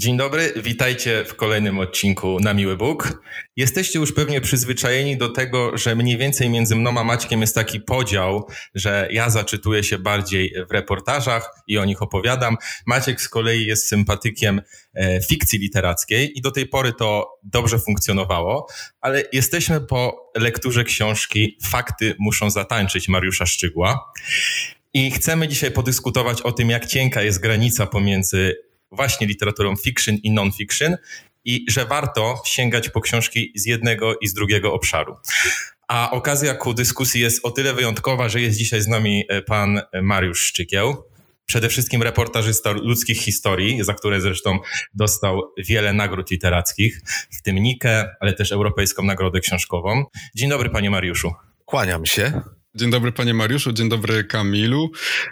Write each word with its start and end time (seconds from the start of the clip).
Dzień 0.00 0.16
dobry, 0.16 0.52
witajcie 0.56 1.24
w 1.24 1.34
kolejnym 1.34 1.78
odcinku 1.78 2.40
Na 2.40 2.54
Miły 2.54 2.76
Bóg. 2.76 3.22
Jesteście 3.56 3.98
już 3.98 4.12
pewnie 4.12 4.40
przyzwyczajeni 4.40 5.16
do 5.16 5.28
tego, 5.28 5.78
że 5.78 5.94
mniej 5.94 6.18
więcej 6.18 6.50
między 6.50 6.76
mną 6.76 6.98
a 6.98 7.04
Maćkiem 7.04 7.40
jest 7.40 7.54
taki 7.54 7.80
podział, 7.80 8.46
że 8.74 9.08
ja 9.10 9.30
zaczytuję 9.30 9.84
się 9.84 9.98
bardziej 9.98 10.54
w 10.68 10.72
reportażach 10.72 11.50
i 11.66 11.78
o 11.78 11.84
nich 11.84 12.02
opowiadam. 12.02 12.56
Maciek 12.86 13.20
z 13.20 13.28
kolei 13.28 13.66
jest 13.66 13.88
sympatykiem 13.88 14.62
e, 14.94 15.20
fikcji 15.22 15.58
literackiej 15.58 16.38
i 16.38 16.40
do 16.40 16.50
tej 16.50 16.66
pory 16.66 16.92
to 16.92 17.38
dobrze 17.42 17.78
funkcjonowało, 17.78 18.66
ale 19.00 19.22
jesteśmy 19.32 19.80
po 19.80 20.30
lekturze 20.36 20.84
książki 20.84 21.58
Fakty 21.64 22.14
muszą 22.18 22.50
zatańczyć 22.50 23.08
Mariusza 23.08 23.46
Szczygła. 23.46 24.12
I 24.94 25.10
chcemy 25.10 25.48
dzisiaj 25.48 25.70
podyskutować 25.70 26.42
o 26.42 26.52
tym, 26.52 26.70
jak 26.70 26.86
cienka 26.86 27.22
jest 27.22 27.40
granica 27.40 27.86
pomiędzy 27.86 28.69
właśnie 28.92 29.26
literaturą 29.26 29.76
fiction 29.76 30.16
i 30.16 30.30
non-fiction 30.30 30.96
i 31.44 31.64
że 31.68 31.84
warto 31.84 32.42
sięgać 32.46 32.88
po 32.88 33.00
książki 33.00 33.52
z 33.54 33.66
jednego 33.66 34.14
i 34.20 34.28
z 34.28 34.34
drugiego 34.34 34.72
obszaru. 34.72 35.16
A 35.88 36.10
okazja 36.10 36.54
ku 36.54 36.74
dyskusji 36.74 37.20
jest 37.20 37.44
o 37.44 37.50
tyle 37.50 37.74
wyjątkowa, 37.74 38.28
że 38.28 38.40
jest 38.40 38.58
dzisiaj 38.58 38.80
z 38.80 38.88
nami 38.88 39.24
e, 39.28 39.42
pan 39.42 39.80
Mariusz 40.02 40.40
Szczykieł, 40.40 41.10
przede 41.50 41.68
wszystkim 41.68 42.02
reportażysta 42.02 42.70
ludzkich 42.70 43.18
historii, 43.18 43.84
za 43.84 43.94
które 43.94 44.20
zresztą 44.20 44.58
dostał 44.94 45.42
wiele 45.58 45.92
nagród 45.92 46.30
literackich, 46.30 47.00
w 47.38 47.42
tym 47.42 47.56
Nikę, 47.56 48.08
ale 48.20 48.32
też 48.32 48.52
Europejską 48.52 49.02
Nagrodę 49.02 49.40
Książkową. 49.40 50.04
Dzień 50.34 50.50
dobry, 50.50 50.70
panie 50.70 50.90
Mariuszu. 50.90 51.32
Kłaniam 51.64 52.06
się. 52.06 52.42
Dzień 52.74 52.90
dobry 52.90 53.12
panie 53.12 53.34
Mariuszu, 53.34 53.72
dzień 53.72 53.88
dobry 53.88 54.24
Kamilu. 54.24 54.90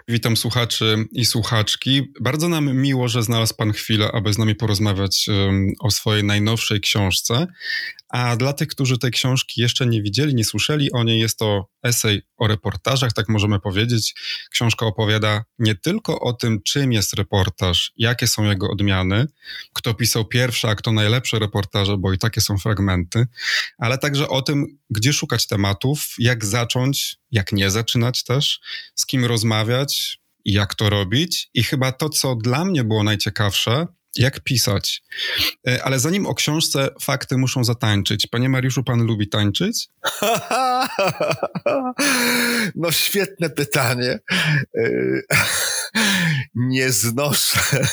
Witam 0.09 0.37
słuchaczy 0.37 0.97
i 1.13 1.25
słuchaczki. 1.25 2.13
Bardzo 2.21 2.49
nam 2.49 2.77
miło, 2.77 3.09
że 3.09 3.23
znalazł 3.23 3.55
pan 3.57 3.73
chwilę, 3.73 4.11
aby 4.13 4.33
z 4.33 4.39
nami 4.39 4.55
porozmawiać 4.55 5.27
um, 5.29 5.73
o 5.81 5.91
swojej 5.91 6.25
najnowszej 6.25 6.81
książce. 6.81 7.47
A 8.09 8.37
dla 8.37 8.53
tych, 8.53 8.69
którzy 8.69 8.99
tej 8.99 9.11
książki 9.11 9.61
jeszcze 9.61 9.87
nie 9.87 10.03
widzieli, 10.03 10.35
nie 10.35 10.45
słyszeli 10.45 10.93
o 10.93 11.05
niej, 11.05 11.21
jest 11.21 11.39
to 11.39 11.69
esej 11.83 12.23
o 12.37 12.47
reportażach, 12.47 13.13
tak 13.13 13.29
możemy 13.29 13.61
powiedzieć. 13.61 14.15
Książka 14.51 14.87
opowiada 14.87 15.45
nie 15.59 15.75
tylko 15.75 16.21
o 16.21 16.33
tym, 16.33 16.63
czym 16.63 16.93
jest 16.93 17.15
reportaż, 17.15 17.93
jakie 17.97 18.27
są 18.27 18.45
jego 18.45 18.71
odmiany, 18.71 19.27
kto 19.73 19.95
pisał 19.95 20.25
pierwsze, 20.25 20.69
a 20.69 20.75
kto 20.75 20.93
najlepsze 20.93 21.39
reportaże, 21.39 21.97
bo 21.97 22.13
i 22.13 22.19
takie 22.19 22.41
są 22.41 22.59
fragmenty, 22.59 23.27
ale 23.79 23.99
także 23.99 24.29
o 24.29 24.43
tym, 24.43 24.79
gdzie 24.91 25.13
szukać 25.13 25.47
tematów, 25.47 26.15
jak 26.19 26.45
zacząć, 26.45 27.17
jak 27.31 27.53
nie 27.53 27.71
zaczynać 27.71 28.25
też, 28.25 28.61
z 28.95 29.07
kim 29.07 29.25
rozmawiać, 29.25 30.21
jak 30.45 30.75
to 30.75 30.91
robić. 30.91 31.51
I 31.55 31.63
chyba 31.63 31.93
to, 31.93 32.09
co 32.09 32.37
dla 32.37 32.65
mnie 32.65 32.85
było 32.85 33.03
najciekawsze, 33.03 33.87
jak 34.17 34.41
pisać. 34.41 35.03
E, 35.69 35.85
ale 35.85 35.99
zanim 35.99 36.27
o 36.27 36.35
książce 36.35 36.89
fakty 37.01 37.37
muszą 37.37 37.65
zatańczyć. 37.65 38.27
Panie 38.27 38.49
Mariuszu, 38.49 38.85
pan 38.85 39.03
lubi 39.03 39.29
tańczyć? 39.29 39.89
No 42.75 42.93
świetne 42.93 43.51
pytanie. 43.51 44.19
E, 44.79 44.91
nie 46.55 46.93
znoszę. 46.93 47.61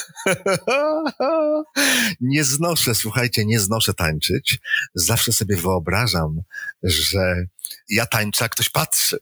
Nie 2.21 2.43
znoszę, 2.43 2.95
słuchajcie, 2.95 3.45
nie 3.45 3.59
znoszę 3.59 3.93
tańczyć. 3.93 4.59
Zawsze 4.95 5.31
sobie 5.31 5.55
wyobrażam, 5.55 6.41
że 6.83 7.45
ja 7.89 8.05
tańczę, 8.05 8.45
a 8.45 8.49
ktoś 8.49 8.69
patrzy. 8.69 9.17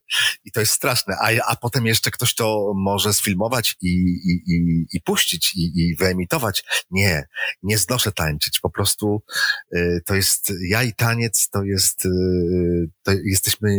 I 0.45 0.51
to 0.51 0.59
jest 0.59 0.71
straszne. 0.71 1.15
A, 1.21 1.51
a 1.51 1.55
potem 1.55 1.85
jeszcze 1.85 2.11
ktoś 2.11 2.35
to 2.35 2.73
może 2.75 3.13
sfilmować 3.13 3.75
i, 3.81 3.87
i, 3.87 4.53
i, 4.53 4.85
i 4.93 5.01
puścić 5.01 5.55
i, 5.55 5.71
i 5.75 5.95
wyemitować. 5.95 6.63
Nie, 6.91 7.27
nie 7.63 7.77
znoszę 7.77 8.11
tańczyć. 8.11 8.59
Po 8.59 8.69
prostu 8.69 9.23
y, 9.75 10.01
to 10.05 10.15
jest, 10.15 10.53
ja 10.67 10.83
i 10.83 10.93
taniec 10.93 11.49
to 11.49 11.63
jest, 11.63 12.05
y, 12.05 12.09
to 13.03 13.11
jesteśmy 13.25 13.69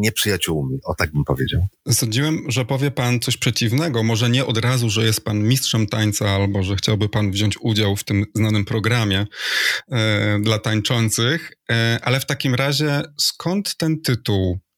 nieprzyjaciółmi. 0.00 0.78
O 0.84 0.94
tak 0.94 1.12
bym 1.12 1.24
powiedział. 1.24 1.66
Sądziłem, 1.90 2.44
że 2.48 2.64
powie 2.64 2.90
pan 2.90 3.20
coś 3.20 3.36
przeciwnego. 3.36 4.02
Może 4.02 4.30
nie 4.30 4.46
od 4.46 4.58
razu, 4.58 4.90
że 4.90 5.04
jest 5.04 5.24
pan 5.24 5.42
mistrzem 5.42 5.86
tańca 5.86 6.30
albo 6.30 6.62
że 6.62 6.76
chciałby 6.76 7.08
pan 7.08 7.30
wziąć 7.30 7.56
udział 7.60 7.96
w 7.96 8.04
tym 8.04 8.24
znanym 8.34 8.64
programie 8.64 9.26
e, 9.92 10.38
dla 10.40 10.58
tańczących. 10.58 11.52
E, 11.70 11.98
ale 12.02 12.20
w 12.20 12.26
takim 12.26 12.54
razie 12.54 13.02
skąd 13.18 13.76
ten 13.76 14.00
tytuł 14.00 14.23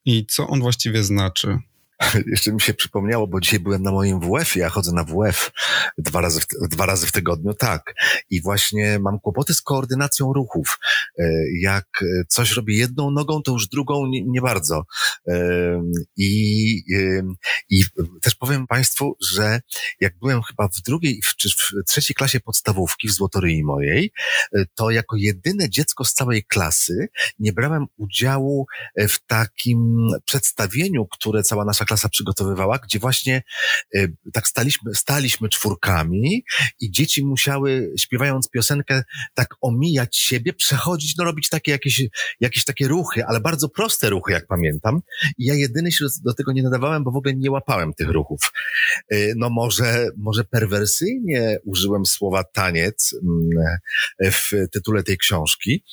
i 0.05 0.27
co 0.27 0.49
on 0.49 0.61
właściwie 0.61 1.05
znaczy? 1.05 1.59
Jeszcze 2.33 2.53
mi 2.53 2.61
się 2.61 2.75
przypomniało, 2.75 3.27
bo 3.27 3.41
dzisiaj 3.41 3.61
byłem 3.61 3.83
na 3.83 3.93
moim 3.93 4.21
WF-ie, 4.21 4.62
ja 4.62 4.69
chodzę 4.69 4.93
na 4.93 5.05
WF 5.05 5.51
dwa 5.99 6.21
razy, 6.21 6.41
w, 6.41 6.69
dwa 6.69 6.87
razy 6.87 7.07
w 7.07 7.12
tygodniu, 7.12 7.55
tak. 7.55 7.95
I 8.31 8.43
właśnie 8.43 8.99
mam 8.99 9.21
kłopoty 9.21 9.55
z 9.55 9.62
koordynacją 9.62 10.33
ruchów. 10.33 10.79
E, 11.19 11.33
jak 11.61 11.87
coś 12.29 12.53
robię 12.53 12.77
jedną 12.77 13.11
nogą, 13.11 13.43
to 13.43 13.53
już 13.53 13.69
drugą 13.69 14.07
nie, 14.07 14.25
nie 14.25 14.41
bardzo. 14.41 14.84
I, 16.17 16.83
I 17.71 17.84
też 18.23 18.34
powiem 18.34 18.67
Państwu, 18.67 19.17
że 19.33 19.61
jak 20.01 20.19
byłem 20.19 20.43
chyba 20.43 20.69
w 20.69 20.83
drugiej, 20.83 21.21
czy 21.37 21.49
w 21.49 21.84
trzeciej 21.87 22.15
klasie 22.15 22.41
podstawówki 22.41 23.09
w 23.09 23.13
Złotoryi 23.13 23.65
mojej, 23.65 24.13
e, 24.55 24.65
to 24.75 24.91
jako 24.91 25.17
jedyne 25.17 25.71
dziecko 25.71 26.05
z 26.05 26.15
całej 26.15 26.45
klasy 26.45 27.09
nie 27.39 27.53
brałem 27.53 27.87
udziału 27.97 28.67
w 28.97 29.27
takim 29.27 30.09
przedstawieniu, 30.25 31.07
które 31.07 31.43
cała 31.43 31.65
nasza 31.65 31.86
klasa 31.87 32.09
przygotowywała, 32.09 32.79
gdzie 32.79 32.99
właśnie 32.99 33.43
y, 33.97 34.13
tak 34.33 34.49
staliśmy, 34.49 34.95
staliśmy 34.95 35.49
czwórkami 35.49 36.45
i 36.81 36.91
dzieci 36.91 37.25
musiały, 37.25 37.93
śpiewając 37.99 38.51
piosenkę, 38.51 39.03
tak 39.35 39.49
omijać 39.61 40.17
siebie, 40.17 40.53
przechodzić, 40.53 41.17
no 41.17 41.25
robić 41.25 41.49
takie 41.49 41.73
jakieś, 41.73 42.03
jakieś 42.41 42.65
takie 42.65 42.89
ruchy, 42.89 43.25
ale 43.25 43.41
bardzo 43.41 43.69
proste 43.69 44.11
ruchy, 44.11 44.33
jak 44.33 44.47
pamiętam. 44.47 45.01
I 45.39 45.45
ja 45.45 45.55
jedyny 45.55 45.93
się 45.93 46.05
do 46.25 46.35
tego 46.35 46.53
nie 46.53 46.63
nadawałem, 46.63 47.05
bo 47.05 47.11
w 47.11 47.17
ogóle 47.17 47.35
nie 47.35 47.51
łapałem 47.51 47.95
tych 47.95 48.09
ruchów. 48.09 48.53
Y, 49.13 49.35
no 49.37 49.51
może, 49.51 50.09
może 50.17 50.45
perwersyjnie 50.45 51.59
użyłem 51.65 52.07
słowa 52.07 52.45
taniec 52.45 53.15
mm, 53.23 53.79
w 54.33 54.53
tytule 54.73 55.03
tej 55.03 55.19
książki. 55.19 55.85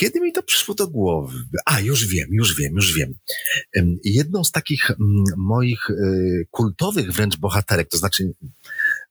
Kiedy 0.00 0.20
mi 0.20 0.32
to 0.32 0.42
przyszło 0.42 0.74
do 0.74 0.88
głowy? 0.88 1.38
A, 1.66 1.80
już 1.80 2.06
wiem, 2.06 2.28
już 2.30 2.56
wiem, 2.56 2.74
już 2.74 2.94
wiem. 2.94 3.14
Jedną 4.04 4.44
z 4.44 4.50
takich 4.50 4.90
mm, 4.90 5.24
moich 5.36 5.90
y, 5.90 6.46
kultowych 6.50 7.12
wręcz 7.12 7.36
bohaterek, 7.36 7.88
to 7.88 7.98
znaczy 7.98 8.32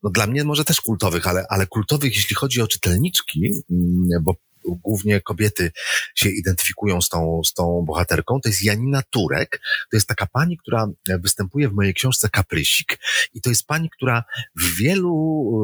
no 0.03 0.09
dla 0.09 0.27
mnie 0.27 0.43
może 0.43 0.65
też 0.65 0.81
kultowych, 0.81 1.27
ale, 1.27 1.45
ale 1.49 1.67
kultowych, 1.67 2.15
jeśli 2.15 2.35
chodzi 2.35 2.61
o 2.61 2.67
czytelniczki, 2.67 3.51
mm, 3.71 4.23
bo 4.23 4.35
głównie 4.75 5.21
kobiety 5.21 5.71
się 6.15 6.29
identyfikują 6.29 7.01
z 7.01 7.09
tą, 7.09 7.41
z 7.43 7.53
tą 7.53 7.83
bohaterką, 7.87 8.39
to 8.41 8.49
jest 8.49 8.63
Janina 8.63 9.01
Turek. 9.09 9.61
To 9.91 9.97
jest 9.97 10.07
taka 10.07 10.27
pani, 10.27 10.57
która 10.57 10.87
występuje 11.07 11.69
w 11.69 11.73
mojej 11.73 11.93
książce 11.93 12.29
Kaprysik 12.29 12.99
i 13.33 13.41
to 13.41 13.49
jest 13.49 13.67
pani, 13.67 13.89
która 13.89 14.23
w 14.55 14.75
wielu, 14.75 15.13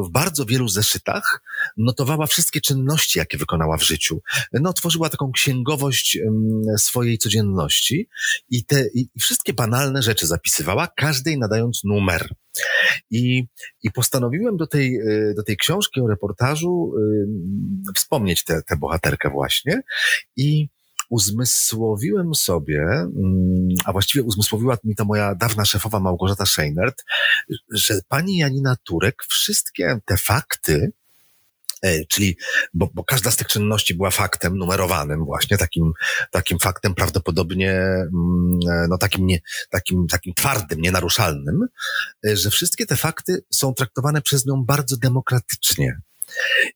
w 0.08 0.12
bardzo 0.12 0.46
wielu 0.46 0.68
zeszytach 0.68 1.42
notowała 1.78 2.28
wszystkie 2.28 2.62
czynności, 2.62 3.20
jakie 3.20 3.38
wykonała 3.38 3.78
w 3.78 3.84
życiu. 3.84 4.22
No, 4.54 4.74
tworzyła 4.74 5.10
taką 5.10 5.32
księgowość 5.32 6.18
swojej 6.78 7.18
codzienności 7.18 8.10
i 8.50 8.66
te, 8.66 8.86
i 8.94 9.10
wszystkie 9.20 9.54
banalne 9.54 10.02
rzeczy 10.02 10.28
zapisywała, 10.28 10.88
każdej 10.88 11.38
nadając 11.38 11.84
numer. 11.84 12.36
I, 13.12 13.46
I 13.84 13.92
postanowiłem 13.92 14.58
do 14.58 14.68
tej, 14.68 14.96
e, 14.96 15.34
do 15.34 15.44
tej 15.44 15.58
książki 15.58 16.02
o 16.02 16.08
reportażu 16.08 16.92
y, 17.90 17.94
wspomnieć 17.96 18.44
tę 18.44 18.78
bohaterkę 18.78 19.30
właśnie 19.30 19.82
i 20.36 20.70
uzmysłowiłem 21.10 22.36
sobie, 22.36 22.82
mm, 22.82 23.68
a 23.86 23.92
właściwie 23.92 24.24
uzmysłowiła 24.24 24.78
mi 24.84 24.96
to 24.96 25.06
moja 25.06 25.36
dawna 25.36 25.66
szefowa 25.66 26.00
Małgorzata 26.00 26.46
Scheinert, 26.46 27.04
że 27.72 28.00
pani 28.08 28.38
Janina 28.38 28.76
Turek 28.84 29.24
wszystkie 29.24 30.00
te 30.06 30.18
fakty, 30.18 30.92
E, 30.92 31.05
czyli, 32.10 32.38
bo, 32.74 32.90
bo 32.94 33.04
każda 33.04 33.32
z 33.32 33.36
tych 33.36 33.48
czynności 33.48 33.96
była 33.96 34.12
faktem 34.12 34.58
numerowanym 34.58 35.26
właśnie, 35.26 35.58
takim, 35.58 35.92
takim 36.32 36.60
faktem 36.60 36.96
prawdopodobnie, 36.96 37.72
mm, 37.72 38.60
e, 38.72 38.88
no 38.90 38.98
takim, 38.98 39.26
nie, 39.26 39.40
takim, 39.70 40.08
takim 40.08 40.34
twardym, 40.34 40.82
nienaruszalnym, 40.82 41.68
e, 42.28 42.38
że 42.38 42.50
wszystkie 42.50 42.86
te 42.86 42.96
fakty 42.96 43.44
są 43.54 43.74
traktowane 43.74 44.22
przez 44.22 44.46
nią 44.46 44.66
bardzo 44.66 44.98
demokratycznie. 44.98 46.02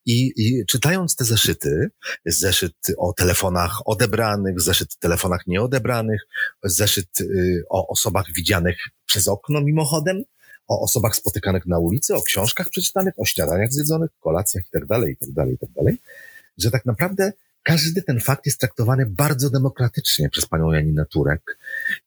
I, 0.06 0.34
I, 0.36 0.66
czytając 0.66 1.16
te 1.16 1.26
zeszyty, 1.26 1.90
zeszyt 2.26 2.76
o 2.98 3.14
telefonach 3.14 3.88
odebranych, 3.88 4.62
zeszyt 4.62 4.88
o 4.94 5.00
telefonach 5.00 5.48
nieodebranych, 5.48 6.22
zeszyt 6.64 7.22
y, 7.22 7.64
o 7.70 7.88
osobach 7.88 8.26
widzianych 8.36 8.78
przez 9.06 9.28
okno 9.28 9.62
mimochodem, 9.62 10.24
o 10.70 10.82
osobach 10.82 11.16
spotykanych 11.16 11.66
na 11.66 11.80
ulicy, 11.80 12.16
o 12.16 12.22
książkach 12.22 12.70
przeczytanych, 12.70 13.14
o 13.18 13.26
śniadaniach 13.26 13.72
zjedzonych, 13.72 14.10
kolacjach 14.20 14.64
itd., 14.74 15.10
itd., 15.10 15.52
itd., 15.52 15.98
że 16.58 16.72
tak 16.72 16.86
naprawdę 16.86 17.34
każdy 17.64 18.02
ten 18.02 18.20
fakt 18.20 18.46
jest 18.46 18.60
traktowany 18.60 19.06
bardzo 19.06 19.50
demokratycznie 19.50 20.30
przez 20.30 20.46
panią 20.46 20.72
Janinę 20.72 21.06
Turek 21.06 21.58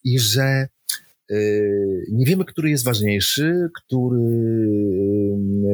i 0.05 0.19
że 0.19 0.69
y, 1.31 2.07
nie 2.13 2.27
wiemy, 2.27 2.45
który 2.45 2.71
jest 2.71 2.85
ważniejszy, 2.85 3.71
który 3.77 4.21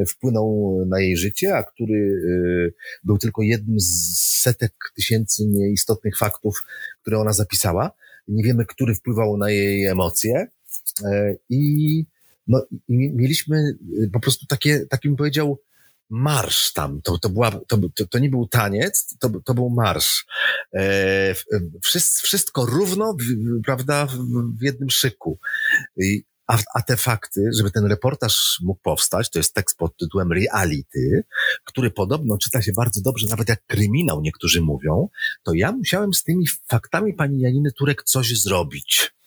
y, 0.01 0.05
wpłynął 0.05 0.77
na 0.85 0.99
jej 0.99 1.17
życie, 1.17 1.55
a 1.55 1.63
który 1.63 1.95
y, 1.95 2.73
był 3.03 3.17
tylko 3.17 3.41
jednym 3.41 3.79
z 3.79 4.17
setek 4.41 4.73
tysięcy 4.95 5.45
nieistotnych 5.45 6.17
faktów, 6.17 6.65
które 7.01 7.19
ona 7.19 7.33
zapisała. 7.33 7.91
Nie 8.27 8.43
wiemy, 8.43 8.65
który 8.65 8.95
wpływał 8.95 9.37
na 9.37 9.49
jej 9.49 9.85
emocje. 9.85 10.47
I, 11.49 12.05
no, 12.49 12.65
i 12.87 13.11
mieliśmy 13.15 13.77
po 14.13 14.19
prostu 14.19 14.45
takie, 14.45 14.85
takim 14.85 15.15
powiedział, 15.15 15.59
marsz 16.09 16.73
tam. 16.73 17.01
To, 17.01 17.17
to, 17.17 17.29
była, 17.29 17.51
to, 17.51 17.77
to, 17.95 18.07
to 18.07 18.19
nie 18.19 18.29
był 18.29 18.47
taniec, 18.47 19.17
to, 19.19 19.29
to 19.45 19.53
był 19.53 19.69
marsz. 19.69 20.25
E, 20.75 21.35
wszystko, 22.21 22.65
równo, 22.65 23.17
prawda, 23.65 24.05
w, 24.05 24.17
w 24.59 24.61
jednym 24.61 24.89
szyku. 24.89 25.39
I, 25.97 26.23
a, 26.47 26.57
a, 26.75 26.81
te 26.81 26.97
fakty, 26.97 27.49
żeby 27.57 27.71
ten 27.71 27.85
reportaż 27.85 28.59
mógł 28.61 28.79
powstać, 28.83 29.29
to 29.29 29.39
jest 29.39 29.53
tekst 29.53 29.77
pod 29.77 29.97
tytułem 29.97 30.31
Reality, 30.31 31.23
który 31.63 31.91
podobno 31.91 32.37
czyta 32.37 32.61
się 32.61 32.71
bardzo 32.71 33.01
dobrze, 33.01 33.27
nawet 33.29 33.49
jak 33.49 33.65
kryminał 33.65 34.21
niektórzy 34.21 34.61
mówią, 34.61 35.09
to 35.43 35.53
ja 35.53 35.71
musiałem 35.71 36.13
z 36.13 36.23
tymi 36.23 36.45
faktami 36.67 37.13
pani 37.13 37.39
Janiny 37.39 37.71
Turek 37.71 38.03
coś 38.03 38.39
zrobić. 38.39 39.18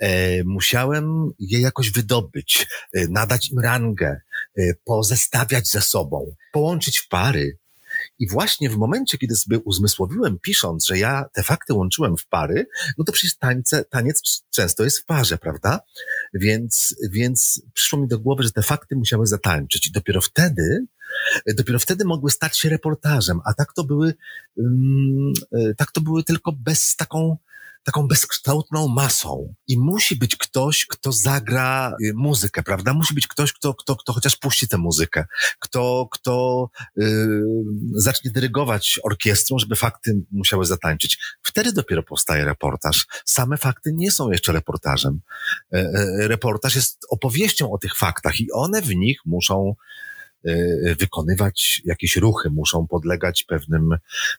E, 0.00 0.44
musiałem 0.44 1.30
je 1.38 1.60
jakoś 1.60 1.90
wydobyć, 1.90 2.66
e, 2.92 3.08
nadać 3.08 3.50
im 3.50 3.58
rangę, 3.58 4.20
e, 4.58 4.74
pozestawiać 4.84 5.68
ze 5.68 5.80
sobą, 5.80 6.34
połączyć 6.52 6.98
w 6.98 7.08
pary. 7.08 7.58
I 8.18 8.28
właśnie 8.28 8.70
w 8.70 8.76
momencie, 8.76 9.18
kiedy 9.18 9.36
sobie 9.36 9.58
uzmysłowiłem, 9.58 10.38
pisząc, 10.42 10.86
że 10.86 10.98
ja 10.98 11.24
te 11.32 11.42
fakty 11.42 11.74
łączyłem 11.74 12.16
w 12.16 12.26
pary, 12.26 12.66
no 12.98 13.04
to 13.04 13.12
przecież 13.12 13.36
tańce, 13.36 13.84
taniec 13.84 14.44
często 14.50 14.84
jest 14.84 14.98
w 14.98 15.04
parze, 15.04 15.38
prawda? 15.38 15.80
Więc, 16.34 16.96
więc 17.12 17.62
przyszło 17.74 17.98
mi 17.98 18.08
do 18.08 18.18
głowy, 18.18 18.42
że 18.42 18.52
te 18.52 18.62
fakty 18.62 18.96
musiały 18.96 19.26
zatańczyć. 19.26 19.86
I 19.86 19.92
dopiero 19.92 20.20
wtedy, 20.20 20.86
dopiero 21.56 21.78
wtedy 21.78 22.04
mogły 22.04 22.30
stać 22.30 22.58
się 22.58 22.68
reportażem, 22.68 23.40
a 23.44 23.54
tak 23.54 23.72
to 23.72 23.84
były, 23.84 24.14
um, 24.56 25.32
tak 25.76 25.92
to 25.92 26.00
były 26.00 26.24
tylko 26.24 26.52
bez 26.52 26.96
taką, 26.96 27.36
taką 27.82 28.08
bezkształtną 28.08 28.88
masą. 28.88 29.54
I 29.68 29.78
musi 29.78 30.16
być 30.16 30.36
ktoś, 30.36 30.86
kto 30.86 31.12
zagra 31.12 31.96
y, 32.04 32.12
muzykę, 32.14 32.62
prawda? 32.62 32.94
Musi 32.94 33.14
być 33.14 33.26
ktoś, 33.26 33.52
kto, 33.52 33.74
kto, 33.74 33.96
kto 33.96 34.12
chociaż 34.12 34.36
puści 34.36 34.68
tę 34.68 34.78
muzykę, 34.78 35.24
kto, 35.58 36.08
kto 36.12 36.66
yy, 36.96 37.42
zacznie 37.94 38.30
dyrygować 38.30 39.00
orkiestrą, 39.02 39.58
żeby 39.58 39.76
fakty 39.76 40.20
musiały 40.30 40.66
zatańczyć. 40.66 41.18
Wtedy 41.42 41.72
dopiero 41.72 42.02
powstaje 42.02 42.44
reportaż. 42.44 43.06
Same 43.24 43.56
fakty 43.56 43.92
nie 43.94 44.10
są 44.10 44.30
jeszcze 44.30 44.52
reportażem. 44.52 45.20
Yy, 45.72 46.28
reportaż 46.28 46.74
jest 46.74 47.06
opowieścią 47.10 47.72
o 47.72 47.78
tych 47.78 47.96
faktach 47.96 48.40
i 48.40 48.52
one 48.52 48.82
w 48.82 48.96
nich 48.96 49.18
muszą 49.26 49.74
wykonywać 50.98 51.82
jakieś 51.84 52.16
ruchy, 52.16 52.50
muszą 52.50 52.86
podlegać 52.86 53.44
pewnym, 53.44 53.96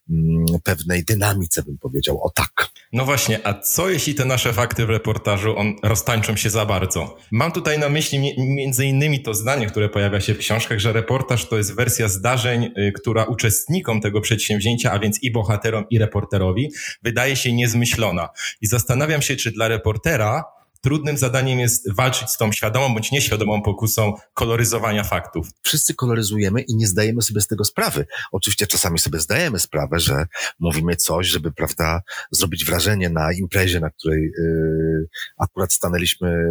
mm, 0.09 0.45
pewnej 0.63 1.03
dynamice, 1.03 1.63
bym 1.63 1.77
powiedział. 1.77 2.23
O 2.23 2.29
tak. 2.29 2.71
No 2.93 3.05
właśnie, 3.05 3.47
a 3.47 3.53
co 3.53 3.89
jeśli 3.89 4.15
te 4.15 4.25
nasze 4.25 4.53
fakty 4.53 4.85
w 4.85 4.89
reportażu 4.89 5.57
on, 5.57 5.75
roztańczą 5.83 6.35
się 6.35 6.49
za 6.49 6.65
bardzo? 6.65 7.17
Mam 7.31 7.51
tutaj 7.51 7.79
na 7.79 7.89
myśli 7.89 8.35
między 8.37 8.85
innymi 8.85 9.21
to 9.21 9.33
zdanie, 9.33 9.67
które 9.67 9.89
pojawia 9.89 10.21
się 10.21 10.33
w 10.33 10.37
książkach, 10.37 10.79
że 10.79 10.93
reportaż 10.93 11.49
to 11.49 11.57
jest 11.57 11.75
wersja 11.75 12.07
zdarzeń, 12.07 12.63
y, 12.77 12.91
która 12.91 13.23
uczestnikom 13.23 14.01
tego 14.01 14.21
przedsięwzięcia, 14.21 14.91
a 14.91 14.99
więc 14.99 15.23
i 15.23 15.31
bohaterom, 15.31 15.85
i 15.89 15.99
reporterowi, 15.99 16.71
wydaje 17.03 17.35
się 17.35 17.53
niezmyślona. 17.53 18.29
I 18.61 18.67
zastanawiam 18.67 19.21
się, 19.21 19.35
czy 19.35 19.51
dla 19.51 19.67
reportera 19.67 20.43
trudnym 20.81 21.17
zadaniem 21.17 21.59
jest 21.59 21.95
walczyć 21.95 22.29
z 22.29 22.37
tą 22.37 22.51
świadomą 22.51 22.93
bądź 22.93 23.11
nieświadomą 23.11 23.61
pokusą 23.61 24.13
koloryzowania 24.33 25.03
faktów. 25.03 25.47
Wszyscy 25.61 25.95
koloryzujemy 25.95 26.61
i 26.61 26.75
nie 26.75 26.87
zdajemy 26.87 27.21
sobie 27.21 27.41
z 27.41 27.47
tego 27.47 27.65
sprawy. 27.65 28.05
Oczywiście 28.31 28.67
czasami 28.67 28.99
sobie 28.99 29.19
zdajemy 29.19 29.59
sprawę, 29.59 29.99
że 29.99 30.25
mówimy 30.59 30.95
coś, 30.95 31.27
żeby, 31.27 31.51
prawda, 31.51 32.01
zrobić 32.31 32.65
wrażenie 32.65 33.09
na 33.09 33.33
imprezie, 33.33 33.79
na 33.79 33.89
której 33.89 34.21
yy, 34.23 35.07
akurat 35.37 35.73
stanęliśmy 35.73 36.45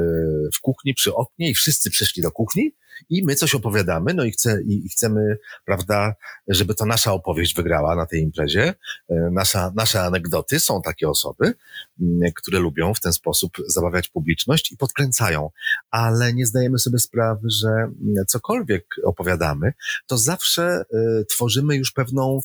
w 0.55 0.61
kuchni 0.61 0.95
przy 0.95 1.15
oknie 1.15 1.51
i 1.51 1.55
wszyscy 1.55 1.91
przyszli 1.91 2.23
do 2.23 2.31
kuchni 2.31 2.73
i 3.09 3.25
my 3.25 3.35
coś 3.35 3.55
opowiadamy, 3.55 4.15
no 4.15 4.25
i, 4.25 4.31
chce, 4.31 4.63
i, 4.63 4.89
chcemy, 4.89 5.39
prawda, 5.65 6.15
żeby 6.49 6.75
to 6.75 6.87
nasza 6.87 7.13
opowieść 7.13 7.55
wygrała 7.55 7.97
na 7.97 8.07
tej 8.07 8.21
imprezie. 8.23 8.75
E, 9.09 9.31
nasza, 9.33 9.73
nasze 9.77 10.03
anegdoty 10.03 10.61
są 10.61 10.83
takie 10.83 11.09
osoby, 11.09 11.55
mm, 12.01 12.33
które 12.35 12.59
lubią 12.59 12.95
w 12.95 13.01
ten 13.01 13.13
sposób 13.13 13.53
zabawiać 13.67 14.09
publiczność 14.09 14.73
i 14.73 14.77
podkręcają, 14.77 15.51
ale 15.91 16.35
nie 16.35 16.47
zdajemy 16.47 16.79
sobie 16.79 16.99
sprawy, 16.99 17.49
że 17.51 17.69
mm, 17.69 18.27
cokolwiek 18.27 18.87
opowiadamy, 19.05 19.73
to 20.07 20.19
zawsze 20.19 20.85
y, 21.21 21.25
tworzymy 21.25 21.77
już 21.77 21.93
pewną 21.93 22.41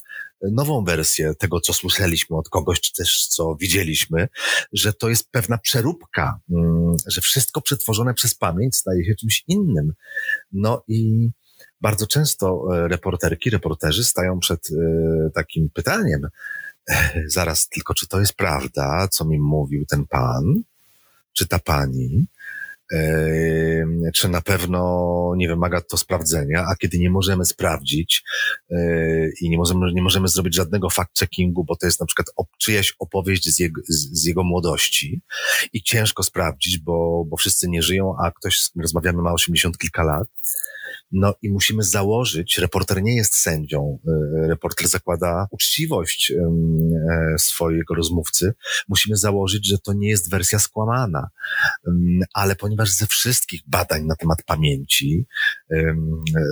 nową 0.52 0.84
wersję 0.84 1.34
tego, 1.36 1.60
co 1.60 1.74
słyszeliśmy 1.74 2.38
od 2.38 2.50
kogoś, 2.50 2.82
czy 2.82 2.94
też 2.94 3.28
co 3.28 3.56
widzieliśmy, 3.56 4.28
że 4.74 4.94
to 4.94 5.10
jest 5.10 5.32
pewna 5.32 5.58
przeróbka, 5.58 6.40
mm, 6.52 6.96
że 7.08 7.22
wszystko 7.22 7.62
przetworzone 7.62 8.14
przez 8.14 8.36
pamięć 8.36 8.76
staje 8.76 9.06
się 9.06 9.16
czymś 9.16 9.44
innym. 9.48 9.94
No 10.52 10.84
i 10.88 11.30
bardzo 11.82 12.08
często 12.08 12.68
e, 12.74 12.88
reporterki, 12.88 13.50
reporterzy 13.50 14.04
stają 14.04 14.40
przed 14.40 14.68
e, 14.72 15.30
takim 15.30 15.70
pytaniem, 15.70 16.28
e, 16.90 17.24
zaraz 17.28 17.70
tylko, 17.70 17.94
czy 17.94 18.08
to 18.08 18.20
jest 18.20 18.34
prawda, 18.34 19.08
co 19.08 19.26
mi 19.26 19.40
mówił 19.40 19.86
ten 19.86 20.06
pan, 20.08 20.64
czy 21.34 21.48
ta 21.48 21.60
pani, 21.60 22.26
czy 24.14 24.30
na 24.30 24.42
pewno 24.42 25.32
nie 25.38 25.48
wymaga 25.48 25.82
to 25.82 25.98
sprawdzenia, 25.98 26.66
a 26.72 26.76
kiedy 26.76 27.00
nie 27.00 27.10
możemy 27.10 27.46
sprawdzić 27.46 28.24
i 29.42 29.50
nie 29.50 29.58
możemy, 29.58 29.94
nie 29.94 30.02
możemy 30.02 30.28
zrobić 30.28 30.56
żadnego 30.56 30.88
fact-checkingu, 30.88 31.64
bo 31.68 31.76
to 31.76 31.86
jest 31.86 32.00
na 32.00 32.06
przykład 32.06 32.28
czyjaś 32.58 32.96
opowieść 33.00 33.56
z 33.56 33.60
jego, 33.60 33.82
z, 33.88 34.22
z 34.22 34.26
jego 34.26 34.44
młodości 34.44 35.22
i 35.74 35.84
ciężko 35.84 36.24
sprawdzić, 36.24 36.80
bo, 36.80 37.26
bo 37.28 37.38
wszyscy 37.38 37.70
nie 37.70 37.82
żyją, 37.82 38.16
a 38.24 38.32
ktoś, 38.32 38.60
z 38.60 38.72
kim 38.72 38.82
rozmawiamy, 38.82 39.22
ma 39.22 39.34
80 39.34 39.78
kilka 39.78 40.04
lat, 40.04 40.28
no 41.12 41.34
i 41.42 41.50
musimy 41.50 41.84
założyć, 41.84 42.58
reporter 42.58 43.04
nie 43.04 43.16
jest 43.16 43.36
sędzią, 43.36 44.00
e, 44.08 44.48
reporter 44.48 44.88
zakłada 44.88 45.48
uczciwość 45.52 46.32
e, 46.32 47.38
swojego 47.38 47.96
rozmówcy. 47.96 48.54
Musimy 48.88 49.18
założyć, 49.18 49.68
że 49.68 49.78
to 49.78 49.94
nie 49.94 50.10
jest 50.10 50.30
wersja 50.30 50.60
skłamana, 50.60 51.30
ale 52.34 52.56
ponieważ 52.56 52.92
ze 52.92 53.08
wszystkich 53.08 53.62
badań 53.68 54.06
na 54.06 54.16
temat 54.16 54.44
pamięci, 54.46 55.26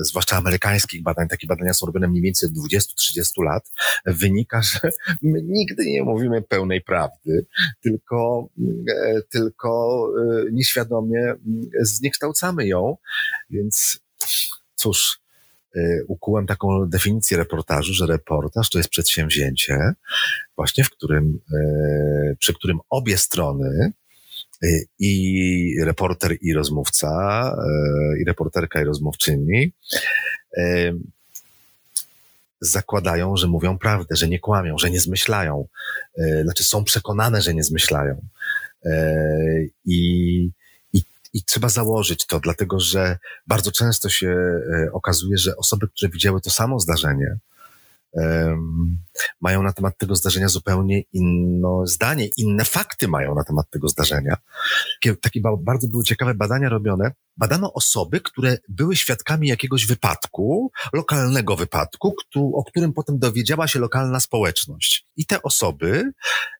zwłaszcza 0.01 0.37
amerykańskich 0.37 1.03
badań, 1.03 1.27
takie 1.27 1.47
badania 1.47 1.73
są 1.73 1.85
robione 1.85 2.07
mniej 2.07 2.21
więcej 2.21 2.49
od 2.49 2.71
20-30 2.71 3.43
lat, 3.43 3.71
wynika, 4.05 4.61
że 4.61 4.79
my 5.21 5.41
nigdy 5.43 5.85
nie 5.85 6.03
mówimy 6.03 6.41
pełnej 6.41 6.81
prawdy, 6.81 7.45
tylko, 7.81 8.49
e, 8.89 9.21
tylko 9.31 10.07
nieświadomie 10.51 11.35
zniekształcamy 11.81 12.67
ją, 12.67 12.97
więc 13.49 14.02
Cóż, 14.75 15.19
y, 15.75 16.05
ukułem 16.07 16.47
taką 16.47 16.89
definicję 16.89 17.37
reportażu, 17.37 17.93
że 17.93 18.05
reportaż 18.05 18.69
to 18.69 18.77
jest 18.77 18.89
przedsięwzięcie, 18.89 19.93
właśnie 20.55 20.83
w 20.83 20.89
którym, 20.89 21.39
y, 21.53 22.35
przy 22.39 22.53
którym 22.53 22.79
obie 22.89 23.17
strony, 23.17 23.91
y, 24.63 24.85
i 24.99 25.75
reporter, 25.83 26.37
i 26.41 26.53
rozmówca, 26.53 27.55
i 28.21 28.23
reporterka, 28.23 28.81
i 28.81 28.83
rozmówczyni, 28.83 29.71
zakładają, 32.61 33.37
że 33.37 33.47
mówią 33.47 33.77
prawdę, 33.77 34.15
że 34.15 34.27
nie 34.27 34.39
kłamią, 34.39 34.77
że 34.77 34.91
nie 34.91 34.99
zmyślają. 34.99 35.67
Znaczy 36.43 36.63
są 36.63 36.83
przekonane, 36.83 37.41
że 37.41 37.53
nie 37.53 37.63
zmyślają. 37.63 38.21
I, 39.85 40.49
i 41.33 41.43
trzeba 41.43 41.69
założyć 41.69 42.25
to, 42.25 42.39
dlatego 42.39 42.79
że 42.79 43.17
bardzo 43.47 43.71
często 43.71 44.09
się 44.09 44.27
e, 44.29 44.91
okazuje, 44.93 45.37
że 45.37 45.57
osoby, 45.57 45.87
które 45.87 46.11
widziały 46.11 46.41
to 46.41 46.49
samo 46.49 46.79
zdarzenie, 46.79 47.37
mają 49.41 49.63
na 49.63 49.73
temat 49.73 49.97
tego 49.97 50.15
zdarzenia 50.15 50.47
zupełnie 50.47 51.01
inne 51.13 51.87
zdanie, 51.87 52.27
inne 52.37 52.65
fakty 52.65 53.07
mają 53.07 53.35
na 53.35 53.43
temat 53.43 53.69
tego 53.69 53.87
zdarzenia. 53.87 54.37
Takie 55.21 55.41
bardzo 55.59 55.87
były 55.87 56.03
ciekawe 56.03 56.33
badania 56.33 56.69
robione. 56.69 57.11
Badano 57.37 57.73
osoby, 57.73 58.21
które 58.21 58.57
były 58.69 58.95
świadkami 58.95 59.47
jakiegoś 59.47 59.85
wypadku, 59.85 60.71
lokalnego 60.93 61.55
wypadku, 61.55 62.15
o 62.35 62.63
którym 62.63 62.93
potem 62.93 63.19
dowiedziała 63.19 63.67
się 63.67 63.79
lokalna 63.79 64.19
społeczność. 64.19 65.05
I 65.15 65.25
te 65.25 65.41
osoby 65.41 66.11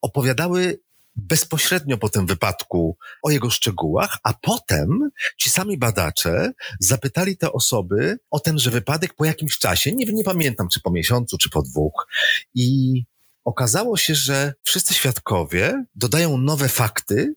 opowiadały 0.02 0.80
bezpośrednio 1.16 1.98
po 1.98 2.10
tym 2.10 2.26
wypadku 2.26 2.98
o 3.24 3.32
jego 3.32 3.50
szczegółach, 3.50 4.18
a 4.24 4.34
potem 4.34 5.10
ci 5.38 5.50
sami 5.50 5.78
badacze 5.78 6.52
zapytali 6.80 7.38
te 7.38 7.52
osoby 7.52 8.20
o 8.32 8.40
tenże 8.40 8.72
wypadek 8.72 9.14
po 9.14 9.26
jakimś 9.26 9.58
czasie, 9.58 9.92
nie, 9.92 10.06
nie 10.06 10.24
pamiętam 10.24 10.68
czy 10.70 10.82
po 10.82 10.92
miesiącu, 10.92 11.38
czy 11.38 11.50
po 11.50 11.62
dwóch. 11.62 12.08
I 12.56 13.04
okazało 13.44 13.98
się, 13.98 14.16
że 14.16 14.54
wszyscy 14.64 14.94
świadkowie 14.94 15.86
dodają 15.96 16.38
nowe 16.38 16.70
fakty, 16.70 17.36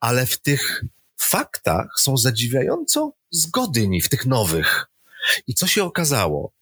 ale 0.00 0.26
w 0.26 0.40
tych 0.40 0.84
faktach 1.16 1.86
są 1.98 2.16
zadziwiająco 2.16 3.12
zgodni, 3.30 4.00
w 4.00 4.08
tych 4.08 4.26
nowych. 4.26 4.90
I 5.46 5.54
co 5.54 5.66
się 5.66 5.84
okazało? 5.84 6.52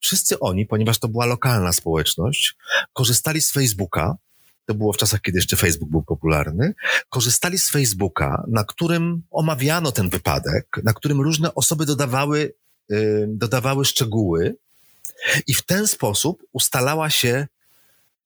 Wszyscy 0.00 0.40
oni, 0.40 0.66
ponieważ 0.66 0.98
to 0.98 1.08
była 1.08 1.26
lokalna 1.26 1.72
społeczność, 1.72 2.56
korzystali 2.92 3.40
z 3.40 3.52
Facebooka, 3.52 4.16
to 4.66 4.74
było 4.74 4.92
w 4.92 4.96
czasach, 4.96 5.20
kiedy 5.20 5.38
jeszcze 5.38 5.56
Facebook 5.56 5.90
był 5.90 6.02
popularny, 6.02 6.74
korzystali 7.08 7.58
z 7.58 7.70
Facebooka, 7.70 8.44
na 8.48 8.64
którym 8.64 9.22
omawiano 9.30 9.92
ten 9.92 10.10
wypadek, 10.10 10.80
na 10.84 10.92
którym 10.92 11.20
różne 11.20 11.54
osoby 11.54 11.86
dodawały, 11.86 12.54
dodawały 13.28 13.84
szczegóły 13.84 14.56
i 15.46 15.54
w 15.54 15.66
ten 15.66 15.86
sposób 15.86 16.42
ustalała 16.52 17.10
się 17.10 17.46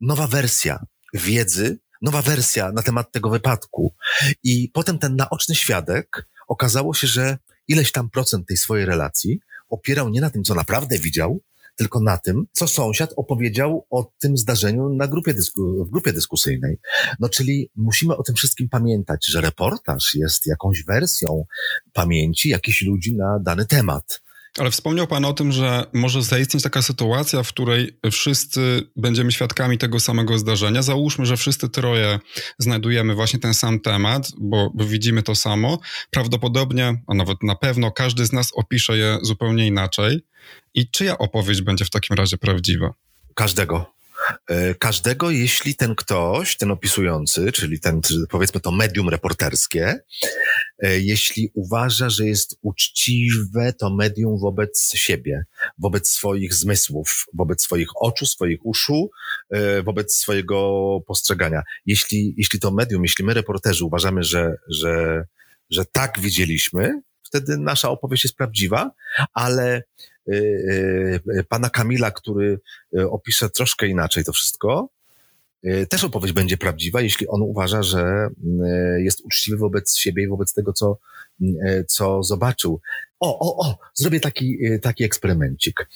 nowa 0.01 0.27
wersja 0.27 0.87
wiedzy, 1.15 1.79
nowa 2.03 2.23
wersja 2.23 2.73
na 2.73 2.83
temat 2.83 3.13
tego 3.13 3.31
wypadku. 3.31 3.95
I 4.43 4.69
potem 4.69 4.99
ten 4.99 5.17
naoczny 5.17 5.55
świadek 5.55 6.29
okazało 6.49 6.95
się, 6.95 7.07
że 7.07 7.39
ileś 7.69 7.93
tam 7.93 8.11
procent 8.11 8.49
tej 8.49 8.57
swojej 8.57 8.87
relacji 8.87 9.41
opierał 9.69 10.09
nie 10.09 10.21
na 10.21 10.31
tym, 10.31 10.45
co 10.45 10.55
naprawdę 10.55 10.99
widział, 10.99 11.41
tylko 11.81 12.01
na 12.01 12.19
tym, 12.19 12.47
co 12.53 12.69
sąsiad 12.69 13.13
opowiedział 13.17 13.87
o 13.91 14.13
tym 14.19 14.37
zdarzeniu 14.37 14.89
na 14.89 15.07
grupie 15.07 15.35
dysku, 15.35 15.85
w 15.85 15.91
grupie 15.91 16.13
dyskusyjnej. 16.13 16.79
No 17.21 17.29
czyli 17.29 17.71
musimy 17.77 18.17
o 18.17 18.23
tym 18.23 18.35
wszystkim 18.35 18.69
pamiętać, 18.69 19.27
że 19.27 19.41
reportaż 19.41 20.15
jest 20.15 20.47
jakąś 20.47 20.85
wersją 20.85 21.45
pamięci 21.93 22.49
jakichś 22.49 22.83
ludzi 22.83 23.17
na 23.17 23.39
dany 23.39 23.67
temat. 23.67 24.21
Ale 24.59 24.71
wspomniał 24.71 25.07
Pan 25.07 25.25
o 25.25 25.33
tym, 25.33 25.53
że 25.53 25.85
może 25.93 26.23
zaistnieć 26.23 26.63
taka 26.63 26.83
sytuacja, 26.83 27.43
w 27.43 27.49
której 27.49 27.99
wszyscy 28.13 28.83
będziemy 28.97 29.33
świadkami 29.33 29.79
tego 29.79 30.01
samego 30.01 30.39
zdarzenia. 30.39 30.83
Załóżmy, 30.83 31.27
że 31.27 31.37
wszyscy 31.37 31.69
troje 31.69 32.19
znajdujemy 32.59 33.15
właśnie 33.15 33.39
ten 33.39 33.55
sam 33.55 33.81
temat, 33.81 34.29
bo, 34.39 34.71
bo 34.75 34.85
widzimy 34.85 35.23
to 35.23 35.35
samo. 35.35 35.79
Prawdopodobnie, 36.11 37.03
a 37.07 37.15
nawet 37.15 37.43
na 37.43 37.55
pewno, 37.55 37.93
każdy 37.93 38.27
z 38.27 38.33
nas 38.33 38.51
opisze 38.55 38.99
je 38.99 39.19
zupełnie 39.23 39.67
inaczej. 39.67 40.21
I 40.75 40.91
czyja 40.91 41.19
opowieść 41.19 41.63
będzie 41.63 41.85
w 41.85 41.91
takim 41.91 42.17
razie 42.17 42.39
prawdziwa? 42.39 42.95
Każdego. 43.35 44.01
E, 44.47 44.75
każdego, 44.75 45.31
jeśli 45.31 45.75
ten 45.75 45.95
ktoś, 45.95 46.57
ten 46.57 46.71
opisujący, 46.71 47.53
czyli 47.53 47.81
ten, 47.81 48.01
powiedzmy 48.29 48.61
to 48.61 48.71
medium 48.71 49.09
reporterskie, 49.09 50.01
e, 50.79 51.01
jeśli 51.01 51.51
uważa, 51.55 52.11
że 52.11 52.27
jest 52.27 52.59
uczciwe 52.63 53.73
to 53.73 53.91
medium 53.91 54.39
wobec 54.39 54.93
siebie, 54.95 55.45
wobec 55.79 56.11
swoich 56.11 56.55
zmysłów, 56.55 57.27
wobec 57.35 57.63
swoich 57.63 57.89
oczu, 57.95 58.27
swoich 58.27 58.67
uszu, 58.67 59.11
e, 59.51 59.83
wobec 59.83 60.15
swojego 60.15 60.99
postrzegania. 61.07 61.63
Jeśli, 61.87 62.35
jeśli 62.37 62.61
to 62.61 62.71
medium, 62.71 63.03
jeśli 63.03 63.25
my 63.25 63.35
reporterzy 63.35 63.85
uważamy, 63.85 64.23
że, 64.23 64.57
że, 64.69 65.25
że 65.71 65.85
tak 65.85 66.21
widzieliśmy, 66.21 67.01
wtedy 67.23 67.59
nasza 67.59 67.91
opowieść 67.91 68.25
jest 68.25 68.37
prawdziwa, 68.37 68.91
ale 69.35 69.83
pana 71.49 71.71
Kamila, 71.71 72.11
który 72.11 72.61
y, 72.99 73.11
opisze 73.11 73.51
troszkę 73.51 73.87
inaczej 73.87 74.25
to 74.25 74.33
wszystko, 74.33 74.89
też 75.89 76.05
opowieść 76.05 76.35
będzie 76.35 76.57
prawdziwa, 76.57 77.01
jeśli 77.01 77.29
on 77.29 77.43
uważa, 77.43 77.83
że 77.83 78.29
jest 78.99 79.21
uczciwy 79.21 79.57
wobec 79.57 79.97
siebie 79.97 80.23
i 80.23 80.29
wobec 80.29 80.55
tego, 80.55 80.73
co, 80.73 80.99
co 81.89 82.23
zobaczył. 82.23 82.81
O, 83.21 83.39
o, 83.39 83.67
o, 83.67 83.79
zrobię 83.95 84.21
taki, 84.21 84.59
taki 84.83 85.05
eksperymencik. 85.05 85.89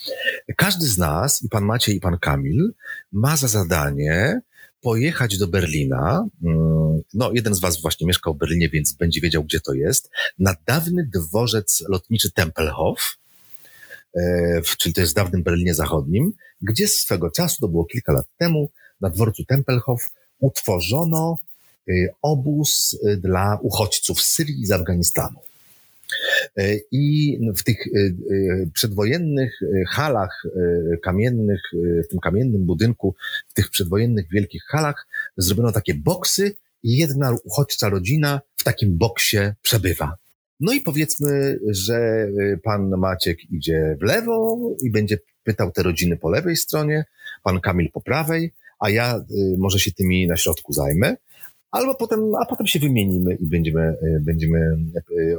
Każdy 0.57 0.85
z 0.85 0.97
nas, 0.97 1.43
i 1.43 1.49
pan 1.49 1.65
Maciej, 1.65 1.95
i 1.95 1.99
pan 1.99 2.17
Kamil, 2.19 2.73
ma 3.11 3.37
za 3.37 3.47
zadanie 3.47 4.41
pojechać 4.85 5.37
do 5.37 5.47
Berlina. 5.47 6.27
Mm, 6.43 7.01
no, 7.13 7.31
jeden 7.33 7.55
z 7.55 7.59
Was 7.59 7.81
właśnie 7.81 8.07
mieszkał 8.07 8.33
w 8.33 8.37
Berlinie, 8.37 8.69
więc 8.69 8.93
będzie 8.93 9.21
wiedział, 9.21 9.43
gdzie 9.43 9.59
to 9.59 9.73
jest. 9.73 10.09
Na 10.39 10.55
dawny 10.67 11.09
dworzec 11.13 11.83
lotniczy 11.89 12.31
Tempelhof, 12.31 13.17
czyli 14.77 14.95
to 14.95 15.01
jest 15.01 15.13
w 15.13 15.15
dawnym 15.15 15.43
Berlinie 15.43 15.73
Zachodnim, 15.73 16.33
gdzie 16.61 16.87
swego 16.87 17.31
czasu, 17.31 17.57
to 17.61 17.67
było 17.67 17.85
kilka 17.85 18.13
lat 18.13 18.25
temu, 18.37 18.69
na 19.01 19.09
dworcu 19.09 19.45
Tempelhof 19.45 20.13
utworzono 20.39 21.37
e, 21.89 21.93
obóz 22.21 22.99
e, 23.03 23.17
dla 23.17 23.59
uchodźców 23.61 24.21
z 24.21 24.27
Syrii 24.27 24.61
i 24.61 24.65
z 24.65 24.71
Afganistanu. 24.71 25.39
E, 26.57 26.75
I 26.91 27.37
w 27.57 27.63
tych 27.63 27.77
e, 27.87 27.99
e, 27.99 28.13
przedwojennych 28.73 29.59
halach 29.89 30.43
kamiennych, 31.03 31.61
w 32.05 32.07
tym 32.07 32.19
kamiennym 32.19 32.65
budynku, 32.65 33.15
w 33.47 33.53
tych 33.53 33.69
przedwojennych 33.69 34.29
wielkich 34.29 34.63
halach 34.63 35.07
zrobiono 35.37 35.71
takie 35.71 35.93
boksy 35.93 36.53
i 36.83 36.97
jedna 36.97 37.35
uchodźcza 37.43 37.89
rodzina 37.89 38.41
w 38.55 38.63
takim 38.63 38.97
boksie 38.97 39.37
przebywa. 39.61 40.17
No 40.59 40.73
i 40.73 40.81
powiedzmy, 40.81 41.59
że 41.69 42.27
pan 42.63 42.89
Maciek 42.89 43.51
idzie 43.51 43.97
w 43.99 44.03
lewo 44.03 44.59
i 44.81 44.91
będzie 44.91 45.17
pytał 45.43 45.71
te 45.71 45.83
rodziny 45.83 46.17
po 46.17 46.29
lewej 46.29 46.55
stronie, 46.55 47.05
pan 47.43 47.59
Kamil 47.59 47.91
po 47.91 48.01
prawej, 48.01 48.53
a 48.79 48.89
ja 48.89 49.25
może 49.57 49.79
się 49.79 49.91
tymi 49.91 50.27
na 50.27 50.37
środku 50.37 50.73
zajmę 50.73 51.15
albo 51.75 51.95
potem, 51.95 52.35
a 52.35 52.45
potem 52.45 52.67
się 52.67 52.79
wymienimy 52.79 53.35
i 53.35 53.45
będziemy, 53.45 53.81
e, 53.81 54.19
będziemy 54.19 54.77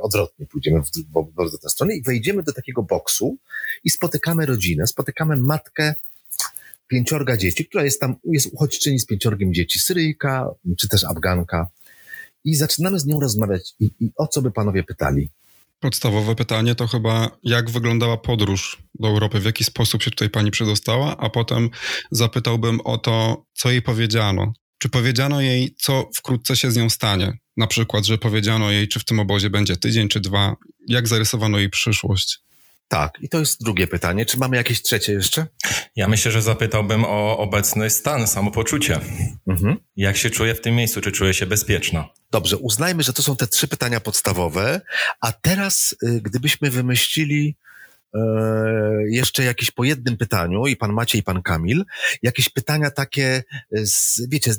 odwrotnie, 0.01 0.47
pójdziemy 0.47 0.83
w, 0.83 0.87
w, 0.87 1.13
w 1.13 1.41
odwrotną 1.41 1.69
stronę 1.69 1.95
i 1.95 2.03
wejdziemy 2.03 2.43
do 2.43 2.53
takiego 2.53 2.83
boksu 2.83 3.37
i 3.85 3.91
spotykamy 3.91 4.47
rodzinę, 4.47 4.87
spotykamy 4.87 5.37
matkę 5.37 5.95
pięciorga 6.89 7.37
dzieci, 7.37 7.67
która 7.67 7.85
jest 7.85 8.01
tam, 8.01 8.15
jest 8.25 8.47
uchodźczyni 8.53 8.99
z 8.99 9.07
pięciorgiem 9.07 9.55
dzieci, 9.55 9.79
Syryjka 9.79 10.51
czy 10.79 10.89
też 10.89 11.05
Afganka 11.05 11.69
i 12.47 12.55
zaczynamy 12.55 13.01
z 13.01 13.07
nią 13.07 13.21
rozmawiać 13.21 13.75
i, 13.81 13.91
i 14.01 14.11
o 14.17 14.27
co 14.27 14.43
by 14.43 14.51
panowie 14.51 14.85
pytali? 14.85 15.29
Podstawowe 15.81 16.35
pytanie 16.35 16.75
to 16.75 16.87
chyba, 16.87 17.31
jak 17.43 17.71
wyglądała 17.71 18.17
podróż 18.17 18.83
do 18.95 19.09
Europy, 19.09 19.41
w 19.41 19.45
jaki 19.45 19.65
sposób 19.65 20.03
się 20.03 20.11
tutaj 20.11 20.31
pani 20.31 20.51
przedostała, 20.51 21.17
a 21.17 21.31
potem 21.31 21.71
zapytałbym 22.11 22.81
o 22.81 22.99
to, 22.99 23.45
co 23.55 23.71
jej 23.71 23.83
powiedziano, 23.83 24.53
czy 24.79 24.89
powiedziano 24.89 25.41
jej, 25.41 25.75
co 25.79 26.11
wkrótce 26.15 26.57
się 26.57 26.71
z 26.71 26.77
nią 26.77 26.91
stanie? 26.91 27.39
Na 27.57 27.67
przykład, 27.67 28.07
że 28.07 28.19
powiedziano 28.19 28.71
jej, 28.71 28.89
czy 28.89 29.01
w 29.01 29.05
tym 29.05 29.21
obozie 29.21 29.51
będzie 29.51 29.77
tydzień 29.77 30.09
czy 30.09 30.21
dwa. 30.21 30.57
Jak 30.89 31.09
zarysowano 31.09 31.59
jej 31.59 31.71
przyszłość? 31.71 32.39
Tak, 32.89 33.13
i 33.21 33.29
to 33.29 33.39
jest 33.39 33.65
drugie 33.65 33.87
pytanie. 33.87 34.27
Czy 34.27 34.39
mamy 34.39 34.57
jakieś 34.57 34.83
trzecie 34.83 35.13
jeszcze? 35.13 35.47
Ja 35.97 36.09
myślę, 36.09 36.33
że 36.33 36.43
zapytałbym 36.43 37.05
o 37.05 37.39
obecny 37.39 37.91
stan, 37.91 38.27
samopoczucie. 38.27 39.01
Mhm. 39.47 39.77
Jak 39.97 40.17
się 40.17 40.31
czuje 40.31 40.55
w 40.55 40.61
tym 40.61 40.75
miejscu? 40.75 41.01
Czy 41.01 41.13
czuje 41.13 41.35
się 41.35 41.47
bezpieczna? 41.47 42.09
Dobrze, 42.31 42.57
uznajmy, 42.57 43.03
że 43.03 43.13
to 43.13 43.23
są 43.23 43.37
te 43.37 43.47
trzy 43.47 43.69
pytania 43.69 44.01
podstawowe, 44.01 44.81
a 45.21 45.33
teraz 45.33 45.97
y, 46.03 46.21
gdybyśmy 46.23 46.71
wymyślili 46.71 47.57
jeszcze 49.09 49.45
jakieś 49.45 49.71
po 49.71 49.85
jednym 49.85 50.17
pytaniu, 50.17 50.67
i 50.67 50.77
pan 50.77 50.93
Maciej, 50.93 51.21
i 51.21 51.25
pan 51.25 51.43
Kamil, 51.43 51.85
jakieś 52.23 52.49
pytania 52.49 52.91
takie, 52.91 53.43
z, 53.73 54.29
wiecie, 54.29 54.55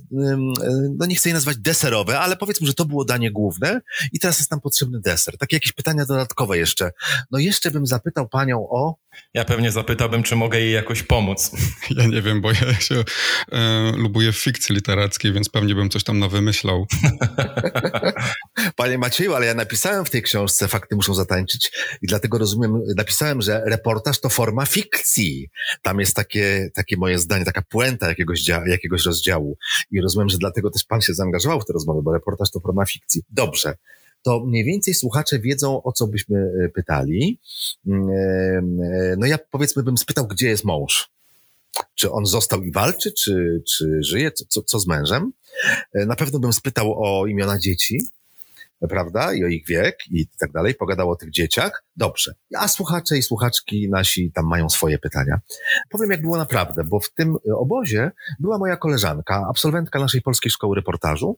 no 0.98 1.06
nie 1.06 1.16
chcę 1.16 1.30
je 1.30 1.34
nazwać 1.34 1.58
deserowe, 1.58 2.20
ale 2.20 2.38
powiedzmy, 2.38 2.68
że 2.68 2.74
to 2.74 2.86
było 2.86 3.06
danie 3.06 3.32
główne 3.32 3.82
i 4.13 4.20
teraz 4.20 4.39
jest 4.39 4.51
nam 4.51 4.62
potrzebny 4.62 5.00
deser. 5.00 5.38
Takie 5.38 5.56
jakieś 5.56 5.72
pytania 5.72 6.06
dodatkowe 6.06 6.58
jeszcze. 6.58 6.92
No 7.32 7.39
jeszcze 7.39 7.72
bym 7.72 7.86
zapytał 7.86 8.30
panią 8.30 8.70
o... 8.70 8.96
Ja 9.34 9.46
pewnie 9.46 9.72
zapytałbym, 9.72 10.24
czy 10.24 10.36
mogę 10.36 10.60
jej 10.60 10.74
jakoś 10.74 11.04
pomóc. 11.04 11.52
Ja 11.98 12.06
nie 12.06 12.22
wiem, 12.22 12.42
bo 12.42 12.52
ja 12.52 12.74
się 12.80 13.04
e, 13.52 13.92
lubuję 13.98 14.32
w 14.32 14.38
fikcji 14.38 14.76
literackiej, 14.76 15.34
więc 15.34 15.50
pewnie 15.50 15.76
bym 15.76 15.90
coś 15.90 16.04
tam 16.04 16.20
nawymyślał. 16.20 16.86
Panie 18.76 18.98
Macieju, 18.98 19.34
ale 19.34 19.46
ja 19.46 19.54
napisałem 19.54 20.06
w 20.06 20.10
tej 20.10 20.22
książce 20.22 20.68
Fakty 20.68 20.96
muszą 20.96 21.14
zatańczyć 21.14 21.72
i 22.02 22.08
dlatego 22.08 22.38
rozumiem, 22.38 22.82
napisałem, 22.98 23.42
że 23.42 23.62
reportaż 23.66 24.20
to 24.20 24.30
forma 24.30 24.66
fikcji. 24.66 25.50
Tam 25.82 26.00
jest 26.00 26.16
takie, 26.16 26.70
takie 26.74 26.98
moje 26.98 27.20
zdanie, 27.20 27.46
taka 27.46 27.62
puenta 27.62 28.08
jakiegoś, 28.08 28.48
jakiegoś 28.48 29.06
rozdziału. 29.06 29.58
I 29.92 30.02
rozumiem, 30.02 30.30
że 30.30 30.38
dlatego 30.38 30.70
też 30.70 30.84
pan 30.84 31.02
się 31.02 31.14
zaangażował 31.14 31.62
w 31.62 31.66
tę 31.66 31.74
rozmowę, 31.74 32.02
bo 32.04 32.14
reportaż 32.14 32.52
to 32.52 32.60
forma 32.60 32.86
fikcji. 32.86 33.24
Dobrze 33.30 33.74
to 34.22 34.46
mniej 34.46 34.64
więcej 34.64 34.94
słuchacze 34.94 35.40
wiedzą, 35.40 35.84
o 35.84 35.92
co 35.92 36.08
byśmy 36.08 36.52
e, 36.66 36.70
pytali. 36.70 37.40
Mm, 37.88 38.10
e, 38.82 39.16
no 39.18 39.26
ja 39.26 39.38
powiedzmy 39.52 39.84
bym 39.84 39.98
spytał, 39.98 40.28
gdzie 40.28 40.48
jest 40.48 40.64
mąż? 40.64 41.10
Czy 41.96 42.12
on 42.12 42.26
został 42.26 42.62
i 42.62 42.72
walczy, 42.72 43.12
czy, 43.12 43.64
czy 43.68 44.00
żyje? 44.02 44.32
Co, 44.32 44.62
co 44.62 44.80
z 44.80 44.88
mężem? 44.88 45.32
E, 45.94 46.06
na 46.06 46.16
pewno 46.16 46.40
bym 46.40 46.54
spytał 46.54 47.04
o 47.04 47.28
imiona 47.28 47.60
dzieci 47.60 48.00
prawda, 48.90 49.34
i 49.34 49.44
o 49.44 49.48
ich 49.48 49.66
wiek 49.68 49.98
i 50.12 50.28
tak 50.40 50.52
dalej, 50.52 50.76
pogadał 50.76 51.10
o 51.10 51.16
tych 51.16 51.30
dzieciach. 51.30 51.84
Dobrze. 51.96 52.34
A 52.56 52.68
słuchacze 52.68 53.18
i 53.18 53.24
słuchaczki 53.24 53.90
nasi 53.90 54.32
tam 54.32 54.46
mają 54.46 54.70
swoje 54.70 55.00
pytania. 55.00 55.40
Powiem, 55.90 56.12
jak 56.12 56.22
było 56.22 56.38
naprawdę, 56.38 56.84
bo 56.84 57.00
w 57.00 57.10
tym 57.10 57.38
e, 57.50 57.56
obozie 57.56 58.12
była 58.40 58.58
moja 58.58 58.78
koleżanka, 58.78 59.46
absolwentka 59.50 60.00
naszej 60.00 60.22
polskiej 60.22 60.52
szkoły 60.52 60.76
reportażu, 60.76 61.38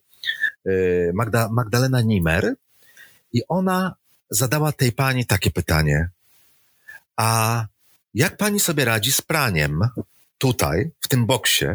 e, 0.65 0.71
Magda, 1.13 1.50
Magdalena 1.51 2.01
Nimer, 2.01 2.55
i 3.33 3.41
ona 3.48 3.95
zadała 4.29 4.71
tej 4.71 4.91
pani 4.91 5.25
takie 5.25 5.51
pytanie. 5.51 6.09
A 7.15 7.65
jak 8.13 8.38
pani 8.38 8.59
sobie 8.59 8.86
radzi 8.86 9.12
z 9.12 9.21
praniem 9.21 9.79
tutaj, 10.38 10.91
w 11.00 11.07
tym 11.07 11.25
boksie, 11.25 11.65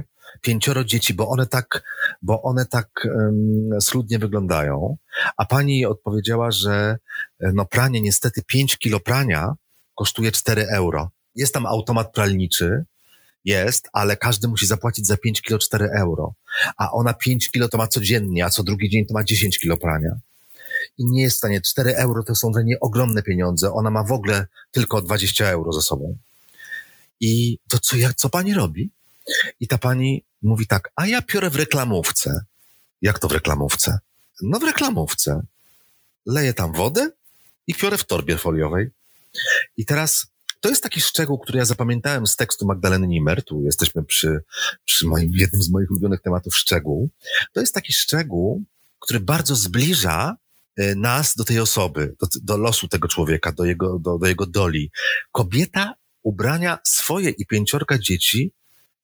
pięcioro 0.41 0.85
dzieci, 0.85 1.15
bo 1.15 1.29
one 1.29 1.47
tak, 1.47 1.83
bo 2.23 2.43
one 2.43 2.67
tak 2.67 2.89
um, 3.05 4.21
wyglądają. 4.21 4.97
A 5.37 5.45
pani 5.45 5.87
odpowiedziała, 5.87 6.51
że 6.51 6.99
e, 7.41 7.53
no 7.55 7.65
pranie, 7.65 8.01
niestety 8.01 8.43
5 8.43 8.79
kilo 8.79 9.01
prania 9.01 9.55
kosztuje 9.95 10.33
4 10.33 10.67
euro. 10.69 11.11
Jest 11.35 11.55
tam 11.55 11.67
automat 11.67 12.13
pralniczy, 12.13 12.85
jest, 13.45 13.89
ale 13.93 14.17
każdy 14.17 14.49
musi 14.49 14.67
zapłacić 14.67 15.07
za 15.07 15.17
5 15.17 15.43
kilo 15.43 15.59
4 15.59 15.89
euro. 15.99 16.35
A 16.77 16.93
ona 16.93 17.15
5 17.15 17.51
kilo 17.51 17.69
to 17.69 17.79
ma 17.79 17.87
codziennie, 17.87 18.45
a 18.45 18.51
co 18.51 18.63
drugi 18.63 18.91
dzień 18.91 19.07
to 19.07 19.15
ma 19.15 19.25
10 19.25 19.59
kilo 19.59 19.77
prania. 19.77 20.17
I 20.99 21.05
nie 21.07 21.23
jest 21.23 21.37
w 21.37 21.39
stanie, 21.39 21.61
4 21.61 21.97
euro 21.97 22.23
to 22.23 22.35
są 22.35 22.53
dla 22.53 22.63
niej 22.63 22.77
ogromne 22.81 23.23
pieniądze. 23.23 23.73
Ona 23.73 23.91
ma 23.91 24.05
w 24.05 24.13
ogóle 24.13 24.47
tylko 24.71 25.03
20 25.03 25.47
euro 25.47 25.73
ze 25.73 25.83
sobą. 25.83 26.19
I 27.21 27.59
to 27.69 27.79
co, 27.79 27.97
jak, 27.97 28.15
co 28.15 28.29
pani 28.29 28.55
robi? 28.55 28.91
I 29.61 29.69
ta 29.69 29.79
pani 29.79 30.25
mówi 30.43 30.67
tak, 30.67 30.93
a 30.97 31.07
ja 31.07 31.23
piorę 31.23 31.51
w 31.51 31.57
reklamówce. 31.57 32.45
Jak 33.03 33.19
to 33.19 33.29
w 33.29 33.33
reklamówce? 33.33 33.99
No 34.43 34.59
w 34.59 34.65
reklamówce. 34.65 35.43
Leję 36.27 36.55
tam 36.55 36.73
wodę 36.73 37.11
i 37.67 37.75
piorę 37.75 37.99
w 37.99 38.05
torbie 38.05 38.39
foliowej. 38.39 38.91
I 39.77 39.85
teraz 39.87 40.27
to 40.61 40.69
jest 40.69 40.83
taki 40.83 41.01
szczegół, 41.01 41.39
który 41.39 41.59
ja 41.59 41.65
zapamiętałem 41.65 42.27
z 42.27 42.37
tekstu 42.37 42.67
Magdaleny 42.67 43.07
Nimmer. 43.07 43.45
Tu 43.45 43.63
jesteśmy 43.63 44.05
przy, 44.05 44.41
przy 44.85 45.07
moim, 45.07 45.33
jednym 45.35 45.63
z 45.63 45.71
moich 45.71 45.91
ulubionych 45.91 46.21
tematów 46.21 46.57
szczegół. 46.57 47.11
To 47.53 47.61
jest 47.61 47.75
taki 47.75 47.93
szczegół, 47.93 48.65
który 48.99 49.21
bardzo 49.21 49.57
zbliża 49.57 50.37
nas 50.97 51.35
do 51.37 51.45
tej 51.45 51.61
osoby, 51.61 52.15
do, 52.21 52.27
do 52.43 52.57
losu 52.57 52.89
tego 52.89 53.09
człowieka, 53.09 53.53
do 53.53 53.65
jego, 53.65 53.99
do, 53.99 54.19
do 54.19 54.27
jego 54.27 54.47
doli. 54.47 54.91
Kobieta 55.33 55.95
ubrania 56.23 56.79
swoje 56.85 57.31
i 57.31 57.47
pięciorka 57.47 57.99
dzieci 57.99 58.53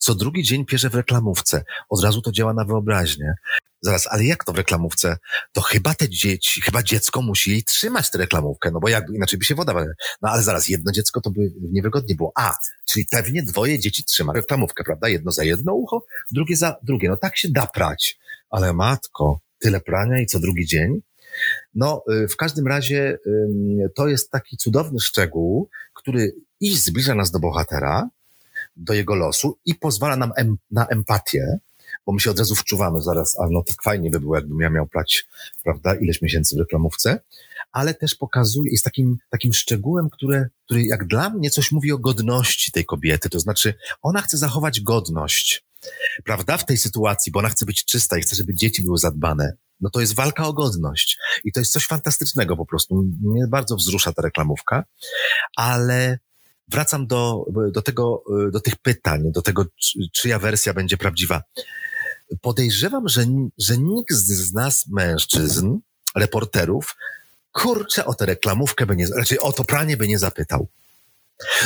co 0.00 0.14
drugi 0.14 0.42
dzień 0.42 0.64
pierze 0.64 0.90
w 0.90 0.94
reklamówce. 0.94 1.64
Od 1.88 2.04
razu 2.04 2.22
to 2.22 2.32
działa 2.32 2.54
na 2.54 2.64
wyobraźnię. 2.64 3.34
Zaraz, 3.82 4.06
ale 4.06 4.24
jak 4.24 4.44
to 4.44 4.52
w 4.52 4.56
reklamówce? 4.56 5.16
To 5.52 5.60
chyba 5.60 5.94
te 5.94 6.08
dzieci, 6.08 6.60
chyba 6.60 6.82
dziecko 6.82 7.22
musi 7.22 7.50
jej 7.50 7.64
trzymać 7.64 8.10
tę 8.10 8.18
reklamówkę, 8.18 8.70
no 8.70 8.80
bo 8.80 8.88
jakby 8.88 9.16
inaczej 9.16 9.38
by 9.38 9.44
się 9.44 9.54
woda... 9.54 9.74
No 10.22 10.30
ale 10.30 10.42
zaraz, 10.42 10.68
jedno 10.68 10.92
dziecko 10.92 11.20
to 11.20 11.30
by 11.30 11.40
niewygodnie 11.72 12.14
było. 12.14 12.32
A, 12.36 12.54
czyli 12.88 13.06
pewnie 13.10 13.42
dwoje 13.42 13.78
dzieci 13.78 14.04
trzyma 14.04 14.32
reklamówkę, 14.32 14.84
prawda? 14.84 15.08
Jedno 15.08 15.32
za 15.32 15.44
jedno 15.44 15.74
ucho, 15.74 16.04
drugie 16.30 16.56
za 16.56 16.76
drugie. 16.82 17.08
No 17.08 17.16
tak 17.16 17.36
się 17.36 17.48
da 17.50 17.66
prać. 17.66 18.18
Ale 18.50 18.72
matko, 18.72 19.40
tyle 19.58 19.80
prania 19.80 20.20
i 20.20 20.26
co 20.26 20.40
drugi 20.40 20.66
dzień? 20.66 21.00
No, 21.75 22.04
y, 22.25 22.28
w 22.28 22.37
każdym 22.37 22.66
razie 22.66 23.18
to 23.94 24.09
jest 24.09 24.30
taki 24.30 24.56
cudowny 24.56 25.00
szczegół, 25.00 25.68
który 25.94 26.35
i 26.61 26.76
zbliża 26.76 27.14
nas 27.14 27.30
do 27.30 27.38
bohatera, 27.38 28.09
do 28.76 28.94
jego 28.94 29.14
losu 29.14 29.59
i 29.64 29.75
pozwala 29.75 30.16
nam 30.16 30.32
em, 30.37 30.56
na 30.70 30.87
empatię, 30.87 31.59
bo 32.06 32.12
my 32.12 32.20
się 32.20 32.30
od 32.30 32.38
razu 32.38 32.54
wczuwamy 32.54 33.02
zaraz, 33.02 33.38
a 33.40 33.47
no 33.50 33.62
tak 33.62 33.82
fajnie 33.82 34.11
by 34.11 34.20
było, 34.20 34.37
jakbym 34.37 34.61
ja 34.61 34.70
miał 34.70 34.87
plać, 34.87 35.28
prawda, 35.62 35.94
ileś 35.94 36.23
miesięcy 36.23 36.56
w 36.56 36.59
reklamówce, 36.59 37.20
ale 37.73 37.94
też 37.94 38.14
pokazuje, 38.14 38.73
jest 38.73 38.85
takim, 38.85 39.18
takim 39.30 39.52
szczegółem, 39.52 40.11
które, 40.11 40.49
który 40.64 40.82
jak 40.82 41.06
dla 41.06 41.30
mnie 41.30 41.50
coś 41.50 41.73
mówi 41.73 41.92
o 41.92 41.99
godności 41.99 42.73
tej 42.73 42.85
kobiety, 42.85 43.30
to 43.30 43.40
znaczy 43.40 43.75
ona 44.02 44.23
chce 44.23 44.38
zachować 44.38 44.80
godność, 44.80 45.64
prawda, 46.25 46.56
w 46.56 46.66
tej 46.66 46.76
sytuacji, 46.76 47.32
bo 47.32 47.38
ona 47.38 47.49
chce 47.49 47.66
być 47.66 47.85
czysta 47.85 48.18
i 48.18 48.23
chce, 48.23 48.37
żeby 48.37 48.54
dzieci 48.54 48.82
były 48.82 48.99
zadbane. 48.99 49.52
No 49.80 49.90
to 49.90 50.00
jest 50.00 50.14
walka 50.14 50.46
o 50.46 50.52
godność. 50.52 51.18
I 51.44 51.52
to 51.52 51.60
jest 51.60 51.72
coś 51.72 51.87
fantastycznego 51.87 52.56
po 52.56 52.66
prostu. 52.66 53.04
Mnie 53.22 53.46
bardzo 53.49 53.76
wzrusza 53.76 54.12
ta 54.12 54.22
reklamówka, 54.22 54.84
ale 55.56 56.18
wracam 56.68 57.06
do, 57.06 57.44
do 57.72 57.82
tego, 57.82 58.25
do 58.52 58.60
tych 58.60 58.76
pytań, 58.76 59.32
do 59.32 59.42
tego, 59.42 59.66
czyja 60.12 60.38
wersja 60.38 60.75
będzie 60.75 60.96
prawdziwa. 60.96 61.42
Podejrzewam, 62.40 63.08
że, 63.08 63.25
że 63.58 63.78
nikt 63.78 64.14
z 64.14 64.52
nas, 64.52 64.87
mężczyzn, 64.88 65.78
reporterów, 66.16 66.96
kurczę, 67.52 68.05
o 68.05 68.14
tę 68.14 68.26
reklamówkę 68.26 68.87
by 68.87 68.96
nie, 68.96 69.07
raczej 69.16 69.38
o 69.38 69.52
to 69.52 69.64
pranie 69.64 69.96
by 69.96 70.09
nie 70.09 70.18
zapytał. 70.18 70.68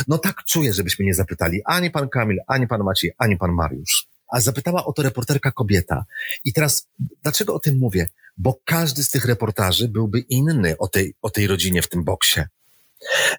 No 0.07 0.17
tak 0.17 0.43
czuję, 0.43 0.73
żebyśmy 0.73 1.05
nie 1.05 1.13
zapytali 1.13 1.61
ani 1.65 1.91
pan 1.91 2.09
Kamil, 2.09 2.37
ani 2.47 2.67
pan 2.67 2.83
Maciej, 2.83 3.11
ani 3.17 3.37
pan 3.37 3.51
Mariusz. 3.51 4.07
A 4.27 4.41
zapytała 4.41 4.85
o 4.85 4.93
to 4.93 5.03
reporterka 5.03 5.51
kobieta. 5.51 6.05
I 6.43 6.53
teraz, 6.53 6.87
dlaczego 7.23 7.53
o 7.53 7.59
tym 7.59 7.77
mówię? 7.77 8.07
Bo 8.37 8.59
każdy 8.65 9.03
z 9.03 9.09
tych 9.09 9.25
reportaży 9.25 9.87
byłby 9.87 10.19
inny 10.19 10.77
o 10.77 10.87
tej, 10.87 11.15
o 11.21 11.29
tej 11.29 11.47
rodzinie 11.47 11.81
w 11.81 11.89
tym 11.89 12.03
boksie. 12.03 12.41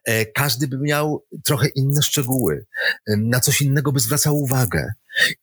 E, 0.05 0.27
każdy 0.27 0.69
by 0.69 0.79
miał 0.79 1.25
trochę 1.45 1.69
inne 1.69 2.03
szczegóły, 2.03 2.67
na 3.07 3.41
coś 3.41 3.63
innego 3.63 3.93
by 3.93 4.01
zwracał 4.01 4.37
uwagę. 4.37 4.93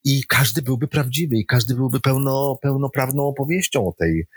I 0.03 0.23
każdy 0.27 0.61
byłby 0.61 0.87
prawdziwy 0.87 1.35
i 1.35 1.45
każdy 1.45 1.75
byłby 1.75 1.99
pełno, 1.99 2.57
pełnoprawną 2.61 3.27
opowieścią 3.27 3.87
o 3.87 3.93
tej, 3.93 4.27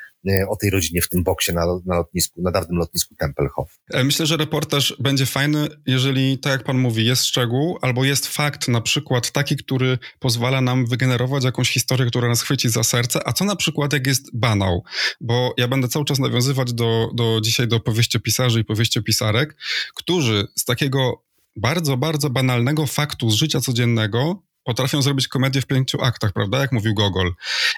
o 0.48 0.56
tej 0.56 0.70
rodzinie 0.70 1.02
w 1.02 1.08
tym 1.08 1.24
boksie 1.24 1.52
na, 1.52 1.66
na 1.86 1.96
lotnisku, 1.96 2.42
na 2.42 2.50
dawnym 2.50 2.78
lotnisku 2.78 3.14
Tempelhof. 3.14 3.78
E, 3.90 4.04
myślę, 4.04 4.26
że 4.26 4.36
reportaż 4.36 4.96
będzie 5.00 5.26
fajny, 5.26 5.68
jeżeli, 5.86 6.38
tak 6.38 6.52
jak 6.52 6.64
pan 6.64 6.78
mówi, 6.78 7.06
jest 7.06 7.24
szczegół 7.24 7.78
albo 7.82 8.04
jest 8.04 8.26
fakt, 8.26 8.68
na 8.68 8.80
przykład 8.80 9.30
taki, 9.30 9.56
który 9.56 9.98
pozwala 10.18 10.60
nam 10.60 10.86
wygenerować 10.86 11.44
jakąś 11.44 11.70
historię, 11.70 12.06
która 12.06 12.28
nas 12.28 12.42
chwyci 12.42 12.68
za 12.68 12.82
serce, 12.82 13.28
a 13.28 13.32
co 13.32 13.44
na 13.44 13.56
przykład 13.56 13.92
jak 13.92 14.06
jest 14.06 14.36
banał? 14.38 14.84
Bo 15.20 15.54
ja 15.56 15.68
będę 15.68 15.88
cały 15.88 16.04
czas 16.04 16.18
nawiązywać 16.18 16.72
do, 16.72 17.10
do 17.14 17.40
dzisiaj 17.42 17.68
do 17.68 17.80
powieściopisarzy 17.80 18.60
i 18.60 18.64
powieściopisarek, 18.64 19.56
którzy 19.94 20.46
z 20.56 20.64
takiego 20.64 21.26
bardzo, 21.56 21.96
bardzo 21.96 22.30
banalnego 22.30 22.86
faktu 22.86 23.30
z 23.30 23.34
życia 23.34 23.60
codziennego 23.60 24.42
potrafią 24.66 25.02
zrobić 25.02 25.28
komedię 25.28 25.60
w 25.60 25.66
pięciu 25.66 26.02
aktach, 26.02 26.32
prawda? 26.32 26.58
Jak 26.58 26.72
mówił 26.72 26.94
Gogol. 26.94 27.34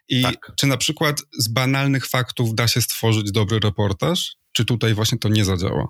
I 0.09 0.23
tak. 0.23 0.53
czy 0.57 0.67
na 0.67 0.77
przykład 0.77 1.23
z 1.39 1.49
banalnych 1.49 2.07
faktów 2.07 2.55
da 2.55 2.69
się 2.69 2.83
stworzyć 2.83 3.33
dobry 3.33 3.59
reportaż? 3.61 4.37
Czy 4.53 4.65
tutaj 4.65 4.95
właśnie 4.95 5.19
to 5.19 5.29
nie 5.29 5.45
zadziała? 5.45 5.89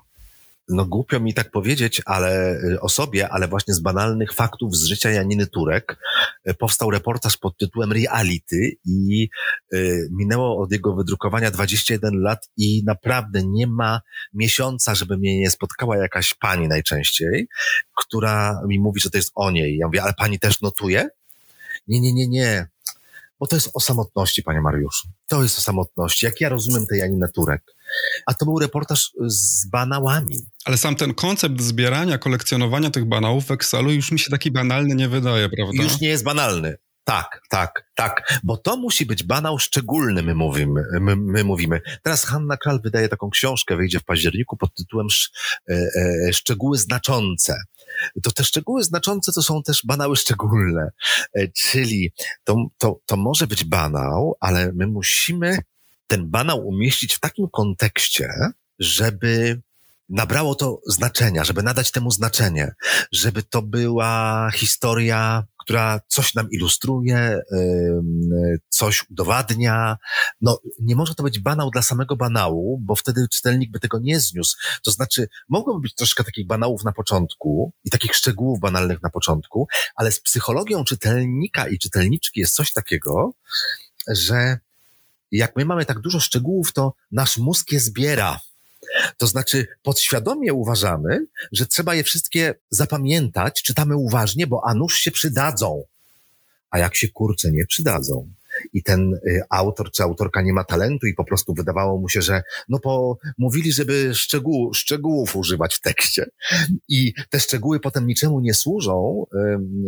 No 0.68 0.86
głupio 0.86 1.20
mi 1.20 1.34
tak 1.34 1.50
powiedzieć, 1.50 2.02
ale 2.04 2.60
y, 2.62 2.80
o 2.80 2.88
sobie, 2.88 3.28
ale 3.28 3.48
właśnie 3.48 3.74
z 3.74 3.80
banalnych 3.80 4.32
faktów 4.32 4.76
z 4.76 4.84
życia 4.84 5.10
Janiny 5.10 5.46
Turek 5.46 5.98
y, 6.48 6.54
powstał 6.54 6.90
reportaż 6.90 7.36
pod 7.36 7.56
tytułem 7.56 7.92
Reality 7.92 8.76
i 8.84 9.28
y, 9.74 10.08
minęło 10.10 10.62
od 10.62 10.72
jego 10.72 10.94
wydrukowania 10.94 11.50
21 11.50 12.20
lat 12.20 12.48
i 12.56 12.82
naprawdę 12.84 13.42
nie 13.46 13.66
ma 13.66 14.00
miesiąca, 14.34 14.94
żeby 14.94 15.18
mnie 15.18 15.38
nie 15.38 15.50
spotkała 15.50 15.96
jakaś 15.96 16.34
pani 16.34 16.68
najczęściej, 16.68 17.48
która 17.94 18.60
mi 18.66 18.80
mówi, 18.80 19.00
że 19.00 19.10
to 19.10 19.18
jest 19.18 19.32
o 19.34 19.50
niej. 19.50 19.76
Ja 19.76 19.86
mówię, 19.86 20.02
ale 20.02 20.14
pani 20.14 20.38
też 20.38 20.60
notuje? 20.60 21.08
Nie, 21.88 22.00
nie, 22.00 22.12
nie, 22.12 22.28
nie. 22.28 22.66
Bo 23.40 23.46
to 23.46 23.56
jest 23.56 23.70
o 23.74 23.80
samotności, 23.80 24.42
panie 24.42 24.60
Mariuszu. 24.60 25.08
To 25.28 25.42
jest 25.42 25.58
o 25.58 25.60
samotności. 25.60 26.26
Jak 26.26 26.40
ja 26.40 26.48
rozumiem 26.48 26.86
tę 26.86 26.96
Janinę 26.96 27.28
Turek 27.28 27.77
a 28.26 28.34
to 28.34 28.44
był 28.44 28.58
reportaż 28.58 29.10
z 29.26 29.66
banałami. 29.66 30.38
Ale 30.64 30.76
sam 30.76 30.96
ten 30.96 31.14
koncept 31.14 31.60
zbierania, 31.60 32.18
kolekcjonowania 32.18 32.90
tych 32.90 33.04
banałów 33.04 33.46
w 33.46 33.50
Excelu 33.50 33.90
już 33.90 34.12
mi 34.12 34.18
się 34.18 34.30
taki 34.30 34.50
banalny 34.50 34.94
nie 34.94 35.08
wydaje, 35.08 35.48
prawda? 35.48 35.82
Już 35.82 36.00
nie 36.00 36.08
jest 36.08 36.24
banalny. 36.24 36.76
Tak, 37.08 37.40
tak, 37.48 37.90
tak, 37.94 38.40
bo 38.44 38.56
to 38.56 38.76
musi 38.76 39.06
być 39.06 39.22
banał 39.22 39.58
szczególny, 39.58 40.22
my 40.22 40.34
mówimy. 40.34 40.84
My, 41.00 41.16
my 41.16 41.44
mówimy. 41.44 41.80
Teraz 42.02 42.24
Hanna 42.24 42.56
Kral 42.56 42.80
wydaje 42.80 43.08
taką 43.08 43.30
książkę, 43.30 43.76
wyjdzie 43.76 44.00
w 44.00 44.04
październiku 44.04 44.56
pod 44.56 44.74
tytułem 44.74 45.06
e, 45.68 45.74
e, 45.74 46.32
Szczegóły 46.32 46.78
znaczące. 46.78 47.56
To 48.22 48.30
te 48.30 48.44
szczegóły 48.44 48.84
znaczące 48.84 49.32
to 49.32 49.42
są 49.42 49.62
też 49.62 49.82
banały 49.86 50.16
szczególne, 50.16 50.90
e, 51.34 51.48
czyli 51.48 52.12
to, 52.44 52.56
to, 52.78 53.00
to 53.06 53.16
może 53.16 53.46
być 53.46 53.64
banał, 53.64 54.36
ale 54.40 54.72
my 54.72 54.86
musimy 54.86 55.58
ten 56.08 56.30
banał 56.30 56.66
umieścić 56.66 57.14
w 57.14 57.20
takim 57.20 57.48
kontekście, 57.52 58.28
żeby 58.78 59.60
nabrało 60.08 60.54
to 60.54 60.80
znaczenia, 60.86 61.44
żeby 61.44 61.62
nadać 61.62 61.90
temu 61.90 62.10
znaczenie, 62.10 62.74
żeby 63.12 63.42
to 63.42 63.62
była 63.62 64.50
historia, 64.54 65.44
która 65.60 66.00
coś 66.08 66.34
nam 66.34 66.50
ilustruje, 66.50 67.40
coś 68.68 69.10
udowadnia. 69.10 69.96
No, 70.40 70.60
nie 70.80 70.96
może 70.96 71.14
to 71.14 71.22
być 71.22 71.38
banał 71.38 71.70
dla 71.70 71.82
samego 71.82 72.16
banału, 72.16 72.80
bo 72.84 72.94
wtedy 72.94 73.28
czytelnik 73.28 73.70
by 73.70 73.80
tego 73.80 73.98
nie 73.98 74.20
zniósł. 74.20 74.56
To 74.84 74.90
znaczy, 74.90 75.28
mogłoby 75.48 75.80
być 75.80 75.94
troszkę 75.94 76.24
takich 76.24 76.46
banałów 76.46 76.84
na 76.84 76.92
początku 76.92 77.72
i 77.84 77.90
takich 77.90 78.14
szczegółów 78.14 78.60
banalnych 78.60 79.02
na 79.02 79.10
początku, 79.10 79.68
ale 79.96 80.12
z 80.12 80.20
psychologią 80.20 80.84
czytelnika 80.84 81.68
i 81.68 81.78
czytelniczki 81.78 82.40
jest 82.40 82.54
coś 82.54 82.72
takiego, 82.72 83.32
że 84.08 84.58
jak 85.32 85.56
my 85.56 85.64
mamy 85.64 85.84
tak 85.84 85.98
dużo 86.00 86.20
szczegółów, 86.20 86.72
to 86.72 86.94
nasz 87.12 87.38
mózg 87.38 87.72
je 87.72 87.80
zbiera. 87.80 88.40
To 89.16 89.26
znaczy, 89.26 89.66
podświadomie 89.82 90.52
uważamy, 90.52 91.26
że 91.52 91.66
trzeba 91.66 91.94
je 91.94 92.04
wszystkie 92.04 92.54
zapamiętać, 92.70 93.62
czytamy 93.62 93.96
uważnie, 93.96 94.46
bo 94.46 94.62
a 94.64 94.74
nuż 94.74 94.98
się 94.98 95.10
przydadzą. 95.10 95.84
A 96.70 96.78
jak 96.78 96.96
się 96.96 97.08
kurcze 97.08 97.50
nie 97.52 97.66
przydadzą. 97.66 98.28
I 98.72 98.82
ten 98.82 99.14
y, 99.14 99.42
autor 99.50 99.90
czy 99.90 100.02
autorka 100.02 100.42
nie 100.42 100.52
ma 100.52 100.64
talentu 100.64 101.06
i 101.06 101.14
po 101.14 101.24
prostu 101.24 101.54
wydawało 101.54 102.00
mu 102.00 102.08
się, 102.08 102.22
że 102.22 102.42
no 102.68 102.78
po, 102.78 103.18
mówili, 103.38 103.72
żeby 103.72 104.14
szczegół, 104.14 104.74
szczegółów 104.74 105.36
używać 105.36 105.74
w 105.74 105.80
tekście 105.80 106.26
i 106.88 107.12
te 107.30 107.40
szczegóły 107.40 107.80
potem 107.80 108.06
niczemu 108.06 108.40
nie 108.40 108.54
służą, 108.54 109.24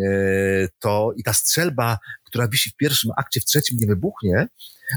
y, 0.03 0.69
to 0.79 1.13
i 1.17 1.23
ta 1.23 1.33
strzelba, 1.33 1.99
która 2.25 2.49
wisi 2.49 2.71
w 2.71 2.77
pierwszym 2.77 3.11
akcie, 3.17 3.41
w 3.41 3.45
trzecim 3.45 3.79
nie 3.81 3.87
wybuchnie, 3.87 4.49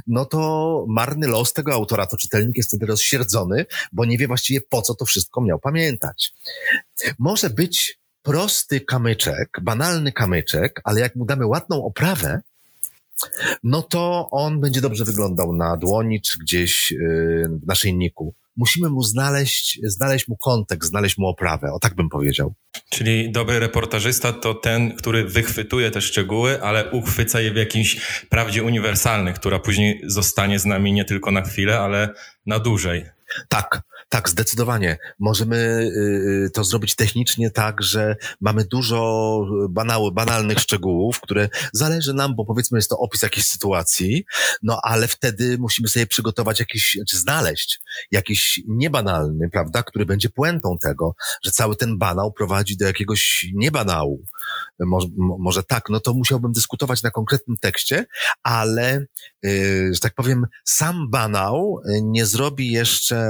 no 0.08 0.26
to 0.26 0.86
marny 0.90 1.28
los 1.28 1.54
tego 1.54 1.74
autora, 1.74 2.06
to 2.06 2.18
czytelnik 2.18 2.58
jest 2.58 2.70
wtedy 2.70 2.86
rozsierdzony, 2.86 3.66
bo 3.92 4.06
nie 4.06 4.18
wie 4.18 4.28
właściwie 4.28 4.62
po 4.70 4.82
co 4.82 4.96
to 4.96 5.06
wszystko 5.06 5.42
miał 5.42 5.60
pamiętać. 5.60 6.34
Może 7.20 7.50
być 7.50 8.00
prosty 8.22 8.82
kamyczek, 8.82 9.50
banalny 9.62 10.12
kamyczek, 10.12 10.82
ale 10.84 11.00
jak 11.00 11.16
mu 11.16 11.26
damy 11.26 11.48
ładną 11.48 11.86
oprawę, 11.86 12.42
no 13.64 13.82
to 13.82 14.28
on 14.32 14.60
będzie 14.60 14.82
dobrze 14.82 15.06
wyglądał 15.06 15.54
na 15.54 15.78
dłoni 15.78 16.22
czy 16.22 16.38
gdzieś 16.40 16.92
yy, 16.92 16.98
w 17.64 17.68
naszyjniku. 17.68 18.36
Musimy 18.56 18.90
mu 18.90 19.04
znaleźć, 19.04 19.80
znaleźć 19.84 20.28
mu 20.28 20.38
kontekst, 20.38 20.90
znaleźć 20.90 21.18
mu 21.18 21.28
oprawę. 21.28 21.72
O 21.74 21.80
tak 21.80 21.96
bym 21.96 22.10
powiedział. 22.10 22.54
Czyli 22.90 23.32
dobry 23.32 23.60
reportażysta 23.60 24.34
to 24.34 24.54
ten, 24.54 24.96
który 24.96 25.26
wychwytuje 25.26 25.92
te 25.92 26.02
szczegóły, 26.02 26.62
ale 26.62 26.92
uchwyca 26.92 27.42
je 27.42 27.52
w 27.52 27.56
jakiejś 27.56 28.22
prawdzie 28.30 28.64
uniwersalnej, 28.64 29.34
która 29.34 29.60
później 29.60 30.02
zostanie 30.06 30.60
z 30.60 30.66
nami 30.66 30.94
nie 30.94 31.06
tylko 31.06 31.32
na 31.32 31.42
chwilę, 31.42 31.80
ale 31.80 32.10
na 32.46 32.60
dłużej. 32.60 33.06
Tak, 33.48 33.82
tak, 34.10 34.30
zdecydowanie. 34.30 34.98
Możemy 35.20 35.56
y, 35.56 36.46
y, 36.46 36.50
to 36.54 36.64
zrobić 36.64 36.96
technicznie 36.96 37.52
tak, 37.52 37.82
że 37.82 38.16
mamy 38.42 38.66
dużo 38.66 39.40
banały, 39.70 40.12
banalnych 40.12 40.60
szczegółów, 40.60 41.22
które 41.22 41.50
zależy 41.74 42.14
nam, 42.14 42.36
bo 42.36 42.46
powiedzmy 42.46 42.78
jest 42.78 42.90
to 42.90 42.98
opis 42.98 43.22
jakiejś 43.22 43.46
sytuacji, 43.46 44.26
no 44.64 44.80
ale 44.84 45.08
wtedy 45.08 45.58
musimy 45.58 45.88
sobie 45.88 46.08
przygotować 46.08 46.60
jakiś, 46.60 46.98
czy 47.10 47.18
znaleźć 47.18 47.80
jakiś 48.12 48.62
niebanalny, 48.68 49.50
prawda, 49.50 49.84
który 49.84 50.06
będzie 50.06 50.30
puentą 50.30 50.78
tego, 50.82 51.16
że 51.44 51.52
cały 51.52 51.76
ten 51.76 51.98
banał 51.98 52.32
prowadzi 52.32 52.78
do 52.78 52.86
jakiegoś 52.86 53.48
niebanału. 53.54 54.24
Może, 54.80 55.08
może 55.18 55.64
tak, 55.64 55.90
no 55.90 56.00
to 56.00 56.14
musiałbym 56.14 56.52
dyskutować 56.52 57.04
na 57.04 57.12
konkretnym 57.12 57.58
tekście, 57.58 58.06
ale, 58.44 59.06
y, 59.46 59.90
że 59.94 60.00
tak 60.00 60.14
powiem, 60.16 60.46
sam 60.64 61.10
banał 61.10 61.82
nie 62.02 62.26
zrobi 62.26 62.72
jeszcze, 62.72 63.23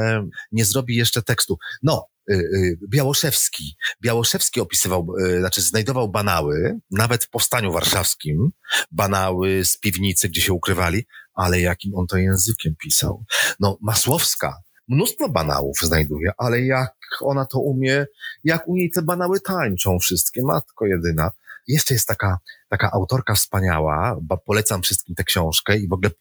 nie 0.52 0.66
zrobi 0.66 0.96
jeszcze 0.96 1.22
tekstu. 1.22 1.58
No, 1.84 2.08
y, 2.32 2.34
y, 2.34 2.78
Białoszewski. 2.90 3.76
Białoszewski 4.02 4.62
opisywał, 4.62 5.08
znaczy 5.40 5.62
znajdował 5.62 6.10
banały, 6.10 6.80
nawet 6.92 7.24
w 7.24 7.30
powstaniu 7.30 7.72
warszawskim, 7.72 8.50
banały 8.92 9.66
z 9.66 9.78
piwnicy, 9.78 10.30
gdzie 10.30 10.42
się 10.42 10.54
ukrywali, 10.54 11.06
ale 11.34 11.62
jakim 11.62 11.96
on 11.96 12.08
to 12.08 12.18
językiem 12.18 12.76
pisał. 12.76 13.26
No, 13.60 13.78
Masłowska 13.82 14.62
mnóstwo 14.88 15.30
banałów 15.30 15.78
znajduje, 15.82 16.32
ale 16.38 16.62
jak 16.62 16.94
ona 17.22 17.46
to 17.46 17.60
umie, 17.60 18.06
jak 18.44 18.68
u 18.68 18.76
niej 18.76 18.92
te 18.92 19.02
banały 19.02 19.40
tańczą 19.40 20.00
wszystkie, 20.00 20.42
matko 20.44 20.86
jedyna. 20.86 21.32
Jeszcze 21.68 21.94
jest 21.94 22.08
taka, 22.08 22.38
taka 22.74 22.92
autorka 22.92 23.36
wspaniała, 23.36 24.20
polecam 24.46 24.82
wszystkim 24.82 25.16
tę 25.16 25.24
książkę 25.24 25.78
i 25.78 25.88
w 25.88 25.94
ogóle 25.94 26.10
y, 26.10 26.14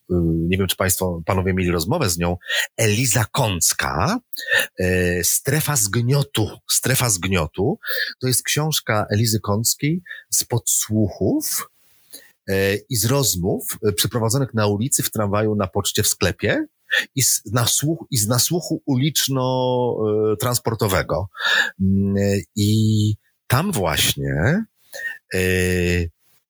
nie 0.48 0.58
wiem, 0.58 0.66
czy 0.66 0.76
Państwo, 0.76 1.22
panowie 1.26 1.54
mieli 1.54 1.70
rozmowę 1.70 2.10
z 2.10 2.18
nią. 2.18 2.36
Eliza 2.76 3.24
Kącka, 3.32 4.20
y, 4.80 5.20
Strefa 5.24 5.76
zgniotu. 5.76 6.48
Strefa 6.70 7.10
zgniotu. 7.10 7.78
To 8.20 8.26
jest 8.26 8.42
książka 8.42 9.06
Elizy 9.10 9.40
Kąckiej 9.40 10.02
z 10.30 10.44
podsłuchów 10.44 11.68
y, 12.50 12.84
i 12.90 12.96
z 12.96 13.04
rozmów 13.04 13.78
przeprowadzonych 13.96 14.54
na 14.54 14.66
ulicy, 14.66 15.02
w 15.02 15.10
tramwaju, 15.10 15.54
na 15.54 15.66
poczcie, 15.66 16.02
w 16.02 16.08
sklepie 16.08 16.66
i 17.14 17.22
z 17.22 17.42
nasłuchu, 17.52 18.06
i 18.10 18.16
z 18.16 18.28
nasłuchu 18.28 18.82
uliczno-transportowego. 18.86 21.26
Mm, 21.80 22.14
I 22.56 23.14
tam 23.46 23.72
właśnie 23.72 24.64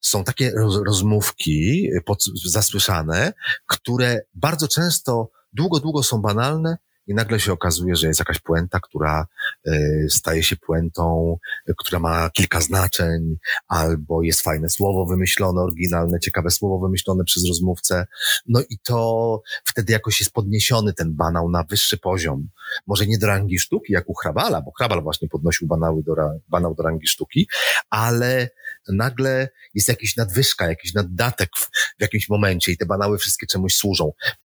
są 0.02 0.24
takie 0.24 0.52
rozmówki 0.86 1.90
pod, 2.04 2.24
zasłyszane, 2.44 3.32
które 3.66 4.20
bardzo 4.34 4.68
często 4.68 5.30
długo, 5.52 5.80
długo 5.80 6.02
są 6.02 6.18
banalne, 6.18 6.76
i 7.06 7.14
nagle 7.14 7.40
się 7.40 7.52
okazuje, 7.52 7.96
że 7.96 8.06
jest 8.06 8.20
jakaś 8.20 8.38
puenta, 8.38 8.80
która 8.80 9.26
y, 9.68 10.06
staje 10.10 10.42
się 10.42 10.56
puentą, 10.56 11.36
która 11.78 11.98
ma 11.98 12.30
kilka 12.30 12.60
znaczeń, 12.60 13.36
albo 13.68 14.22
jest 14.22 14.40
fajne 14.40 14.70
słowo 14.70 15.06
wymyślone, 15.06 15.60
oryginalne, 15.60 16.20
ciekawe 16.20 16.50
słowo 16.50 16.86
wymyślone 16.86 17.24
przez 17.24 17.48
rozmówcę. 17.48 18.06
No 18.46 18.60
i 18.70 18.78
to 18.78 19.42
wtedy 19.64 19.92
jakoś 19.92 20.20
jest 20.20 20.32
podniesiony 20.32 20.92
ten 20.92 21.14
banał 21.14 21.50
na 21.50 21.64
wyższy 21.64 21.98
poziom. 21.98 22.48
Może 22.86 23.06
nie 23.06 23.18
do 23.18 23.26
rangi 23.26 23.58
sztuki, 23.58 23.92
jak 23.92 24.08
u 24.08 24.14
Hrabala, 24.14 24.62
bo 24.62 24.72
Hrabal 24.78 25.02
właśnie 25.02 25.28
podnosił 25.28 25.68
banały 25.68 26.02
do, 26.02 26.14
banał 26.48 26.74
do 26.74 26.82
rangi 26.82 27.06
sztuki, 27.06 27.48
ale 27.90 28.48
nagle 28.88 29.48
jest 29.74 29.88
jakiś 29.88 30.16
nadwyżka, 30.16 30.68
jakiś 30.68 30.94
naddatek 30.94 31.50
w, 31.56 31.70
w 31.98 32.02
jakimś 32.02 32.28
momencie 32.28 32.72
i 32.72 32.76
te 32.76 32.86
banały 32.86 33.18
wszystkie 33.18 33.46
czemuś 33.46 33.74
służą 33.74 34.12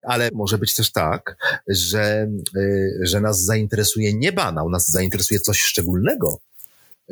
ale 0.07 0.31
może 0.35 0.59
być 0.59 0.75
też 0.75 0.93
tak, 0.93 1.37
że, 1.69 2.29
y, 2.57 2.99
że 3.03 3.21
nas 3.21 3.45
zainteresuje 3.45 4.15
nie 4.15 4.33
banał, 4.33 4.71
nas 4.71 4.89
zainteresuje 4.89 5.41
coś 5.41 5.61
szczególnego. 5.61 6.41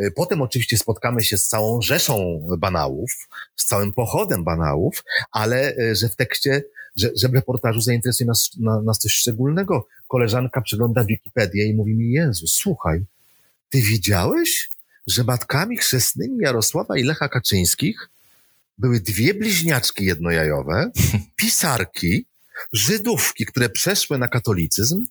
Y, 0.01 0.13
potem 0.17 0.43
oczywiście 0.43 0.79
spotkamy 0.79 1.23
się 1.23 1.39
z 1.39 1.47
całą 1.47 1.83
rzeszą 1.83 2.41
banałów, 2.59 3.29
z 3.57 3.65
całym 3.65 3.93
pochodem 3.93 4.45
banałów, 4.45 5.05
ale 5.33 5.77
y, 5.79 5.97
że 5.97 6.09
w 6.09 6.17
tekście, 6.17 6.63
że, 6.97 7.11
że 7.17 7.29
w 7.29 7.35
reportażu 7.35 7.81
zainteresuje 7.81 8.29
nas, 8.29 8.51
na, 8.61 8.83
nas 8.83 8.99
coś 8.99 9.13
szczególnego. 9.13 9.87
Koleżanka 10.09 10.61
przegląda 10.61 11.05
Wikipedię 11.05 11.67
i 11.67 11.75
mówi 11.75 11.95
mi, 11.95 12.13
Jezu, 12.13 12.47
słuchaj, 12.47 13.05
ty 13.71 13.81
widziałeś, 13.81 14.71
że 15.07 15.25
matkami 15.25 15.77
chrzestnymi 15.77 16.39
Jarosława 16.39 16.99
i 16.99 17.03
Lecha 17.03 17.29
Kaczyńskich 17.29 18.09
były 18.79 19.01
dwie 19.01 19.35
bliźniaczki 19.35 20.05
jednojajowe, 20.05 20.91
pisarki, 21.37 22.27
Żydówki, 22.73 23.47
które 23.47 23.69
przeszły 23.69 24.19
na 24.19 24.29
katolicyzm 24.29 25.05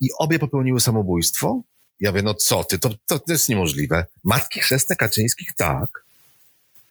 i 0.00 0.08
obie 0.18 0.38
popełniły 0.38 0.80
samobójstwo. 0.80 1.62
Ja 2.00 2.12
wiem, 2.12 2.24
no 2.24 2.34
co 2.34 2.64
ty, 2.64 2.78
to, 2.78 2.90
to, 3.06 3.18
to 3.18 3.32
jest 3.32 3.48
niemożliwe. 3.48 4.06
Matki 4.24 4.60
chrzestne 4.60 4.96
Kaczyńskich, 4.96 5.52
tak. 5.56 6.04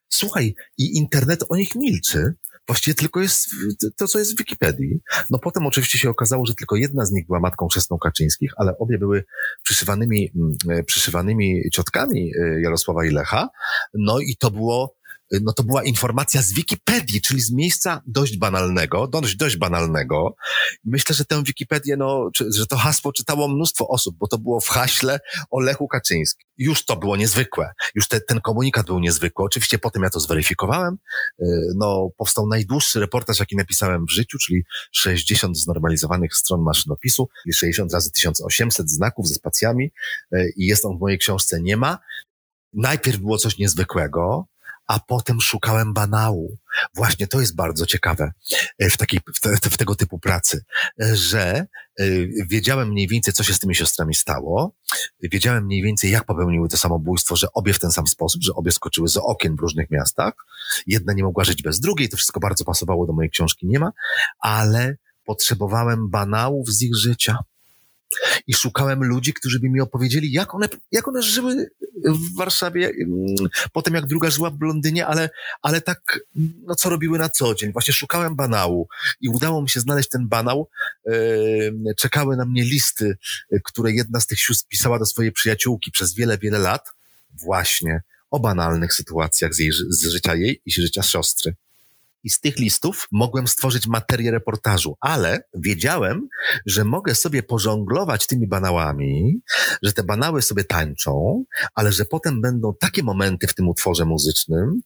Słuchaj, 0.09 0.55
i 0.77 0.97
internet 0.97 1.43
o 1.49 1.55
nich 1.55 1.75
milczy. 1.75 2.33
Właściwie 2.67 2.95
tylko 2.95 3.21
jest 3.21 3.49
to, 3.97 4.07
co 4.07 4.19
jest 4.19 4.35
w 4.35 4.37
Wikipedii. 4.37 4.99
No 5.29 5.39
potem 5.39 5.65
oczywiście 5.65 5.97
się 5.97 6.09
okazało, 6.09 6.45
że 6.45 6.55
tylko 6.55 6.75
jedna 6.75 7.05
z 7.05 7.11
nich 7.11 7.25
była 7.25 7.39
matką 7.39 7.67
chrzestną 7.67 7.97
Kaczyńskich, 7.97 8.51
ale 8.57 8.77
obie 8.77 8.97
były 8.97 9.23
przyszywanymi, 9.63 10.31
mm, 10.35 10.85
przyszywanymi 10.85 11.61
ciotkami 11.73 12.31
e, 12.39 12.61
Jarosława 12.61 13.05
i 13.05 13.09
Lecha. 13.09 13.49
No 13.93 14.19
i 14.19 14.35
to 14.39 14.51
było 14.51 14.96
no 15.31 15.53
to 15.53 15.63
była 15.63 15.83
informacja 15.83 16.41
z 16.41 16.53
Wikipedii, 16.53 17.21
czyli 17.21 17.41
z 17.41 17.51
miejsca 17.51 18.01
dość 18.05 18.37
banalnego, 18.37 19.07
dość, 19.07 19.35
dość 19.35 19.57
banalnego. 19.57 20.35
Myślę, 20.85 21.15
że 21.15 21.25
tę 21.25 21.43
Wikipedię, 21.43 21.97
no, 21.97 22.29
czy, 22.35 22.51
że 22.51 22.65
to 22.65 22.77
hasło 22.77 23.13
czytało 23.13 23.47
mnóstwo 23.47 23.87
osób, 23.87 24.15
bo 24.17 24.27
to 24.27 24.37
było 24.37 24.61
w 24.61 24.67
haśle 24.67 25.19
o 25.49 25.59
Lechu 25.59 25.87
Kaczyńskim. 25.87 26.47
Już 26.57 26.85
to 26.85 26.95
było 26.95 27.17
niezwykłe. 27.17 27.71
Już 27.95 28.07
te, 28.07 28.21
ten 28.21 28.41
komunikat 28.41 28.85
był 28.85 28.99
niezwykły. 28.99 29.45
Oczywiście 29.45 29.79
potem 29.79 30.03
ja 30.03 30.09
to 30.09 30.19
zweryfikowałem. 30.19 30.97
Y, 31.41 31.45
no, 31.75 32.09
powstał 32.17 32.47
najdłuższy 32.47 32.99
reportaż, 32.99 33.39
jaki 33.39 33.55
napisałem 33.55 34.05
w 34.05 34.11
życiu, 34.11 34.37
czyli 34.37 34.63
60 34.91 35.57
znormalizowanych 35.57 36.35
stron 36.35 36.61
maszynopisu, 36.61 37.29
60 37.53 37.93
razy 37.93 38.11
1800 38.11 38.89
znaków 38.89 39.27
ze 39.27 39.35
spacjami 39.35 39.91
y, 40.35 40.53
i 40.57 40.65
jest 40.65 40.85
on 40.85 40.97
w 40.97 40.99
mojej 40.99 41.17
książce 41.17 41.61
nie 41.61 41.77
ma. 41.77 41.99
Najpierw 42.73 43.17
było 43.17 43.37
coś 43.37 43.57
niezwykłego, 43.57 44.47
a 44.87 44.99
potem 44.99 45.41
szukałem 45.41 45.93
banału. 45.93 46.57
Właśnie 46.95 47.27
to 47.27 47.39
jest 47.39 47.55
bardzo 47.55 47.85
ciekawe 47.85 48.31
e, 48.79 48.89
w, 48.89 48.97
takiej, 48.97 49.19
w, 49.35 49.39
te, 49.39 49.69
w 49.69 49.77
tego 49.77 49.95
typu 49.95 50.19
pracy, 50.19 50.63
e, 51.01 51.15
że 51.15 51.67
e, 51.99 52.05
wiedziałem 52.49 52.89
mniej 52.89 53.07
więcej, 53.07 53.33
co 53.33 53.43
się 53.43 53.53
z 53.53 53.59
tymi 53.59 53.75
siostrami 53.75 54.15
stało, 54.15 54.75
wiedziałem 55.21 55.65
mniej 55.65 55.83
więcej, 55.83 56.11
jak 56.11 56.25
popełniły 56.25 56.69
to 56.69 56.77
samobójstwo, 56.77 57.35
że 57.35 57.47
obie 57.53 57.73
w 57.73 57.79
ten 57.79 57.91
sam 57.91 58.07
sposób, 58.07 58.43
że 58.43 58.53
obie 58.53 58.71
skoczyły 58.71 59.07
z 59.07 59.17
okien 59.17 59.55
w 59.55 59.59
różnych 59.59 59.91
miastach. 59.91 60.33
Jedna 60.87 61.13
nie 61.13 61.23
mogła 61.23 61.43
żyć 61.43 61.63
bez 61.63 61.79
drugiej, 61.79 62.09
to 62.09 62.17
wszystko 62.17 62.39
bardzo 62.39 62.65
pasowało 62.65 63.07
do 63.07 63.13
mojej 63.13 63.29
książki, 63.29 63.67
nie 63.67 63.79
ma, 63.79 63.91
ale 64.39 64.95
potrzebowałem 65.25 66.09
banałów 66.09 66.69
z 66.69 66.81
ich 66.81 66.95
życia 66.95 67.37
i 68.47 68.53
szukałem 68.53 69.03
ludzi, 69.03 69.33
którzy 69.33 69.59
by 69.59 69.69
mi 69.69 69.81
opowiedzieli, 69.81 70.31
jak 70.31 70.55
one, 70.55 70.67
jak 70.91 71.07
one 71.07 71.21
żyły 71.21 71.69
w 72.05 72.35
Warszawie, 72.35 72.89
mm, 72.89 73.35
potem 73.73 73.93
jak 73.93 74.05
druga 74.05 74.29
żyła 74.29 74.49
w 74.49 74.61
Londynie, 74.61 75.07
ale, 75.07 75.29
ale 75.61 75.81
tak, 75.81 76.19
no 76.35 76.75
co 76.75 76.89
robiły 76.89 77.19
na 77.19 77.29
co 77.29 77.55
dzień. 77.55 77.71
Właśnie 77.71 77.93
szukałem 77.93 78.35
banału 78.35 78.87
i 79.21 79.29
udało 79.29 79.61
mi 79.61 79.69
się 79.69 79.79
znaleźć 79.79 80.09
ten 80.09 80.27
banał. 80.27 80.69
Czekały 81.97 82.37
na 82.37 82.45
mnie 82.45 82.63
listy, 82.63 83.17
które 83.63 83.91
jedna 83.91 84.19
z 84.19 84.27
tych 84.27 84.39
sióstr 84.39 84.67
pisała 84.67 84.99
do 84.99 85.05
swojej 85.05 85.31
przyjaciółki 85.31 85.91
przez 85.91 86.13
wiele, 86.13 86.37
wiele 86.37 86.57
lat. 86.59 86.89
Właśnie 87.33 88.01
o 88.31 88.39
banalnych 88.39 88.93
sytuacjach 88.93 89.53
z, 89.53 89.59
jej, 89.59 89.71
z 89.89 90.07
życia 90.07 90.35
jej 90.35 90.61
i 90.65 90.71
z 90.71 90.75
życia 90.75 91.03
siostry. 91.03 91.55
I 92.27 92.29
z 92.29 92.39
tych 92.39 92.57
listów 92.57 93.07
mogłem 93.11 93.47
stworzyć 93.47 93.87
materię 93.87 94.31
reportażu, 94.31 94.97
ale 95.01 95.43
wiedziałem, 95.53 96.27
że 96.65 96.85
mogę 96.85 97.15
sobie 97.15 97.43
pożonglować 97.43 98.27
tymi 98.27 98.47
banałami, 98.47 99.41
że 99.83 99.93
te 99.93 100.03
banały 100.03 100.41
sobie 100.41 100.63
tańczą, 100.63 101.43
ale 101.75 101.91
że 101.91 102.05
potem 102.05 102.41
będą 102.41 102.73
takie 102.79 103.03
momenty 103.03 103.47
w 103.47 103.55
tym 103.55 103.67
utworze 103.67 104.05
muzycznym, 104.05 104.81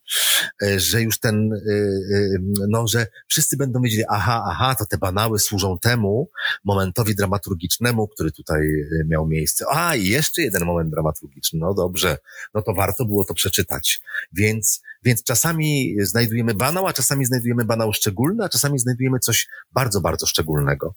e, 0.63 0.79
że 0.79 1.01
już 1.01 1.19
ten, 1.19 1.53
e, 1.53 1.73
e, 2.15 2.37
no, 2.69 2.87
że 2.87 3.07
wszyscy 3.27 3.57
będą 3.57 3.81
wiedzieli, 3.81 4.03
aha, 4.09 4.43
aha, 4.47 4.75
to 4.75 4.85
te 4.85 4.97
banały 4.97 5.39
służą 5.39 5.77
temu 5.81 6.29
momentowi 6.63 7.15
dramaturgicznemu, 7.15 8.07
który 8.07 8.31
tutaj 8.31 8.61
miał 9.05 9.27
miejsce. 9.27 9.65
A, 9.71 9.95
i 9.95 10.07
jeszcze 10.07 10.41
jeden 10.41 10.65
moment 10.65 10.89
dramaturgiczny. 10.89 11.59
No 11.59 11.73
dobrze, 11.73 12.17
no 12.53 12.61
to 12.61 12.73
warto 12.73 13.05
było 13.05 13.25
to 13.25 13.33
przeczytać. 13.33 14.01
Więc, 14.33 14.81
więc 15.03 15.23
czasami 15.23 15.95
znajdujemy 16.01 16.53
banał, 16.53 16.87
a 16.87 16.93
czasami 16.93 17.25
znajdujemy 17.25 17.65
banał 17.65 17.93
szczególny, 17.93 18.43
a 18.43 18.49
czasami 18.49 18.79
znajdujemy 18.79 19.19
coś 19.19 19.47
bardzo, 19.71 20.01
bardzo 20.01 20.27
szczególnego. 20.27 20.95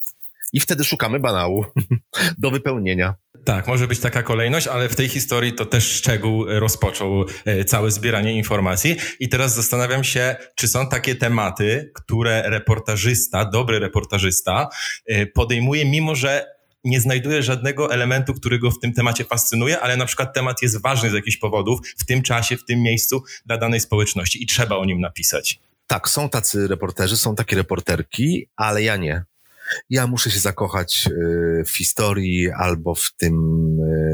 I 0.52 0.60
wtedy 0.60 0.84
szukamy 0.84 1.20
banału 1.20 1.64
do 2.38 2.50
wypełnienia. 2.50 3.14
Tak, 3.44 3.66
może 3.66 3.88
być 3.88 4.00
taka 4.00 4.22
kolejność, 4.22 4.66
ale 4.66 4.88
w 4.88 4.96
tej 4.96 5.08
historii 5.08 5.52
to 5.52 5.66
też 5.66 5.92
szczegół 5.92 6.44
rozpoczął 6.48 7.24
e, 7.44 7.64
całe 7.64 7.90
zbieranie 7.90 8.36
informacji. 8.36 8.96
I 9.20 9.28
teraz 9.28 9.54
zastanawiam 9.54 10.04
się, 10.04 10.36
czy 10.54 10.68
są 10.68 10.88
takie 10.88 11.14
tematy, 11.14 11.90
które 11.94 12.50
reportażysta, 12.50 13.44
dobry 13.44 13.78
reportażysta 13.78 14.68
e, 15.06 15.26
podejmuje, 15.26 15.84
mimo 15.84 16.14
że 16.14 16.53
nie 16.84 17.00
znajduje 17.00 17.42
żadnego 17.42 17.92
elementu, 17.92 18.34
który 18.34 18.58
go 18.58 18.70
w 18.70 18.78
tym 18.78 18.92
temacie 18.92 19.24
fascynuje, 19.24 19.80
ale 19.80 19.96
na 19.96 20.06
przykład 20.06 20.34
temat 20.34 20.62
jest 20.62 20.82
ważny 20.82 21.10
z 21.10 21.12
jakichś 21.12 21.36
powodów 21.36 21.80
w 21.98 22.04
tym 22.04 22.22
czasie, 22.22 22.56
w 22.56 22.64
tym 22.64 22.82
miejscu 22.82 23.22
dla 23.46 23.58
danej 23.58 23.80
społeczności 23.80 24.42
i 24.42 24.46
trzeba 24.46 24.76
o 24.76 24.84
nim 24.84 25.00
napisać. 25.00 25.60
Tak, 25.86 26.08
są 26.08 26.28
tacy 26.28 26.68
reporterzy, 26.68 27.16
są 27.16 27.34
takie 27.34 27.56
reporterki, 27.56 28.48
ale 28.56 28.82
ja 28.82 28.96
nie. 28.96 29.24
Ja 29.90 30.06
muszę 30.06 30.30
się 30.30 30.38
zakochać 30.38 31.08
y, 31.10 31.64
w 31.66 31.76
historii 31.76 32.50
albo 32.50 32.94
w 32.94 33.12
tym 33.16 33.34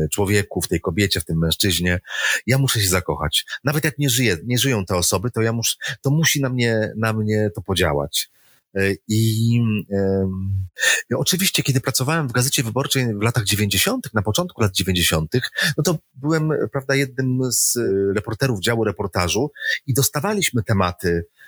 y, 0.04 0.08
człowieku, 0.12 0.60
w 0.60 0.68
tej 0.68 0.80
kobiecie, 0.80 1.20
w 1.20 1.24
tym 1.24 1.38
mężczyźnie. 1.38 2.00
Ja 2.46 2.58
muszę 2.58 2.80
się 2.80 2.88
zakochać. 2.88 3.46
Nawet 3.64 3.84
jak 3.84 3.98
nie 3.98 4.10
żyję, 4.10 4.36
nie 4.44 4.58
żyją 4.58 4.84
te 4.84 4.96
osoby, 4.96 5.30
to 5.30 5.42
ja 5.42 5.52
muszę, 5.52 5.76
to 6.02 6.10
musi 6.10 6.40
na 6.40 6.48
mnie, 6.48 6.92
na 6.96 7.12
mnie 7.12 7.50
to 7.54 7.62
podziałać. 7.62 8.30
E, 8.76 8.94
I 9.08 9.60
e, 9.92 11.16
oczywiście, 11.16 11.62
kiedy 11.62 11.80
pracowałem 11.80 12.28
w 12.28 12.32
Gazecie 12.32 12.62
Wyborczej 12.62 13.14
w 13.14 13.22
latach 13.22 13.44
90., 13.44 14.14
na 14.14 14.22
początku 14.22 14.62
lat 14.62 14.72
90., 14.72 15.32
no 15.76 15.84
to 15.84 15.98
byłem, 16.14 16.52
prawda, 16.72 16.94
jednym 16.94 17.52
z 17.52 17.78
reporterów 18.14 18.60
działu 18.60 18.84
reportażu 18.84 19.50
i 19.86 19.94
dostawaliśmy 19.94 20.62
tematy 20.62 21.08
e, 21.08 21.18
e, 21.18 21.39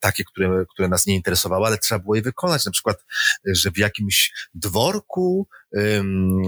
takie, 0.00 0.24
które, 0.24 0.64
które 0.74 0.88
nas 0.88 1.06
nie 1.06 1.14
interesowały, 1.14 1.66
ale 1.66 1.78
trzeba 1.78 1.98
było 1.98 2.14
je 2.14 2.22
wykonać. 2.22 2.64
Na 2.64 2.72
przykład, 2.72 3.04
że 3.44 3.70
w 3.70 3.78
jakimś 3.78 4.32
dworku 4.54 5.48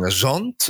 rząd 0.08 0.66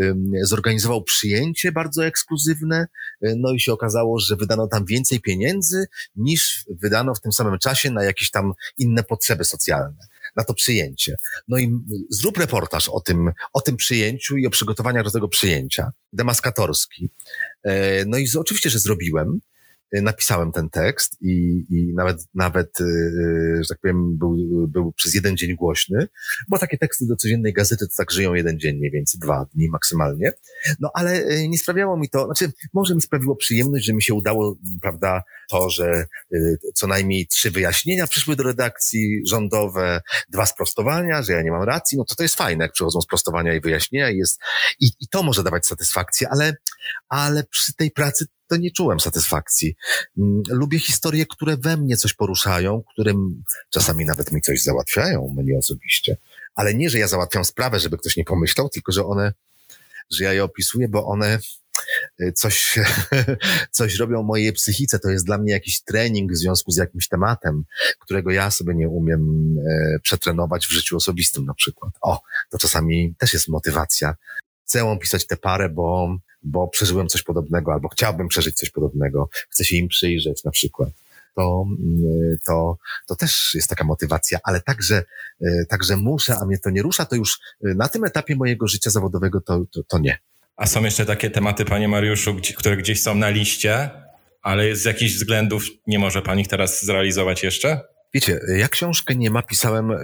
e, 0.00 0.14
zorganizował 0.42 1.02
przyjęcie 1.02 1.72
bardzo 1.72 2.06
ekskluzywne, 2.06 2.86
no 3.22 3.52
i 3.52 3.60
się 3.60 3.72
okazało, 3.72 4.18
że 4.18 4.36
wydano 4.36 4.68
tam 4.68 4.84
więcej 4.84 5.20
pieniędzy 5.20 5.86
niż 6.16 6.64
wydano 6.82 7.14
w 7.14 7.20
tym 7.20 7.32
samym 7.32 7.58
czasie 7.58 7.90
na 7.90 8.04
jakieś 8.04 8.30
tam 8.30 8.52
inne 8.78 9.02
potrzeby 9.02 9.44
socjalne 9.44 10.06
na 10.36 10.44
to 10.44 10.54
przyjęcie. 10.54 11.16
No 11.48 11.58
i 11.58 11.72
zrób 12.10 12.38
reportaż 12.38 12.88
o 12.88 13.00
tym, 13.00 13.32
o 13.52 13.60
tym 13.60 13.76
przyjęciu 13.76 14.36
i 14.36 14.46
o 14.46 14.50
przygotowaniach 14.50 15.04
do 15.04 15.10
tego 15.10 15.28
przyjęcia, 15.28 15.92
demaskatorski. 16.12 17.10
No 18.06 18.18
i 18.18 18.28
oczywiście, 18.38 18.70
że 18.70 18.78
zrobiłem 18.78 19.40
napisałem 19.92 20.52
ten 20.52 20.70
tekst 20.70 21.16
i, 21.20 21.64
i 21.70 21.94
nawet, 21.94 22.16
nawet, 22.34 22.80
y, 22.80 22.84
y, 22.84 23.62
że 23.62 23.68
tak 23.68 23.78
powiem, 23.78 24.18
był, 24.18 24.36
był 24.68 24.92
przez 24.92 25.14
jeden 25.14 25.36
dzień 25.36 25.56
głośny, 25.56 26.08
bo 26.48 26.58
takie 26.58 26.78
teksty 26.78 27.06
do 27.06 27.16
codziennej 27.16 27.52
gazety 27.52 27.86
to 27.88 27.94
tak 27.96 28.10
żyją 28.10 28.34
jeden 28.34 28.60
dzień, 28.60 28.76
mniej 28.76 28.90
więcej 28.90 29.20
dwa 29.20 29.46
dni 29.54 29.68
maksymalnie. 29.68 30.32
No 30.80 30.90
ale 30.94 31.24
y, 31.24 31.48
nie 31.48 31.58
sprawiało 31.58 31.96
mi 31.96 32.08
to, 32.08 32.24
znaczy 32.24 32.52
może 32.72 32.94
mi 32.94 33.00
sprawiło 33.00 33.36
przyjemność, 33.36 33.84
że 33.86 33.92
mi 33.92 34.02
się 34.02 34.14
udało, 34.14 34.56
prawda, 34.82 35.22
to, 35.50 35.70
że 35.70 36.06
co 36.74 36.86
najmniej 36.86 37.26
trzy 37.26 37.50
wyjaśnienia 37.50 38.06
przyszły 38.06 38.36
do 38.36 38.42
redakcji 38.42 39.22
rządowe, 39.28 40.00
dwa 40.28 40.46
sprostowania, 40.46 41.22
że 41.22 41.32
ja 41.32 41.42
nie 41.42 41.50
mam 41.50 41.62
racji, 41.62 41.98
no 41.98 42.04
to 42.04 42.14
to 42.14 42.22
jest 42.22 42.36
fajne, 42.36 42.64
jak 42.64 42.72
przychodzą 42.72 43.00
sprostowania 43.00 43.54
i 43.54 43.60
wyjaśnienia 43.60 44.10
i 44.10 44.16
jest, 44.16 44.40
i, 44.80 44.90
i 45.00 45.08
to 45.08 45.22
może 45.22 45.42
dawać 45.42 45.66
satysfakcję, 45.66 46.28
ale, 46.30 46.56
ale 47.08 47.44
przy 47.44 47.74
tej 47.74 47.90
pracy 47.90 48.26
to 48.50 48.56
nie 48.56 48.70
czułem 48.70 49.00
satysfakcji. 49.00 49.76
Mm, 50.18 50.42
lubię 50.48 50.78
historie, 50.78 51.26
które 51.26 51.56
we 51.56 51.76
mnie 51.76 51.96
coś 51.96 52.14
poruszają, 52.14 52.82
którym 52.92 53.42
czasami 53.70 54.04
nawet 54.06 54.32
mi 54.32 54.40
coś 54.40 54.62
załatwiają, 54.62 55.34
mnie 55.36 55.58
osobiście. 55.58 56.16
Ale 56.54 56.74
nie, 56.74 56.90
że 56.90 56.98
ja 56.98 57.08
załatwiam 57.08 57.44
sprawę, 57.44 57.80
żeby 57.80 57.98
ktoś 57.98 58.16
nie 58.16 58.24
pomyślał, 58.24 58.68
tylko 58.68 58.92
że 58.92 59.04
one, 59.04 59.32
że 60.10 60.24
ja 60.24 60.32
je 60.32 60.44
opisuję, 60.44 60.88
bo 60.88 61.06
one 61.06 61.38
y, 62.20 62.32
coś, 62.32 62.78
coś 63.78 63.94
robią 63.94 64.22
mojej 64.22 64.52
psychice. 64.52 64.98
To 64.98 65.10
jest 65.10 65.26
dla 65.26 65.38
mnie 65.38 65.52
jakiś 65.52 65.82
trening 65.82 66.32
w 66.32 66.36
związku 66.36 66.70
z 66.70 66.76
jakimś 66.76 67.08
tematem, 67.08 67.64
którego 67.98 68.30
ja 68.30 68.50
sobie 68.50 68.74
nie 68.74 68.88
umiem 68.88 69.54
e, 69.58 69.98
przetrenować 70.02 70.66
w 70.66 70.72
życiu 70.72 70.96
osobistym 70.96 71.44
na 71.44 71.54
przykład. 71.54 71.92
O, 72.00 72.22
to 72.50 72.58
czasami 72.58 73.14
też 73.18 73.32
jest 73.32 73.48
motywacja. 73.48 74.14
Chcę 74.66 74.84
opisać 74.84 75.26
tę 75.26 75.36
parę, 75.36 75.68
bo 75.68 76.16
bo 76.42 76.68
przeżyłem 76.68 77.08
coś 77.08 77.22
podobnego, 77.22 77.72
albo 77.72 77.88
chciałbym 77.88 78.28
przeżyć 78.28 78.56
coś 78.56 78.70
podobnego, 78.70 79.28
chcę 79.48 79.64
się 79.64 79.76
im 79.76 79.88
przyjrzeć 79.88 80.44
na 80.44 80.50
przykład. 80.50 80.88
To, 81.36 81.64
mm, 81.78 82.36
to, 82.46 82.76
to 83.06 83.16
też 83.16 83.54
jest 83.54 83.68
taka 83.68 83.84
motywacja, 83.84 84.38
ale 84.44 84.60
także, 84.60 85.02
e, 85.42 85.64
także 85.68 85.96
muszę, 85.96 86.36
a 86.42 86.46
mnie 86.46 86.58
to 86.58 86.70
nie 86.70 86.82
rusza, 86.82 87.04
to 87.04 87.16
już 87.16 87.38
e, 87.64 87.74
na 87.74 87.88
tym 87.88 88.04
etapie 88.04 88.36
mojego 88.36 88.66
życia 88.66 88.90
zawodowego 88.90 89.40
to, 89.40 89.64
to, 89.72 89.80
to 89.88 89.98
nie. 89.98 90.18
A 90.56 90.66
są 90.66 90.84
jeszcze 90.84 91.06
takie 91.06 91.30
tematy, 91.30 91.64
panie 91.64 91.88
Mariuszu, 91.88 92.36
które 92.56 92.76
gdzieś 92.76 93.02
są 93.02 93.14
na 93.14 93.28
liście, 93.28 93.90
ale 94.42 94.76
z 94.76 94.84
jakichś 94.84 95.12
względów 95.12 95.64
nie 95.86 95.98
może 95.98 96.22
pan 96.22 96.38
ich 96.38 96.48
teraz 96.48 96.84
zrealizować 96.84 97.42
jeszcze? 97.42 97.80
Wiecie, 98.14 98.40
ja 98.56 98.68
książkę 98.68 99.14
nie 99.14 99.30
ma, 99.30 99.42
pisałem, 99.42 99.90
e, 99.90 99.96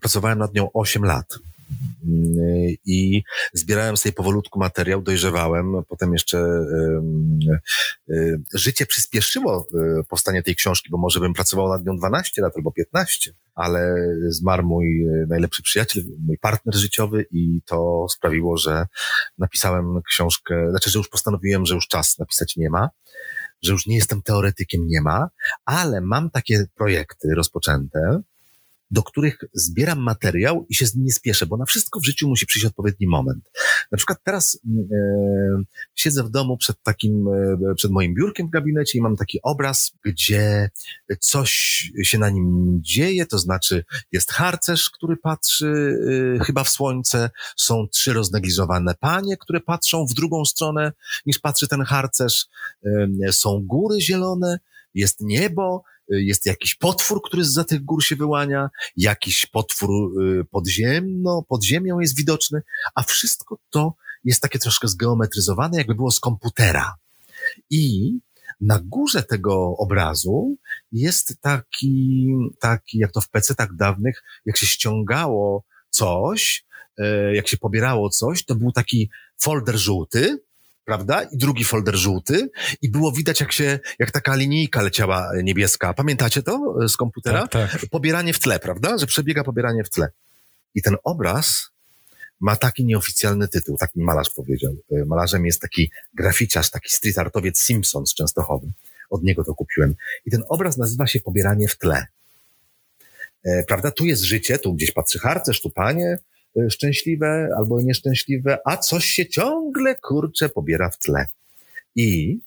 pracowałem 0.00 0.38
nad 0.38 0.54
nią 0.54 0.68
8 0.72 1.04
lat 1.04 1.38
i 2.86 3.22
zbierałem 3.52 3.96
sobie 3.96 4.12
powolutku 4.12 4.58
materiał, 4.58 5.02
dojrzewałem, 5.02 5.72
potem 5.88 6.12
jeszcze 6.12 6.38
życie 8.54 8.86
przyspieszyło 8.86 9.66
e, 9.74 10.02
powstanie 10.08 10.42
tej 10.42 10.56
książki, 10.56 10.90
bo 10.90 10.98
może 10.98 11.20
bym 11.20 11.34
pracował 11.34 11.68
nad 11.68 11.86
nią 11.86 11.96
12 11.96 12.42
lat 12.42 12.52
albo 12.56 12.72
15, 12.72 13.32
ale 13.54 13.96
zmarł 14.28 14.66
mój 14.66 15.06
e, 15.06 15.26
najlepszy 15.28 15.62
przyjaciel, 15.62 16.04
mój 16.26 16.38
partner 16.38 16.74
życiowy 16.74 17.26
i 17.30 17.60
to 17.66 18.06
sprawiło, 18.10 18.56
że 18.56 18.86
napisałem 19.38 20.02
książkę, 20.02 20.70
znaczy, 20.70 20.90
że 20.90 20.98
już 20.98 21.08
postanowiłem, 21.08 21.66
że 21.66 21.74
już 21.74 21.88
czas 21.88 22.18
napisać 22.18 22.56
nie 22.56 22.70
ma 22.70 22.88
że 23.62 23.72
już 23.72 23.86
nie 23.86 23.96
jestem 23.96 24.22
teoretykiem, 24.22 24.86
nie 24.86 25.00
ma, 25.00 25.28
ale 25.64 26.00
mam 26.00 26.30
takie 26.30 26.66
projekty 26.74 27.28
rozpoczęte, 27.34 28.22
do 28.90 29.02
których 29.02 29.38
zbieram 29.54 29.98
materiał 29.98 30.66
i 30.68 30.74
się 30.74 30.86
z 30.86 30.94
nim 30.94 31.04
nie 31.04 31.12
spieszę, 31.12 31.46
bo 31.46 31.56
na 31.56 31.64
wszystko 31.64 32.00
w 32.00 32.04
życiu 32.04 32.28
musi 32.28 32.46
przyjść 32.46 32.66
odpowiedni 32.66 33.06
moment. 33.06 33.50
Na 33.92 33.96
przykład 33.96 34.18
teraz 34.24 34.60
mm, 34.66 34.88
e, 35.60 35.64
siedzę 35.94 36.22
w 36.22 36.30
domu 36.30 36.56
przed 36.56 36.82
takim, 36.82 37.28
e, 37.28 37.74
przed 37.74 37.90
moim 37.90 38.14
biurkiem 38.14 38.46
w 38.46 38.50
gabinecie 38.50 38.98
i 38.98 39.02
mam 39.02 39.16
taki 39.16 39.42
obraz, 39.42 39.92
gdzie 40.04 40.70
coś 41.20 41.52
się 42.02 42.18
na 42.18 42.30
nim 42.30 42.78
dzieje, 42.82 43.26
to 43.26 43.38
znaczy 43.38 43.84
jest 44.12 44.32
harcerz, 44.32 44.90
który 44.90 45.16
patrzy 45.16 45.98
e, 46.40 46.44
chyba 46.44 46.64
w 46.64 46.68
słońce, 46.68 47.30
są 47.56 47.86
trzy 47.88 48.12
roznegliżowane 48.12 48.94
panie, 49.00 49.36
które 49.36 49.60
patrzą 49.60 50.06
w 50.06 50.14
drugą 50.14 50.44
stronę 50.44 50.92
niż 51.26 51.38
patrzy 51.38 51.68
ten 51.68 51.82
harcerz, 51.82 52.46
e, 53.26 53.32
są 53.32 53.62
góry 53.66 54.00
zielone, 54.00 54.58
jest 54.94 55.20
niebo, 55.20 55.82
jest 56.08 56.46
jakiś 56.46 56.74
potwór, 56.74 57.22
który 57.22 57.44
za 57.44 57.64
tych 57.64 57.84
gór 57.84 58.04
się 58.04 58.16
wyłania, 58.16 58.70
jakiś 58.96 59.46
potwór 59.46 59.90
y, 60.22 60.44
podziemno, 60.44 61.44
pod 61.48 61.64
ziemią 61.64 62.00
jest 62.00 62.16
widoczny, 62.16 62.62
a 62.94 63.02
wszystko 63.02 63.58
to 63.70 63.94
jest 64.24 64.42
takie 64.42 64.58
troszkę 64.58 64.88
zgeometryzowane, 64.88 65.78
jakby 65.78 65.94
było 65.94 66.10
z 66.10 66.20
komputera. 66.20 66.94
I 67.70 68.12
na 68.60 68.80
górze 68.84 69.22
tego 69.22 69.76
obrazu 69.76 70.56
jest 70.92 71.40
taki, 71.40 72.28
taki 72.60 72.98
jak 72.98 73.12
to 73.12 73.20
w 73.20 73.28
PC 73.28 73.54
tak 73.54 73.76
dawnych, 73.76 74.22
jak 74.46 74.56
się 74.56 74.66
ściągało 74.66 75.64
coś, 75.90 76.64
e, 76.98 77.34
jak 77.34 77.48
się 77.48 77.56
pobierało 77.56 78.10
coś, 78.10 78.44
to 78.44 78.54
był 78.54 78.72
taki 78.72 79.10
folder 79.38 79.76
żółty, 79.76 80.38
prawda? 80.86 81.22
I 81.22 81.36
drugi 81.36 81.64
folder 81.64 81.96
żółty 81.96 82.50
i 82.82 82.90
było 82.90 83.12
widać, 83.12 83.40
jak 83.40 83.52
się, 83.52 83.78
jak 83.98 84.10
taka 84.10 84.36
linijka 84.36 84.82
leciała 84.82 85.30
niebieska. 85.42 85.94
Pamiętacie 85.94 86.42
to 86.42 86.74
z 86.88 86.96
komputera? 86.96 87.48
Tak, 87.48 87.72
tak. 87.72 87.86
Pobieranie 87.90 88.32
w 88.32 88.38
tle, 88.38 88.58
prawda? 88.58 88.98
Że 88.98 89.06
przebiega 89.06 89.44
pobieranie 89.44 89.84
w 89.84 89.90
tle. 89.90 90.08
I 90.74 90.82
ten 90.82 90.96
obraz 91.04 91.70
ma 92.40 92.56
taki 92.56 92.84
nieoficjalny 92.84 93.48
tytuł, 93.48 93.76
tak 93.76 93.96
mi 93.96 94.04
malarz 94.04 94.30
powiedział. 94.30 94.76
Malarzem 95.06 95.46
jest 95.46 95.60
taki 95.60 95.90
graficiarz, 96.14 96.70
taki 96.70 96.90
street 96.90 97.18
artowiec 97.18 97.60
Simpson 97.60 98.06
z 98.06 98.14
Częstochowy. 98.14 98.66
od 99.10 99.22
niego 99.22 99.44
to 99.44 99.54
kupiłem. 99.54 99.94
I 100.26 100.30
ten 100.30 100.42
obraz 100.48 100.76
nazywa 100.76 101.06
się 101.06 101.20
Pobieranie 101.20 101.68
w 101.68 101.78
tle. 101.78 102.06
E, 103.44 103.62
prawda? 103.62 103.90
Tu 103.90 104.04
jest 104.04 104.22
życie, 104.22 104.58
tu 104.58 104.74
gdzieś 104.74 104.90
patrzy 104.90 105.18
harcerz, 105.18 105.60
tu 105.60 105.70
panie 105.70 106.06
e, 106.06 106.18
szczęśliwe 106.70 107.48
albo 107.56 107.82
nieszczęśliwe, 107.82 108.58
a 108.64 108.76
coś 108.76 109.04
się 109.04 109.26
ciągle, 109.26 109.94
kurcze, 109.94 110.48
pobiera 110.48 110.90
w 110.90 110.98
tle. 110.98 111.26
I 111.96 112.38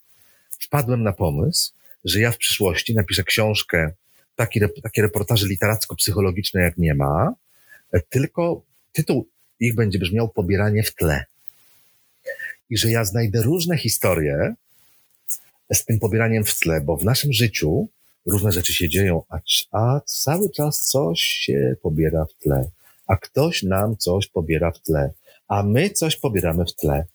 wpadłem 0.59 1.03
na 1.03 1.13
pomysł, 1.13 1.73
że 2.05 2.19
ja 2.19 2.31
w 2.31 2.37
przyszłości 2.37 2.95
napiszę 2.95 3.23
książkę, 3.23 3.91
taki, 4.35 4.59
takie 4.83 5.01
reportaże 5.01 5.47
literacko-psychologiczne 5.47 6.61
jak 6.61 6.77
nie 6.77 6.95
ma, 6.95 7.33
e, 7.91 8.01
tylko 8.01 8.61
tytuł 8.93 9.27
ich 9.59 9.75
będzie 9.75 9.99
brzmiał 9.99 10.29
Pobieranie 10.29 10.83
w 10.83 10.95
tle. 10.95 11.25
I 12.69 12.77
że 12.77 12.91
ja 12.91 13.05
znajdę 13.05 13.41
różne 13.41 13.77
historie 13.77 14.55
z 15.73 15.85
tym 15.85 15.99
pobieraniem 15.99 16.43
w 16.43 16.59
tle, 16.59 16.81
bo 16.81 16.97
w 16.97 17.03
naszym 17.03 17.33
życiu 17.33 17.87
różne 18.25 18.51
rzeczy 18.51 18.73
się 18.73 18.89
dzieją, 18.89 19.23
a, 19.29 19.39
a 19.71 20.01
cały 20.05 20.49
czas 20.49 20.81
coś 20.81 21.19
się 21.19 21.75
pobiera 21.81 22.25
w 22.25 22.43
tle, 22.43 22.69
a 23.09 23.17
ktoś 23.17 23.63
nam 23.63 23.97
coś 23.97 24.27
pobiera 24.27 24.71
w 24.71 24.79
tle, 24.79 25.11
a 25.47 25.63
my 25.63 25.89
coś 25.89 26.15
pobieramy 26.15 26.65
w 26.65 26.73
tle. 26.73 27.05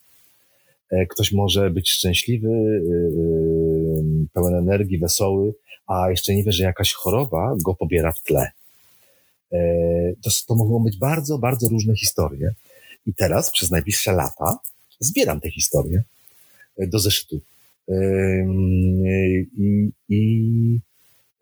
E, 0.91 1.07
ktoś 1.07 1.33
może 1.33 1.71
być 1.71 1.91
szczęśliwy, 1.91 2.49
y, 2.49 2.53
y, 2.53 4.27
pełen 4.33 4.55
energii, 4.55 4.99
wesoły, 4.99 5.55
a 5.87 6.11
jeszcze 6.11 6.35
nie 6.35 6.45
wie, 6.45 6.53
że 6.53 6.65
jakaś 6.65 6.93
choroba 6.93 7.57
go 7.65 7.75
pobiera 7.75 8.13
w 8.13 8.23
tle. 8.23 8.51
E, 9.53 9.59
to, 10.23 10.31
to 10.47 10.55
mogą 10.55 10.85
być 10.85 10.97
bardzo, 10.99 11.39
bardzo 11.39 11.69
różne 11.69 11.97
historie. 11.97 12.55
I 13.07 13.15
teraz 13.15 13.51
przez 13.51 13.71
najbliższe 13.71 14.13
lata 14.13 14.59
zbieram 15.01 15.41
te 15.41 15.51
historie 15.51 16.03
e, 16.79 16.87
do 16.87 16.99
zeszytu. 16.99 17.41
I, 19.59 19.91
i 20.09 20.81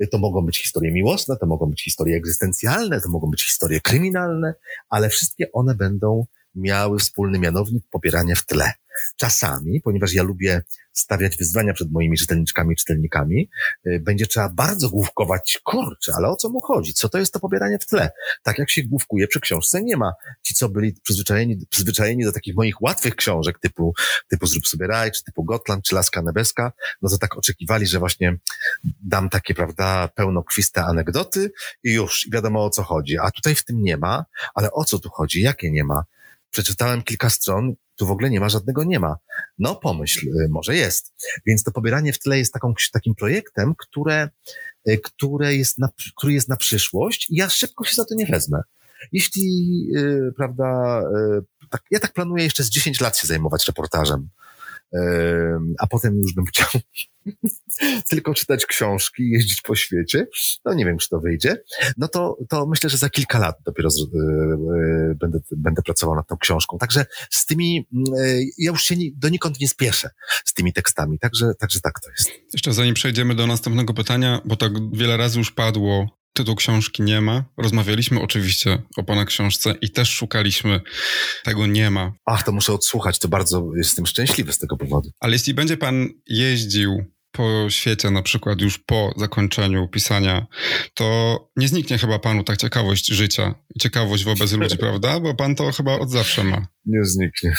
to 0.06 0.18
mogą 0.18 0.46
być 0.46 0.62
historie 0.62 0.92
miłosne, 0.92 1.36
to 1.36 1.46
mogą 1.46 1.66
być 1.66 1.84
historie 1.84 2.16
egzystencjalne, 2.16 3.00
to 3.00 3.08
mogą 3.08 3.30
być 3.30 3.46
historie 3.46 3.80
kryminalne, 3.80 4.54
ale 4.88 5.08
wszystkie 5.08 5.52
one 5.52 5.74
będą 5.74 6.26
miały 6.54 6.98
wspólny 6.98 7.38
mianownik 7.38 7.84
popierania 7.90 8.34
w 8.34 8.46
tle. 8.46 8.72
Czasami, 9.16 9.80
ponieważ 9.80 10.14
ja 10.14 10.22
lubię 10.22 10.62
stawiać 10.92 11.36
wyzwania 11.36 11.72
przed 11.72 11.92
moimi 11.92 12.16
czytelniczkami 12.16 12.76
czytelnikami, 12.76 13.48
y, 13.86 14.00
będzie 14.00 14.26
trzeba 14.26 14.48
bardzo 14.48 14.90
główkować, 14.90 15.60
kurczę, 15.64 16.12
ale 16.16 16.28
o 16.28 16.36
co 16.36 16.48
mu 16.48 16.60
chodzi? 16.60 16.94
Co 16.94 17.08
to 17.08 17.18
jest 17.18 17.32
to 17.32 17.40
pobieranie 17.40 17.78
w 17.78 17.86
tle? 17.86 18.10
Tak 18.42 18.58
jak 18.58 18.70
się 18.70 18.82
główkuje 18.84 19.28
przy 19.28 19.40
książce, 19.40 19.82
nie 19.82 19.96
ma. 19.96 20.12
Ci, 20.42 20.54
co 20.54 20.68
byli 20.68 20.92
przyzwyczajeni, 21.02 21.66
przyzwyczajeni 21.70 22.24
do 22.24 22.32
takich 22.32 22.54
moich 22.54 22.82
łatwych 22.82 23.16
książek, 23.16 23.58
typu, 23.58 23.94
typu 24.28 24.46
Zrób 24.46 24.66
sobie 24.66 24.86
raj, 24.86 25.12
czy 25.12 25.24
typu 25.24 25.44
Gotland, 25.44 25.84
czy 25.84 25.94
Laska 25.94 26.22
Nebeska, 26.22 26.72
no 27.02 27.10
to 27.10 27.18
tak 27.18 27.38
oczekiwali, 27.38 27.86
że 27.86 27.98
właśnie 27.98 28.38
dam 29.02 29.28
takie, 29.28 29.54
prawda, 29.54 30.08
pełnokrwiste 30.08 30.84
anegdoty 30.84 31.52
i 31.84 31.92
już, 31.92 32.26
i 32.26 32.30
wiadomo 32.30 32.64
o 32.64 32.70
co 32.70 32.82
chodzi. 32.82 33.18
A 33.18 33.30
tutaj 33.30 33.54
w 33.54 33.64
tym 33.64 33.82
nie 33.82 33.96
ma, 33.96 34.24
ale 34.54 34.72
o 34.72 34.84
co 34.84 34.98
tu 34.98 35.10
chodzi? 35.10 35.40
Jakie 35.40 35.70
nie 35.70 35.84
ma? 35.84 36.04
Przeczytałem 36.50 37.02
kilka 37.02 37.30
stron, 37.30 37.74
tu 37.96 38.06
w 38.06 38.10
ogóle 38.10 38.30
nie 38.30 38.40
ma 38.40 38.48
żadnego 38.48 38.84
nie 38.84 39.00
ma. 39.00 39.16
No 39.58 39.76
pomyśl, 39.76 40.28
y, 40.28 40.48
może 40.50 40.76
jest. 40.76 41.14
Więc 41.46 41.62
to 41.62 41.72
pobieranie 41.72 42.12
w 42.12 42.18
tle 42.18 42.38
jest 42.38 42.52
taką, 42.52 42.74
takim 42.92 43.14
projektem, 43.14 43.74
które, 43.78 44.28
y, 44.88 44.98
które 44.98 45.54
jest 45.54 45.78
na, 45.78 45.88
który 46.16 46.32
jest 46.32 46.48
na 46.48 46.56
przyszłość 46.56 47.30
i 47.30 47.36
ja 47.36 47.48
szybko 47.48 47.84
się 47.84 47.94
za 47.94 48.04
to 48.04 48.14
nie 48.14 48.26
wezmę. 48.26 48.62
Jeśli, 49.12 49.78
yy, 49.86 50.32
prawda, 50.36 51.00
yy, 51.14 51.68
tak, 51.70 51.82
ja 51.90 52.00
tak 52.00 52.12
planuję 52.12 52.44
jeszcze 52.44 52.62
z 52.62 52.70
10 52.70 53.00
lat 53.00 53.18
się 53.18 53.26
zajmować 53.26 53.66
reportażem 53.66 54.28
a 55.78 55.86
potem 55.86 56.18
już 56.18 56.34
bym 56.34 56.44
chciał 56.44 56.68
tylko 58.10 58.34
czytać 58.34 58.66
książki, 58.66 59.30
jeździć 59.30 59.62
po 59.62 59.74
świecie, 59.74 60.26
no 60.64 60.74
nie 60.74 60.84
wiem, 60.84 60.98
czy 60.98 61.08
to 61.08 61.20
wyjdzie, 61.20 61.56
no 61.96 62.08
to, 62.08 62.38
to 62.48 62.66
myślę, 62.66 62.90
że 62.90 62.96
za 62.96 63.10
kilka 63.10 63.38
lat 63.38 63.56
dopiero 63.64 63.90
z, 63.90 63.98
yy, 63.98 65.14
będę, 65.20 65.38
będę 65.56 65.82
pracował 65.82 66.16
nad 66.16 66.28
tą 66.28 66.36
książką. 66.36 66.78
Także 66.78 67.06
z 67.30 67.46
tymi, 67.46 67.86
yy, 67.92 68.44
ja 68.58 68.70
już 68.70 68.82
się 68.82 68.96
ni, 68.96 69.14
donikąd 69.16 69.60
nie 69.60 69.68
spieszę 69.68 70.10
z 70.44 70.54
tymi 70.54 70.72
tekstami, 70.72 71.18
także, 71.18 71.52
także 71.58 71.80
tak 71.80 72.00
to 72.00 72.10
jest. 72.10 72.30
Jeszcze 72.52 72.72
zanim 72.72 72.94
przejdziemy 72.94 73.34
do 73.34 73.46
następnego 73.46 73.94
pytania, 73.94 74.40
bo 74.44 74.56
tak 74.56 74.72
wiele 74.92 75.16
razy 75.16 75.38
już 75.38 75.52
padło 75.52 76.21
Tytuł 76.32 76.54
książki 76.56 77.02
nie 77.02 77.20
ma. 77.20 77.44
Rozmawialiśmy 77.56 78.20
oczywiście 78.20 78.82
o 78.96 79.02
pana 79.02 79.24
książce 79.24 79.74
i 79.80 79.90
też 79.90 80.10
szukaliśmy 80.10 80.80
tego 81.44 81.66
nie 81.66 81.90
ma. 81.90 82.12
Ach, 82.26 82.42
to 82.42 82.52
muszę 82.52 82.72
odsłuchać, 82.72 83.18
to 83.18 83.28
bardzo 83.28 83.70
jestem 83.76 84.06
szczęśliwy 84.06 84.52
z 84.52 84.58
tego 84.58 84.76
powodu. 84.76 85.10
Ale 85.20 85.32
jeśli 85.32 85.54
będzie 85.54 85.76
pan 85.76 86.08
jeździł 86.26 87.04
po 87.32 87.66
świecie, 87.68 88.10
na 88.10 88.22
przykład 88.22 88.60
już 88.60 88.78
po 88.78 89.14
zakończeniu 89.16 89.88
pisania, 89.88 90.46
to 90.94 91.38
nie 91.56 91.68
zniknie 91.68 91.98
chyba 91.98 92.18
panu 92.18 92.44
ta 92.44 92.56
ciekawość 92.56 93.06
życia 93.06 93.54
i 93.74 93.78
ciekawość 93.78 94.24
wobec 94.24 94.52
ludzi, 94.52 94.78
prawda? 94.86 95.20
Bo 95.20 95.34
pan 95.34 95.54
to 95.54 95.72
chyba 95.72 95.98
od 95.98 96.10
zawsze 96.10 96.44
ma. 96.44 96.66
Nie 96.86 97.04
zniknie. 97.04 97.54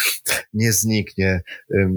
Nie 0.54 0.74
zniknie. 0.74 1.42
E, 1.74 1.88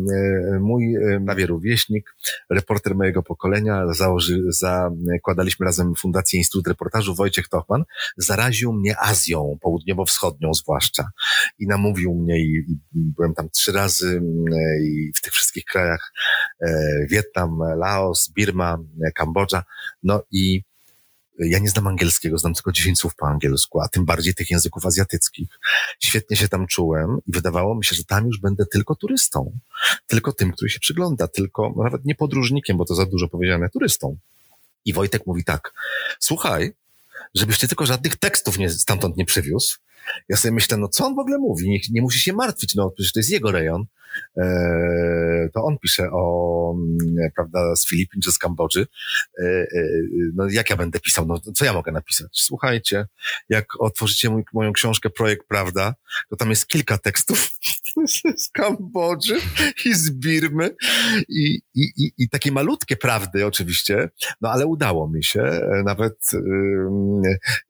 mój 0.61 0.95
prawie 1.27 1.47
rówieśnik, 1.47 2.15
reporter 2.51 2.95
mojego 2.95 3.23
pokolenia, 3.23 3.95
założy, 3.95 4.43
zakładaliśmy 4.49 5.67
razem 5.67 5.95
Fundację 5.95 6.39
Instytut 6.39 6.69
Reportażu, 6.69 7.15
Wojciech 7.15 7.49
Tochman, 7.49 7.85
zaraził 8.17 8.73
mnie 8.73 9.01
Azją, 9.01 9.59
południowo-wschodnią 9.61 10.55
zwłaszcza. 10.55 11.11
I 11.59 11.67
namówił 11.67 12.15
mnie 12.15 12.41
i, 12.41 12.55
i 12.95 13.13
byłem 13.17 13.35
tam 13.35 13.51
trzy 13.51 13.73
razy 13.73 14.23
i 14.83 15.13
w 15.17 15.21
tych 15.21 15.33
wszystkich 15.33 15.65
krajach, 15.65 16.13
e, 16.61 17.07
Wietnam, 17.11 17.59
Laos, 17.77 18.33
Birma, 18.33 18.79
Kambodża. 19.15 19.63
No 20.03 20.23
i 20.31 20.63
ja 21.39 21.59
nie 21.59 21.69
znam 21.69 21.87
angielskiego, 21.87 22.39
znam 22.39 22.55
tylko 22.55 22.73
10 22.73 22.99
słów 22.99 23.15
po 23.15 23.27
angielsku, 23.27 23.81
a 23.81 23.89
tym 23.89 24.05
bardziej 24.05 24.35
tych 24.35 24.51
języków 24.51 24.87
azjatyckich. 24.87 25.49
Świetnie 26.01 26.37
się 26.37 26.49
tam 26.49 26.67
czułem 26.67 27.19
i 27.27 27.33
wydawało 27.33 27.75
mi 27.75 27.85
się, 27.85 27.97
że 27.97 28.05
tam 28.05 28.27
już 28.27 28.41
będę 28.41 28.67
tylko 28.67 28.95
turystą. 28.95 29.59
Tylko 30.07 30.33
tym, 30.33 30.53
który 30.53 30.71
się 30.71 30.81
przygląda, 30.81 31.29
tylko 31.29 31.73
no 31.77 31.85
nawet 31.85 32.05
nie 32.05 32.15
podróżnikiem, 32.15 32.77
bo 32.77 32.85
to 32.85 32.95
za 32.95 33.07
dużo 33.07 33.29
powiedziane, 33.29 33.69
turystą. 33.69 34.17
I 34.85 34.93
Wojtek 34.93 35.27
mówi 35.27 35.45
tak, 35.45 35.73
słuchaj, 36.21 36.73
żebyś 37.35 37.59
ty 37.59 37.69
tylko 37.69 37.87
żadnych 37.87 38.17
tekstów 38.17 38.59
nie, 38.59 38.71
stamtąd 38.71 39.17
nie 39.17 39.25
przywiózł. 39.25 39.79
Ja 40.29 40.37
sobie 40.37 40.53
myślę, 40.53 40.77
no 40.77 40.89
co 40.89 41.07
on 41.07 41.15
w 41.15 41.19
ogóle 41.19 41.39
mówi? 41.39 41.71
Nie, 41.71 41.79
nie 41.91 42.03
musi 42.03 42.19
się 42.19 42.33
martwić, 42.33 42.75
no 42.75 42.91
przecież 42.91 43.13
to 43.13 43.21
jest 43.21 43.31
jego 43.31 43.51
rejon. 43.51 43.85
E, 44.37 45.49
to 45.55 45.65
on 45.65 45.79
pisze 45.79 46.09
o, 46.13 46.75
mm, 46.75 47.31
prawda, 47.35 47.77
z 47.77 47.89
Filipin 47.89 48.23
czy 48.23 48.33
z 48.33 48.39
Kambodży. 48.39 48.87
E, 49.39 49.45
e, 49.45 49.67
no 50.35 50.49
jak 50.51 50.71
ja 50.71 50.77
będę 50.77 51.01
pisał? 51.01 51.27
No 51.27 51.41
co 51.55 51.65
ja 51.65 51.73
mogę 51.73 51.93
napisać? 51.93 52.29
Słuchajcie, 52.33 53.07
jak 53.49 53.67
otworzycie 53.81 54.31
mój, 54.31 54.45
moją 54.55 54.73
książkę 54.73 55.11
Projekt 55.11 55.47
Prawda, 55.49 55.95
to 56.31 56.37
tam 56.37 56.51
jest 56.51 56.67
kilka 56.67 56.99
tekstów 56.99 57.51
z 58.45 58.51
Kambodży 58.53 59.37
i 59.85 59.95
z 59.95 60.11
Birmy 60.11 60.77
i, 61.29 61.61
i, 61.75 61.83
i, 61.97 62.13
i 62.19 62.29
takie 62.29 62.53
malutkie 62.53 62.97
prawdy 62.97 63.47
oczywiście, 63.47 64.11
no 64.41 64.51
ale 64.51 64.67
udało 64.67 65.09
mi 65.09 65.25
się. 65.25 65.61
Nawet 65.85 66.31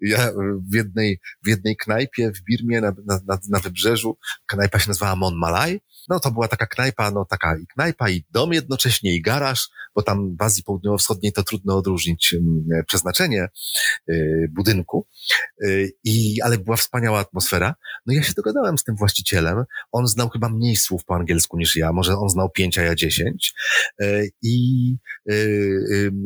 ja 0.01 0.33
w 0.71 0.75
jednej, 0.75 1.21
w 1.45 1.49
jednej 1.49 1.77
knajpie 1.77 2.33
w 2.33 2.43
Birmie 2.43 2.81
na, 2.81 2.93
na, 3.07 3.39
na 3.49 3.61
wybrzeżu, 3.61 4.19
knajpa 4.47 4.79
się 4.79 4.89
nazywała 4.89 5.17
Mon 5.17 5.37
Malay, 5.37 5.81
no 6.09 6.21
to 6.21 6.31
była 6.31 6.49
taka 6.49 6.67
knajpa, 6.67 7.11
no 7.11 7.25
taka 7.25 7.57
i 7.59 7.67
knajpa, 7.67 8.11
i 8.11 8.25
dom 8.31 8.53
jednocześnie, 8.53 9.15
i 9.15 9.23
garaż, 9.23 9.69
bo 9.95 10.03
tam 10.03 10.37
w 10.37 10.43
Azji 10.43 10.63
Południowo-Wschodniej 10.63 11.33
to 11.33 11.43
trudno 11.43 11.77
odróżnić 11.77 12.35
przeznaczenie 12.87 13.49
y, 14.11 14.49
budynku, 14.55 15.07
y, 15.65 15.93
i, 16.05 16.43
ale 16.43 16.59
była 16.59 16.77
wspaniała 16.77 17.19
atmosfera. 17.19 17.75
No 18.07 18.15
ja 18.15 18.23
się 18.23 18.33
dogadałem 18.37 18.79
z 18.79 18.85
tym 18.85 18.97
właścicielem, 18.97 19.65
on 19.93 20.07
znał 20.07 20.29
chyba 20.29 20.49
mniej 20.49 20.77
słów 20.77 21.05
po 21.05 21.15
angielsku 21.15 21.59
niż 21.59 21.77
ja, 21.77 21.93
może 21.93 22.17
on 22.19 22.29
znał 22.29 22.51
pięć, 22.51 22.79
a 22.79 22.83
ja 22.83 22.95
dziesięć, 22.95 23.55
i 24.43 24.97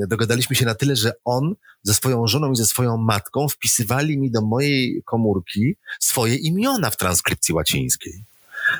dogadaliśmy 0.08 0.56
się 0.56 0.64
na 0.64 0.74
tyle, 0.74 0.96
że 0.96 1.12
on 1.24 1.54
ze 1.82 1.94
swoją 1.94 2.26
żoną 2.26 2.52
i 2.52 2.56
ze 2.56 2.66
swoją 2.66 2.96
matką 2.96 3.48
wpisywali 3.48 4.18
mi 4.18 4.30
do 4.30 4.42
mojej 4.42 5.02
komórki 5.04 5.76
swoje 6.00 6.36
imiona 6.36 6.90
w 6.90 6.96
transkrypcji 6.96 7.54
łacińskiej 7.54 8.24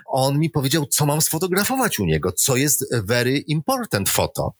on 0.07 0.39
mi 0.39 0.51
powiedział, 0.51 0.87
co 0.87 1.07
mam 1.07 1.23
sfotografować 1.23 1.99
u 1.99 2.05
niego, 2.05 2.33
co 2.33 2.57
jest 2.57 2.95
very 3.05 3.39
important 3.39 4.11
photo, 4.11 4.53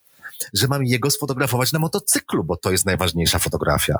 że 0.53 0.67
mam 0.67 0.85
jego 0.85 1.11
sfotografować 1.11 1.71
na 1.71 1.79
motocyklu, 1.79 2.43
bo 2.43 2.57
to 2.57 2.71
jest 2.71 2.85
najważniejsza 2.85 3.39
fotografia. 3.39 3.95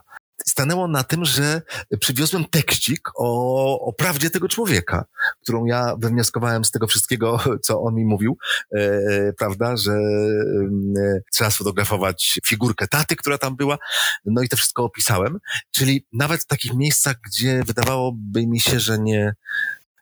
Stanęło 0.47 0.87
na 0.87 1.03
tym, 1.03 1.25
że 1.25 1.61
przywiozłem 1.99 2.45
tekścik 2.45 3.09
o, 3.15 3.79
o 3.79 3.93
prawdzie 3.93 4.29
tego 4.29 4.47
człowieka, 4.47 5.05
którą 5.41 5.65
ja 5.65 5.95
wywnioskowałem 5.99 6.65
z 6.65 6.71
tego 6.71 6.87
wszystkiego, 6.87 7.39
co 7.63 7.81
on 7.81 7.95
mi 7.95 8.05
mówił, 8.05 8.37
e, 8.75 9.33
prawda, 9.33 9.77
że 9.77 9.91
e, 9.91 11.21
trzeba 11.33 11.51
sfotografować 11.51 12.39
figurkę 12.45 12.87
taty, 12.87 13.15
która 13.15 13.37
tam 13.37 13.55
była, 13.55 13.77
no 14.25 14.41
i 14.41 14.49
to 14.49 14.57
wszystko 14.57 14.83
opisałem. 14.83 15.39
Czyli 15.71 16.07
nawet 16.13 16.41
w 16.41 16.47
takich 16.47 16.73
miejscach, 16.73 17.15
gdzie 17.25 17.63
wydawałoby 17.63 18.47
mi 18.47 18.59
się, 18.59 18.79
że 18.79 18.99
nie, 18.99 19.35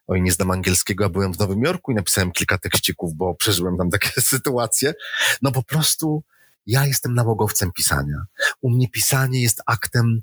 oj, 0.10 0.22
nie 0.22 0.32
znam 0.32 0.52
angielskiego, 0.52 1.06
a 1.06 1.10
byłem 1.10 1.34
w 1.34 1.40
Nowym 1.40 1.62
Jorku 1.64 1.92
i 1.92 1.96
napisałem 1.96 2.32
kilka 2.32 2.58
tekścików, 2.58 3.14
bo 3.16 3.36
przeżyłem 3.36 3.78
tam 3.78 3.90
takie 3.90 4.22
sytuacje. 4.34 4.94
No 5.42 5.52
po 5.52 5.64
prostu 5.64 6.24
Ja 6.66 6.86
jestem 6.86 7.14
nałogowcem 7.14 7.72
pisania. 7.72 8.26
U 8.62 8.70
mnie 8.70 8.90
pisanie 8.90 9.42
jest 9.42 9.62
aktem, 9.66 10.22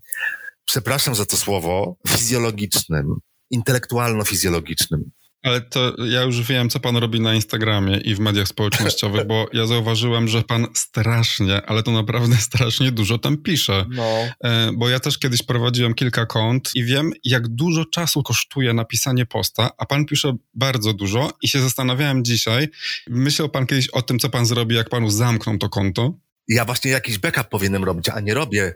przepraszam 0.64 1.14
za 1.14 1.26
to 1.26 1.36
słowo, 1.36 1.96
fizjologicznym, 2.08 3.16
intelektualno-fizjologicznym. 3.50 5.00
Ale 5.46 5.60
to 5.60 5.96
ja 6.04 6.22
już 6.22 6.42
wiem, 6.42 6.70
co 6.70 6.80
pan 6.80 6.96
robi 6.96 7.20
na 7.20 7.34
Instagramie 7.34 7.96
i 7.96 8.14
w 8.14 8.20
mediach 8.20 8.48
społecznościowych, 8.48 9.26
bo 9.26 9.46
ja 9.52 9.66
zauważyłem, 9.66 10.28
że 10.28 10.42
pan 10.42 10.66
strasznie, 10.74 11.66
ale 11.66 11.82
to 11.82 11.90
naprawdę 11.90 12.36
strasznie 12.50 12.92
dużo 12.92 13.18
tam 13.18 13.36
pisze. 13.36 13.86
No. 13.90 14.04
E, 14.44 14.70
bo 14.74 14.88
ja 14.88 15.00
też 15.00 15.18
kiedyś 15.18 15.42
prowadziłem 15.42 15.94
kilka 15.94 16.26
kont 16.26 16.70
i 16.74 16.84
wiem, 16.84 17.12
jak 17.24 17.48
dużo 17.48 17.84
czasu 17.84 18.22
kosztuje 18.22 18.72
napisanie 18.72 19.26
posta, 19.26 19.70
a 19.78 19.86
pan 19.86 20.04
pisze 20.04 20.36
bardzo 20.54 20.92
dużo 20.92 21.30
i 21.42 21.48
się 21.48 21.60
zastanawiałem 21.60 22.24
dzisiaj, 22.24 22.68
myślał 23.08 23.48
pan 23.48 23.66
kiedyś 23.66 23.88
o 23.88 24.02
tym, 24.02 24.18
co 24.18 24.28
pan 24.28 24.46
zrobi, 24.46 24.76
jak 24.76 24.88
panu 24.88 25.10
zamkną 25.10 25.58
to 25.58 25.68
konto? 25.68 26.25
Ja 26.48 26.64
właśnie 26.64 26.90
jakiś 26.90 27.18
backup 27.18 27.48
powinienem 27.48 27.84
robić, 27.84 28.08
a 28.08 28.20
nie 28.20 28.34
robię. 28.34 28.74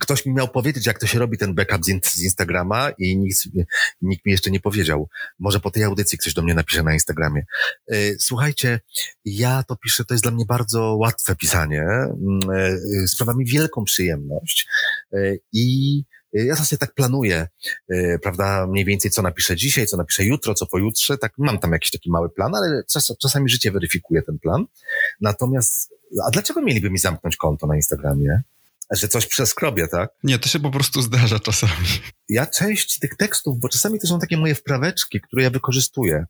Ktoś 0.00 0.26
mi 0.26 0.32
miał 0.32 0.48
powiedzieć, 0.48 0.86
jak 0.86 0.98
to 0.98 1.06
się 1.06 1.18
robi 1.18 1.38
ten 1.38 1.54
backup 1.54 1.84
z, 1.84 2.22
Instagrama 2.22 2.90
i 2.98 3.16
nikt, 3.16 3.38
nikt 4.02 4.26
mi 4.26 4.32
jeszcze 4.32 4.50
nie 4.50 4.60
powiedział. 4.60 5.08
Może 5.38 5.60
po 5.60 5.70
tej 5.70 5.84
audycji 5.84 6.18
ktoś 6.18 6.34
do 6.34 6.42
mnie 6.42 6.54
napisze 6.54 6.82
na 6.82 6.92
Instagramie. 6.92 7.42
E, 7.90 7.96
słuchajcie, 8.18 8.80
ja 9.24 9.62
to 9.62 9.76
piszę, 9.76 10.04
to 10.04 10.14
jest 10.14 10.24
dla 10.24 10.32
mnie 10.32 10.44
bardzo 10.48 10.96
łatwe 10.96 11.36
pisanie. 11.36 11.82
Mm, 11.82 12.40
e, 13.02 13.08
sprawia 13.08 13.32
mi 13.32 13.44
wielką 13.44 13.84
przyjemność 13.84 14.66
e, 15.12 15.18
i 15.52 16.04
ja 16.32 16.56
sobie 16.56 16.78
tak 16.78 16.94
planuję, 16.94 17.48
prawda, 18.22 18.66
mniej 18.66 18.84
więcej 18.84 19.10
co 19.10 19.22
napiszę 19.22 19.56
dzisiaj, 19.56 19.86
co 19.86 19.96
napiszę 19.96 20.24
jutro, 20.24 20.54
co 20.54 20.66
pojutrze, 20.66 21.18
tak 21.18 21.32
mam 21.38 21.58
tam 21.58 21.72
jakiś 21.72 21.90
taki 21.90 22.10
mały 22.10 22.30
plan, 22.30 22.54
ale 22.54 22.82
czas, 22.92 23.12
czasami 23.22 23.48
życie 23.48 23.72
weryfikuje 23.72 24.22
ten 24.22 24.38
plan. 24.38 24.64
Natomiast 25.20 25.94
a 26.26 26.30
dlaczego 26.30 26.62
mieliby 26.62 26.90
mi 26.90 26.98
zamknąć 26.98 27.36
konto 27.36 27.66
na 27.66 27.76
Instagramie? 27.76 28.42
Że 28.92 29.08
coś 29.08 29.26
przeskrobie, 29.26 29.88
tak? 29.88 30.10
Nie, 30.24 30.38
to 30.38 30.48
się 30.48 30.60
po 30.60 30.70
prostu 30.70 31.02
zdarza 31.02 31.40
czasami 31.40 31.72
ja 32.32 32.46
część 32.46 32.98
tych 32.98 33.16
tekstów, 33.16 33.60
bo 33.60 33.68
czasami 33.68 33.98
to 33.98 34.06
są 34.06 34.18
takie 34.18 34.36
moje 34.36 34.54
wpraweczki, 34.54 35.20
które 35.20 35.42
ja 35.42 35.50
wykorzystuję. 35.50 36.24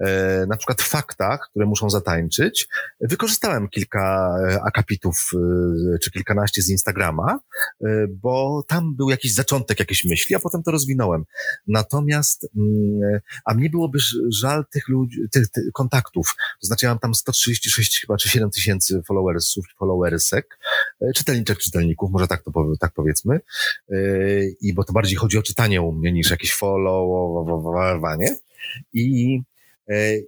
E, 0.00 0.46
na 0.48 0.56
przykład 0.56 0.82
w 0.82 0.88
faktach, 0.88 1.48
które 1.50 1.66
muszą 1.66 1.90
zatańczyć, 1.90 2.68
wykorzystałem 3.00 3.68
kilka 3.68 4.36
e, 4.50 4.60
akapitów 4.62 5.30
e, 5.34 5.98
czy 5.98 6.10
kilkanaście 6.10 6.62
z 6.62 6.70
Instagrama, 6.70 7.38
e, 7.84 8.06
bo 8.08 8.62
tam 8.68 8.96
był 8.96 9.10
jakiś 9.10 9.34
zaczątek 9.34 9.80
jakiejś 9.80 10.04
myśli, 10.04 10.36
a 10.36 10.38
potem 10.38 10.62
to 10.62 10.70
rozwinąłem. 10.70 11.24
Natomiast, 11.66 12.48
mm, 12.56 13.20
a 13.44 13.54
mnie 13.54 13.70
byłoby 13.70 13.98
żal 14.28 14.64
tych 14.72 14.88
ludzi, 14.88 15.18
tych, 15.30 15.50
tych 15.50 15.64
kontaktów. 15.72 16.34
To 16.60 16.66
znaczy 16.66 16.86
ja 16.86 16.90
mam 16.90 16.98
tam 16.98 17.14
136 17.14 18.00
chyba, 18.00 18.16
czy 18.16 18.28
7 18.28 18.50
tysięcy 18.50 19.02
followersów, 19.08 19.64
followersek, 19.78 20.58
e, 21.00 21.12
czytelniczek, 21.12 21.58
czytelników, 21.58 21.93
może 22.02 22.26
tak 22.26 22.42
to 22.42 22.50
tak 22.80 22.92
powiedzmy. 22.92 23.40
E, 23.90 23.96
I 24.60 24.74
bo 24.74 24.84
to 24.84 24.92
bardziej 24.92 25.16
chodzi 25.16 25.38
o 25.38 25.42
czytanie 25.42 25.82
u 25.82 25.92
mnie 25.92 26.12
niż 26.12 26.30
jakieś 26.30 26.54
followowanie. 26.54 28.36
I 28.92 29.04
E, 29.34 29.53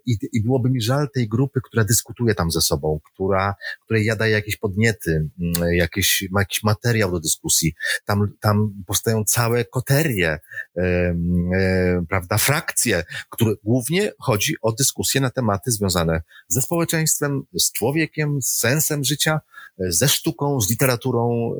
I, 0.06 0.18
I 0.32 0.42
byłoby 0.42 0.70
mi 0.70 0.80
żal 0.80 1.08
tej 1.14 1.28
grupy, 1.28 1.60
która 1.64 1.84
dyskutuje 1.84 2.34
tam 2.34 2.50
ze 2.50 2.60
sobą, 2.60 3.00
która, 3.04 3.54
której 3.84 4.04
ja 4.04 4.16
daję 4.16 4.32
jakieś 4.32 4.56
podniety, 4.56 5.28
mm, 5.40 5.74
jakieś, 5.74 6.28
jakiś 6.38 6.62
materiał 6.62 7.10
do 7.10 7.20
dyskusji. 7.20 7.74
Tam, 8.04 8.32
tam 8.40 8.84
powstają 8.86 9.24
całe 9.24 9.64
koterie, 9.64 10.38
e, 10.76 10.82
e, 10.82 12.04
prawda, 12.08 12.38
frakcje, 12.38 13.04
które 13.30 13.54
głównie 13.64 14.12
chodzi 14.20 14.54
o 14.62 14.72
dyskusje 14.72 15.20
na 15.20 15.30
tematy 15.30 15.70
związane 15.70 16.22
ze 16.48 16.62
społeczeństwem, 16.62 17.42
z 17.58 17.72
człowiekiem, 17.72 18.42
z 18.42 18.48
sensem 18.48 19.04
życia, 19.04 19.40
e, 19.80 19.92
ze 19.92 20.08
sztuką, 20.08 20.60
z 20.60 20.70
literaturą, 20.70 21.52
e, 21.54 21.58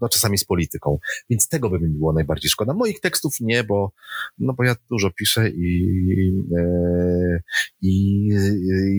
no 0.00 0.08
czasami 0.08 0.38
z 0.38 0.44
polityką. 0.44 0.98
Więc 1.30 1.48
tego 1.48 1.70
by 1.70 1.80
mi 1.80 1.88
było 1.88 2.12
najbardziej 2.12 2.50
szkoda. 2.50 2.74
Moich 2.74 3.00
tekstów 3.00 3.40
nie, 3.40 3.64
bo, 3.64 3.92
no 4.38 4.52
bo 4.52 4.64
ja 4.64 4.76
dużo 4.90 5.10
piszę 5.10 5.48
i, 5.48 6.42
e, 6.56 7.21
i 7.82 8.26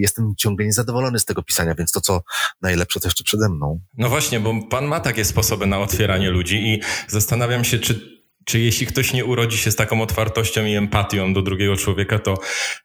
jestem 0.01 0.34
ciągle 0.38 0.65
niezadowolony 0.65 1.19
z 1.19 1.26
tego 1.26 1.43
pisania, 1.43 1.76
więc 1.76 1.91
to, 1.91 2.01
co 2.01 2.21
najlepsze, 2.61 2.99
to 2.99 3.07
jeszcze 3.07 3.24
przede 3.24 3.49
mną. 3.49 3.80
No 3.97 4.09
właśnie, 4.09 4.39
bo 4.39 4.53
pan 4.69 4.86
ma 4.86 4.99
takie 4.99 5.26
sposoby 5.26 5.65
na 5.65 5.80
otwieranie 5.80 6.30
ludzi 6.30 6.74
i 6.74 6.82
zastanawiam 7.07 7.63
się, 7.63 7.80
czy 7.80 8.13
czy 8.45 8.59
jeśli 8.59 8.88
ktoś 8.88 9.13
nie 9.13 9.26
urodzi 9.26 9.57
się 9.57 9.71
z 9.71 9.76
taką 9.76 10.01
otwartością 10.01 10.65
i 10.65 10.76
empatią 10.76 11.34
do 11.34 11.41
drugiego 11.41 11.76
człowieka, 11.76 12.19
to 12.19 12.38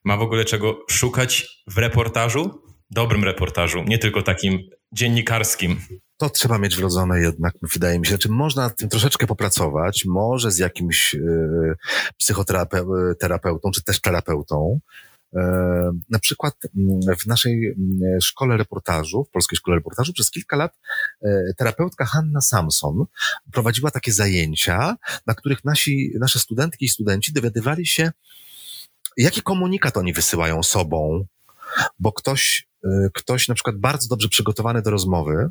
ma 0.05 0.17
w 0.17 0.23
ogóle 0.23 0.45
czego 0.45 0.79
szukać 0.91 1.63
w 1.67 1.79
reportażu? 1.79 2.63
Dobrym 2.91 3.25
reportażu, 3.25 3.85
nie 3.87 3.99
tylko 3.99 4.23
takim 4.23 4.59
dziennikarskim. 4.93 5.81
To 6.17 6.31
trzeba 6.31 6.59
mieć 6.59 6.77
wrodzone 6.77 7.21
jednak, 7.21 7.55
wydaje 7.63 7.99
mi 7.99 8.07
się. 8.07 8.11
Znaczy, 8.11 8.29
można 8.29 8.63
nad 8.63 8.77
tym 8.77 8.89
troszeczkę 8.89 9.27
popracować, 9.27 10.05
może 10.05 10.51
z 10.51 10.59
jakimś 10.59 11.15
yy, 11.15 11.75
psychoterapeutą, 12.19 13.71
czy 13.75 13.83
też 13.83 14.01
terapeutą, 14.01 14.81
na 16.11 16.19
przykład 16.19 16.55
mm, 16.77 17.17
w 17.19 17.27
naszej 17.27 17.67
mm, 17.67 18.21
szkole 18.21 18.57
reportażu, 18.57 19.25
w 19.25 19.31
Polskiej 19.31 19.57
Szkole 19.57 19.77
Reportażu 19.77 20.13
przez 20.13 20.31
kilka 20.31 20.57
lat 20.57 20.79
e, 21.23 21.55
terapeutka 21.57 22.05
Hanna 22.05 22.41
Samson 22.41 23.05
prowadziła 23.53 23.91
takie 23.91 24.13
zajęcia, 24.13 24.97
na 25.27 25.35
których 25.35 25.65
nasi, 25.65 26.13
nasze 26.19 26.39
studentki 26.39 26.85
i 26.85 26.89
studenci 26.89 27.33
dowiadywali 27.33 27.87
się, 27.87 28.13
jaki 29.17 29.43
komunikat 29.43 29.97
oni 29.97 30.13
wysyłają 30.13 30.63
sobą, 30.63 31.25
bo 31.99 32.13
ktoś, 32.13 32.69
e, 32.85 32.89
ktoś 33.15 33.49
na 33.49 33.55
przykład 33.55 33.77
bardzo 33.77 34.09
dobrze 34.09 34.29
przygotowany 34.29 34.83
do 34.83 34.91
rozmowy, 34.91 35.51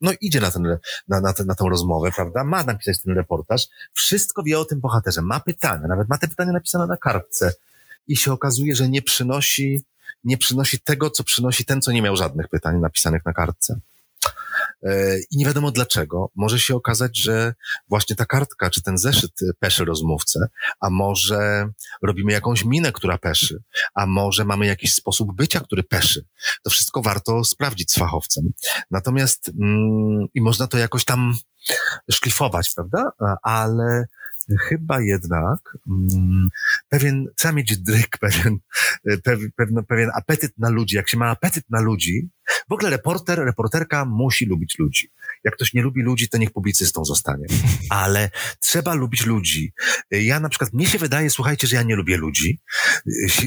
no 0.00 0.12
idzie 0.20 0.40
na, 0.40 0.50
ten, 0.50 0.62
na, 1.08 1.20
na, 1.20 1.34
na 1.46 1.54
tę 1.54 1.64
rozmowę, 1.70 2.10
prawda? 2.16 2.44
Ma 2.44 2.62
napisać 2.64 3.02
ten 3.02 3.14
reportaż, 3.14 3.68
wszystko 3.92 4.42
wie 4.42 4.58
o 4.58 4.64
tym 4.64 4.80
bohaterze, 4.80 5.22
ma 5.22 5.40
pytania, 5.40 5.88
nawet 5.88 6.08
ma 6.08 6.18
te 6.18 6.28
pytania 6.28 6.52
napisane 6.52 6.86
na 6.86 6.96
kartce, 6.96 7.52
i 8.08 8.16
się 8.16 8.32
okazuje, 8.32 8.76
że 8.76 8.88
nie 8.88 9.02
przynosi, 9.02 9.84
nie 10.24 10.38
przynosi 10.38 10.80
tego, 10.80 11.10
co 11.10 11.24
przynosi 11.24 11.64
ten, 11.64 11.82
co 11.82 11.92
nie 11.92 12.02
miał 12.02 12.16
żadnych 12.16 12.48
pytań 12.48 12.80
napisanych 12.80 13.24
na 13.24 13.32
kartce. 13.32 13.80
E, 14.82 15.18
I 15.30 15.36
nie 15.36 15.46
wiadomo 15.46 15.70
dlaczego. 15.70 16.30
Może 16.34 16.60
się 16.60 16.74
okazać, 16.74 17.18
że 17.18 17.54
właśnie 17.88 18.16
ta 18.16 18.26
kartka 18.26 18.70
czy 18.70 18.82
ten 18.82 18.98
zeszyt 18.98 19.32
peszy 19.58 19.84
rozmówcę, 19.84 20.48
a 20.80 20.90
może 20.90 21.68
robimy 22.02 22.32
jakąś 22.32 22.64
minę, 22.64 22.92
która 22.92 23.18
peszy, 23.18 23.62
a 23.94 24.06
może 24.06 24.44
mamy 24.44 24.66
jakiś 24.66 24.94
sposób 24.94 25.36
bycia, 25.36 25.60
który 25.60 25.82
peszy. 25.82 26.24
To 26.62 26.70
wszystko 26.70 27.02
warto 27.02 27.44
sprawdzić 27.44 27.92
z 27.92 27.98
fachowcem. 27.98 28.52
Natomiast 28.90 29.48
mm, 29.60 30.26
i 30.34 30.40
można 30.40 30.66
to 30.66 30.78
jakoś 30.78 31.04
tam 31.04 31.34
szlifować, 32.10 32.72
prawda? 32.74 33.10
Ale 33.42 34.06
chyba 34.60 35.00
jednak 35.00 35.78
mm, 35.88 36.48
pewien, 36.88 37.26
trzeba 37.36 37.52
mieć 37.52 37.78
dryk, 37.78 38.18
pewien, 38.24 38.58
pewien, 39.56 39.84
pewien 39.88 40.10
apetyt 40.14 40.52
na 40.58 40.68
ludzi. 40.68 40.96
Jak 40.96 41.08
się 41.08 41.18
ma 41.18 41.30
apetyt 41.30 41.64
na 41.70 41.80
ludzi, 41.80 42.30
w 42.68 42.72
ogóle 42.72 42.90
reporter, 42.90 43.38
reporterka 43.38 44.04
musi 44.04 44.46
lubić 44.46 44.78
ludzi. 44.78 45.10
Jak 45.44 45.54
ktoś 45.54 45.74
nie 45.74 45.82
lubi 45.82 46.02
ludzi, 46.02 46.28
to 46.28 46.38
niech 46.38 46.52
publicystą 46.52 47.04
zostanie. 47.04 47.46
Ale 47.90 48.30
trzeba 48.60 48.94
lubić 48.94 49.26
ludzi. 49.26 49.72
Ja 50.10 50.40
na 50.40 50.48
przykład, 50.48 50.72
mnie 50.72 50.86
się 50.86 50.98
wydaje, 50.98 51.30
słuchajcie, 51.30 51.66
że 51.66 51.76
ja 51.76 51.82
nie 51.82 51.96
lubię 51.96 52.16
ludzi. 52.16 52.60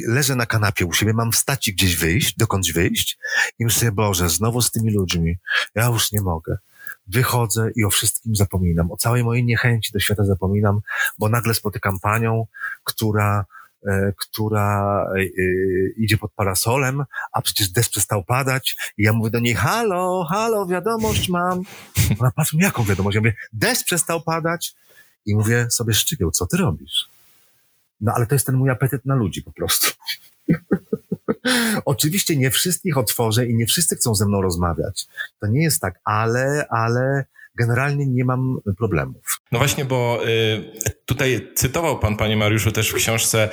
Leżę 0.07 0.35
na 0.35 0.45
kanapie 0.45 0.85
u 0.85 0.93
siebie, 0.93 1.13
mam 1.13 1.31
wstać 1.31 1.67
i 1.67 1.73
gdzieś 1.73 1.95
wyjść, 1.95 2.35
dokądś 2.37 2.71
wyjść 2.71 3.17
i 3.59 3.65
myślę, 3.65 3.91
Boże, 3.91 4.29
znowu 4.29 4.61
z 4.61 4.71
tymi 4.71 4.93
ludźmi. 4.93 5.35
Ja 5.75 5.85
już 5.85 6.11
nie 6.11 6.21
mogę 6.21 6.57
wychodzę 7.09 7.71
i 7.75 7.83
o 7.83 7.89
wszystkim 7.89 8.35
zapominam. 8.35 8.91
O 8.91 8.97
całej 8.97 9.23
mojej 9.23 9.45
niechęci 9.45 9.93
do 9.93 9.99
świata 9.99 10.25
zapominam, 10.25 10.79
bo 11.19 11.29
nagle 11.29 11.53
spotykam 11.53 11.99
panią, 11.99 12.45
która 12.83 13.45
e, 13.87 14.13
która 14.17 15.05
e, 15.17 15.23
idzie 15.97 16.17
pod 16.17 16.31
parasolem, 16.33 17.03
a 17.33 17.41
przecież 17.41 17.69
deszcz 17.69 17.91
przestał 17.91 18.23
padać 18.23 18.93
i 18.97 19.03
ja 19.03 19.13
mówię 19.13 19.29
do 19.29 19.39
niej, 19.39 19.55
halo, 19.55 20.25
halo, 20.29 20.67
wiadomość 20.67 21.29
mam. 21.29 21.63
Ona 22.19 22.31
patrzy, 22.31 22.57
jaką 22.59 22.83
wiadomość? 22.83 23.15
Ja 23.15 23.21
mówię, 23.21 23.33
deszcz 23.53 23.85
przestał 23.85 24.21
padać 24.21 24.75
i 25.25 25.35
mówię 25.35 25.67
sobie, 25.69 25.93
Szczypieł, 25.93 26.31
co 26.31 26.47
ty 26.47 26.57
robisz? 26.57 27.09
No 28.01 28.11
ale 28.15 28.25
to 28.25 28.35
jest 28.35 28.45
ten 28.45 28.55
mój 28.55 28.69
apetyt 28.69 29.05
na 29.05 29.15
ludzi 29.15 29.43
po 29.43 29.51
prostu. 29.51 29.91
Oczywiście 31.85 32.35
nie 32.35 32.51
wszystkich 32.51 32.97
otworzę 32.97 33.45
i 33.45 33.55
nie 33.55 33.65
wszyscy 33.65 33.95
chcą 33.95 34.15
ze 34.15 34.25
mną 34.25 34.41
rozmawiać. 34.41 35.07
To 35.39 35.47
nie 35.47 35.63
jest 35.63 35.81
tak, 35.81 35.99
ale, 36.03 36.65
ale 36.69 37.25
generalnie 37.55 38.07
nie 38.07 38.25
mam 38.25 38.57
problemów. 38.77 39.41
No 39.51 39.59
właśnie, 39.59 39.85
bo 39.85 40.19
y, 40.27 40.71
tutaj 41.05 41.51
cytował 41.55 41.99
pan, 41.99 42.17
panie 42.17 42.37
Mariuszu, 42.37 42.71
też 42.71 42.89
w 42.89 42.95
książce 42.95 43.49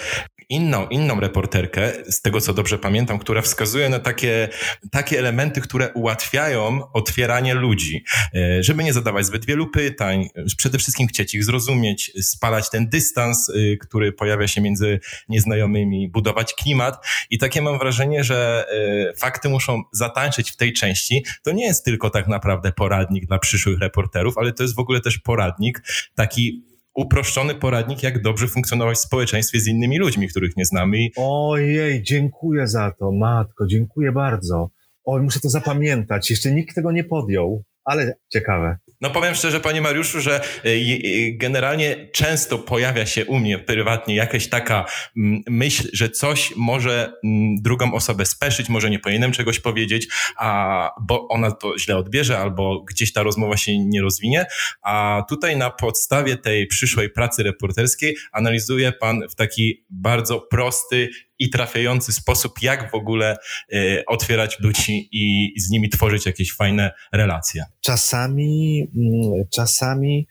inną, 0.48 0.88
inną 0.88 1.20
reporterkę, 1.20 1.92
z 2.08 2.20
tego 2.20 2.40
co 2.40 2.54
dobrze 2.54 2.78
pamiętam, 2.78 3.18
która 3.18 3.42
wskazuje 3.42 3.88
na 3.88 3.98
takie, 3.98 4.48
takie 4.90 5.18
elementy, 5.18 5.60
które 5.60 5.92
ułatwiają 5.92 6.92
otwieranie 6.92 7.54
ludzi, 7.54 8.04
e, 8.34 8.62
żeby 8.62 8.84
nie 8.84 8.92
zadawać 8.92 9.26
zbyt 9.26 9.46
wielu 9.46 9.66
pytań, 9.66 10.28
przede 10.56 10.78
wszystkim 10.78 11.06
chcieć 11.06 11.34
ich 11.34 11.44
zrozumieć, 11.44 12.12
spalać 12.20 12.70
ten 12.70 12.88
dystans, 12.88 13.50
e, 13.50 13.76
który 13.76 14.12
pojawia 14.12 14.48
się 14.48 14.60
między 14.60 15.00
nieznajomymi, 15.28 16.08
budować 16.08 16.54
klimat 16.54 17.06
i 17.30 17.38
takie 17.38 17.62
mam 17.62 17.78
wrażenie, 17.78 18.24
że 18.24 18.66
e, 19.10 19.16
fakty 19.16 19.48
muszą 19.48 19.82
zatańczyć 19.92 20.50
w 20.50 20.56
tej 20.56 20.72
części. 20.72 21.24
To 21.42 21.52
nie 21.52 21.66
jest 21.66 21.84
tylko 21.84 22.10
tak 22.10 22.28
naprawdę 22.28 22.72
poradnik 22.72 23.26
dla 23.26 23.38
przyszłych 23.38 23.78
reporterów, 23.78 24.38
ale 24.38 24.52
to 24.52 24.62
jest 24.62 24.74
w 24.74 24.78
ogóle 24.78 25.00
też 25.00 25.18
poradnik 25.18 25.82
taki 26.14 26.75
uproszczony 26.96 27.54
poradnik, 27.54 28.02
jak 28.02 28.22
dobrze 28.22 28.48
funkcjonować 28.48 28.96
w 28.96 29.00
społeczeństwie 29.00 29.60
z 29.60 29.66
innymi 29.66 29.98
ludźmi, 29.98 30.28
których 30.28 30.56
nie 30.56 30.64
znamy. 30.64 30.96
Ojej, 31.16 32.02
dziękuję 32.02 32.66
za 32.66 32.92
to, 32.98 33.12
matko, 33.12 33.66
dziękuję 33.66 34.12
bardzo. 34.12 34.70
Oj, 35.04 35.22
muszę 35.22 35.40
to 35.40 35.48
zapamiętać. 35.48 36.30
Jeszcze 36.30 36.52
nikt 36.52 36.74
tego 36.74 36.92
nie 36.92 37.04
podjął, 37.04 37.62
ale 37.84 38.14
ciekawe. 38.28 38.78
No 39.00 39.10
powiem 39.10 39.34
szczerze, 39.34 39.60
panie 39.60 39.80
Mariuszu, 39.80 40.20
że 40.20 40.40
y, 40.64 40.68
y, 40.68 41.32
generalnie 41.36 42.08
często 42.12 42.58
pojawia 42.58 43.06
się 43.06 43.24
u 43.24 43.38
mnie 43.38 43.58
prywatnie 43.58 44.14
jakaś 44.14 44.48
taka 44.48 44.84
mm, 45.16 45.42
myśl, 45.48 45.88
że 45.92 46.10
coś 46.10 46.52
może 46.56 47.12
mm, 47.24 47.56
drugą 47.56 47.94
osobę 47.94 48.26
speszyć, 48.26 48.68
może 48.68 48.90
nie 48.90 48.98
powinienem 48.98 49.32
czegoś 49.32 49.60
powiedzieć, 49.60 50.08
a, 50.36 50.90
bo 51.00 51.28
ona 51.28 51.50
to 51.50 51.78
źle 51.78 51.96
odbierze 51.96 52.38
albo 52.38 52.80
gdzieś 52.80 53.12
ta 53.12 53.22
rozmowa 53.22 53.56
się 53.56 53.78
nie 53.78 54.02
rozwinie, 54.02 54.46
a 54.82 55.24
tutaj 55.28 55.56
na 55.56 55.70
podstawie 55.70 56.36
tej 56.36 56.66
przyszłej 56.66 57.10
pracy 57.10 57.42
reporterskiej 57.42 58.16
analizuje 58.32 58.92
pan 58.92 59.22
w 59.30 59.34
taki 59.34 59.84
bardzo 59.90 60.40
prosty, 60.40 61.10
i 61.38 61.50
trafiający 61.50 62.12
sposób, 62.12 62.62
jak 62.62 62.90
w 62.90 62.94
ogóle 62.94 63.36
y, 63.74 64.04
otwierać 64.06 64.60
ludzi 64.60 65.08
i 65.12 65.54
z 65.60 65.70
nimi 65.70 65.88
tworzyć 65.88 66.26
jakieś 66.26 66.52
fajne 66.52 66.90
relacje. 67.12 67.64
Czasami, 67.80 68.86
mm, 68.96 69.44
czasami 69.50 70.26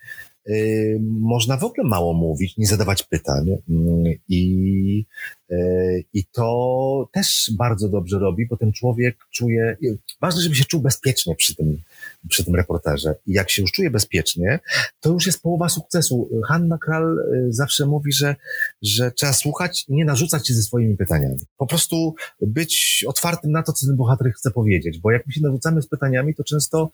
y, 0.50 1.00
można 1.02 1.58
w 1.58 1.64
ogóle 1.64 1.88
mało 1.88 2.14
mówić, 2.14 2.58
nie 2.58 2.68
zadawać 2.68 3.04
pytań 3.04 3.46
mm, 3.70 4.04
i, 4.30 5.06
y, 5.52 6.04
i 6.14 6.26
to 6.26 7.10
też 7.14 7.52
bardzo 7.58 7.90
dobrze 7.90 8.20
robi, 8.20 8.48
bo 8.48 8.58
ten 8.58 8.72
człowiek 8.72 9.18
czuje, 9.32 9.78
ważne, 10.22 10.42
żeby 10.42 10.56
się 10.56 10.66
czuł 10.66 10.82
bezpiecznie 10.82 11.36
przy 11.36 11.56
tym, 11.56 11.82
przy 12.30 12.46
tym 12.46 12.56
reporterze. 12.56 13.16
I 13.26 13.34
jak 13.34 13.50
się 13.50 13.62
już 13.62 13.72
czuje 13.72 13.92
bezpiecznie, 13.92 14.60
to 15.00 15.10
już 15.10 15.26
jest 15.26 15.42
połowa 15.42 15.70
sukcesu. 15.70 16.30
Hanna 16.48 16.78
Kral 16.78 17.20
y, 17.20 17.54
zawsze 17.54 17.86
mówi, 17.86 18.14
że, 18.14 18.36
że 18.82 19.12
trzeba 19.12 19.34
słuchać, 19.34 19.86
nie 19.90 20.06
narzucać 20.06 20.48
się 20.48 20.54
ze 20.54 20.64
swoimi 20.64 20.98
pytaniami. 20.98 21.38
Po 21.58 21.68
prostu 21.68 22.16
być 22.42 23.06
otwartym 23.08 23.52
na 23.52 23.64
to, 23.64 23.74
co 23.74 23.86
ten 23.86 23.96
bohater 23.96 24.32
chce 24.34 24.52
powiedzieć, 24.52 25.00
bo 25.00 25.12
jak 25.12 25.28
my 25.28 25.34
się 25.34 25.42
narzucamy 25.42 25.82
z 25.82 25.88
pytaniami, 25.88 26.36
to 26.36 26.44
często, 26.44 26.92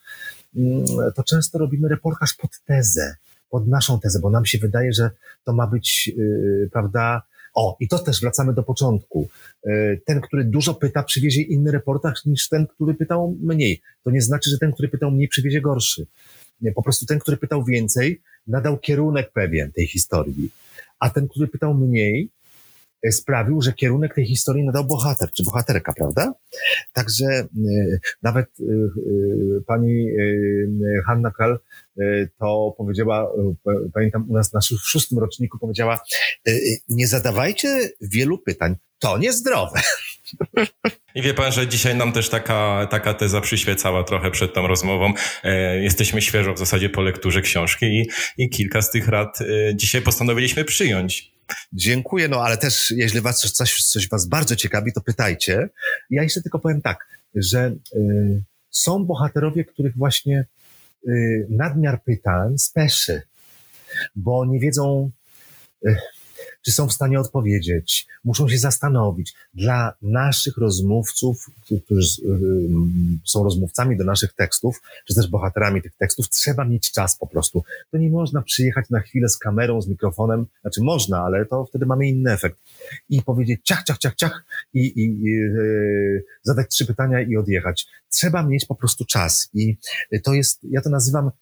mm, 0.55 0.85
to 1.15 1.23
często 1.23 1.57
robimy 1.57 1.87
reportaż 1.87 2.33
pod 2.33 2.51
tezę, 2.65 3.15
pod 3.49 3.67
naszą 3.67 3.99
tezę, 3.99 4.19
bo 4.19 4.29
nam 4.29 4.45
się 4.45 4.57
wydaje, 4.57 4.93
że 4.93 5.09
to 5.43 5.53
ma 5.53 5.67
być, 5.67 6.07
yy, 6.07 6.69
prawda, 6.73 7.21
o, 7.53 7.77
i 7.79 7.87
to 7.87 7.99
też 7.99 8.21
wracamy 8.21 8.53
do 8.53 8.63
początku. 8.63 9.29
E, 9.65 9.97
ten, 10.05 10.21
który 10.21 10.43
dużo 10.43 10.73
pyta, 10.73 11.03
przywiezie 11.03 11.41
inny 11.41 11.71
reportaż 11.71 12.25
niż 12.25 12.49
ten, 12.49 12.67
który 12.67 12.93
pytał 12.93 13.37
mniej. 13.41 13.81
To 14.03 14.11
nie 14.11 14.21
znaczy, 14.21 14.49
że 14.49 14.57
ten, 14.57 14.71
który 14.71 14.89
pytał 14.89 15.11
mniej, 15.11 15.27
przywiezie 15.27 15.61
gorszy. 15.61 16.07
Nie, 16.61 16.71
po 16.71 16.83
prostu 16.83 17.05
ten, 17.05 17.19
który 17.19 17.37
pytał 17.37 17.63
więcej, 17.63 18.21
nadał 18.47 18.77
kierunek 18.77 19.31
pewien 19.31 19.71
tej 19.71 19.87
historii. 19.87 20.49
A 20.99 21.09
ten, 21.09 21.27
który 21.27 21.47
pytał 21.47 21.73
mniej, 21.73 22.29
sprawił, 23.11 23.61
że 23.61 23.73
kierunek 23.73 24.15
tej 24.15 24.25
historii 24.25 24.63
nadał 24.63 24.85
bohater 24.85 25.31
czy 25.31 25.43
bohaterka, 25.43 25.93
prawda? 25.93 26.33
Także 26.93 27.25
e, 27.25 27.47
nawet 28.21 28.47
pani 29.67 30.07
Hanna 31.05 31.31
Kal 31.31 31.59
to 32.39 32.75
powiedziała, 32.77 33.31
pamiętam 33.93 34.29
u 34.29 34.33
nas 34.33 34.53
na 34.53 34.61
szóstym 34.61 35.19
roczniku 35.19 35.59
powiedziała, 35.59 35.99
nie 36.89 37.07
zadawajcie 37.07 37.89
wielu 38.01 38.37
pytań, 38.37 38.75
to 39.01 39.17
niezdrowe. 39.17 39.81
I 41.15 41.21
wie 41.21 41.33
pan, 41.33 41.51
że 41.51 41.67
dzisiaj 41.67 41.95
nam 41.95 42.11
też 42.11 42.29
taka, 42.29 42.87
taka 42.91 43.13
teza 43.13 43.41
przyświecała 43.41 44.03
trochę 44.03 44.31
przed 44.31 44.53
tą 44.53 44.67
rozmową. 44.67 45.13
E, 45.43 45.77
jesteśmy 45.81 46.21
świeżo 46.21 46.53
w 46.53 46.59
zasadzie 46.59 46.89
po 46.89 47.01
lekturze 47.01 47.41
książki 47.41 47.85
i, 47.85 48.09
i 48.37 48.49
kilka 48.49 48.81
z 48.81 48.91
tych 48.91 49.07
rad 49.07 49.41
e, 49.41 49.45
dzisiaj 49.75 50.01
postanowiliśmy 50.01 50.65
przyjąć. 50.65 51.30
Dziękuję, 51.73 52.27
no 52.27 52.41
ale 52.41 52.57
też 52.57 52.91
jeśli 52.91 53.21
was 53.21 53.41
coś, 53.41 53.83
coś 53.83 54.09
was 54.09 54.25
bardzo 54.25 54.55
ciekawi, 54.55 54.93
to 54.93 55.01
pytajcie. 55.01 55.69
Ja 56.09 56.23
jeszcze 56.23 56.41
tylko 56.41 56.59
powiem 56.59 56.81
tak, 56.81 57.07
że 57.35 57.75
y, 57.95 58.43
są 58.69 59.05
bohaterowie, 59.05 59.65
których 59.65 59.97
właśnie 59.97 60.45
y, 61.07 61.47
nadmiar 61.49 62.03
pytań 62.03 62.57
speszy, 62.57 63.21
bo 64.15 64.45
nie 64.45 64.59
wiedzą... 64.59 65.11
Y, 65.85 65.97
czy 66.61 66.71
są 66.71 66.87
w 66.87 66.93
stanie 66.93 67.19
odpowiedzieć, 67.19 68.07
muszą 68.23 68.49
się 68.49 68.57
zastanowić. 68.57 69.33
Dla 69.53 69.93
naszych 70.01 70.57
rozmówców, 70.57 71.49
którzy 71.85 72.21
y, 72.21 72.29
są 73.25 73.43
rozmówcami 73.43 73.97
do 73.97 74.03
naszych 74.03 74.33
tekstów, 74.33 74.81
czy 75.07 75.15
też 75.15 75.27
bohaterami 75.27 75.81
tych 75.81 75.95
tekstów, 75.95 76.29
trzeba 76.29 76.65
mieć 76.65 76.91
czas 76.91 77.17
po 77.17 77.27
prostu. 77.27 77.63
To 77.91 77.97
nie 77.97 78.09
można 78.09 78.41
przyjechać 78.41 78.89
na 78.89 78.99
chwilę 78.99 79.29
z 79.29 79.37
kamerą, 79.37 79.81
z 79.81 79.87
mikrofonem, 79.87 80.45
znaczy 80.61 80.81
można, 80.81 81.21
ale 81.21 81.45
to 81.45 81.65
wtedy 81.65 81.85
mamy 81.85 82.07
inny 82.07 82.31
efekt. 82.31 82.57
I 83.09 83.21
powiedzieć 83.21 83.61
ciach, 83.63 83.83
ciach, 83.83 83.97
ciach, 83.97 84.15
ciach 84.15 84.45
i, 84.73 84.79
i, 84.79 85.03
i 85.03 85.31
yy, 85.31 86.23
zadać 86.43 86.67
trzy 86.69 86.85
pytania 86.85 87.21
i 87.21 87.37
odjechać. 87.37 87.87
Trzeba 88.09 88.43
mieć 88.43 88.65
po 88.65 88.75
prostu 88.75 89.05
czas 89.05 89.49
i 89.53 89.77
to 90.23 90.33
jest, 90.33 90.59
ja 90.63 90.81
to 90.81 90.89
nazywam 90.89 91.31
Y, 91.31 91.40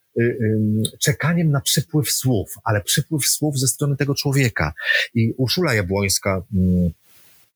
czekaniem 1.00 1.52
na 1.52 1.62
przypływ 1.62 2.12
słów, 2.12 2.56
ale 2.64 2.82
przypływ 2.82 3.26
słów 3.26 3.60
ze 3.60 3.68
strony 3.68 3.98
tego 3.98 4.16
człowieka. 4.16 4.74
I 5.14 5.34
Urszula 5.38 5.74
Jabłońska, 5.74 6.44
mm, 6.54 6.92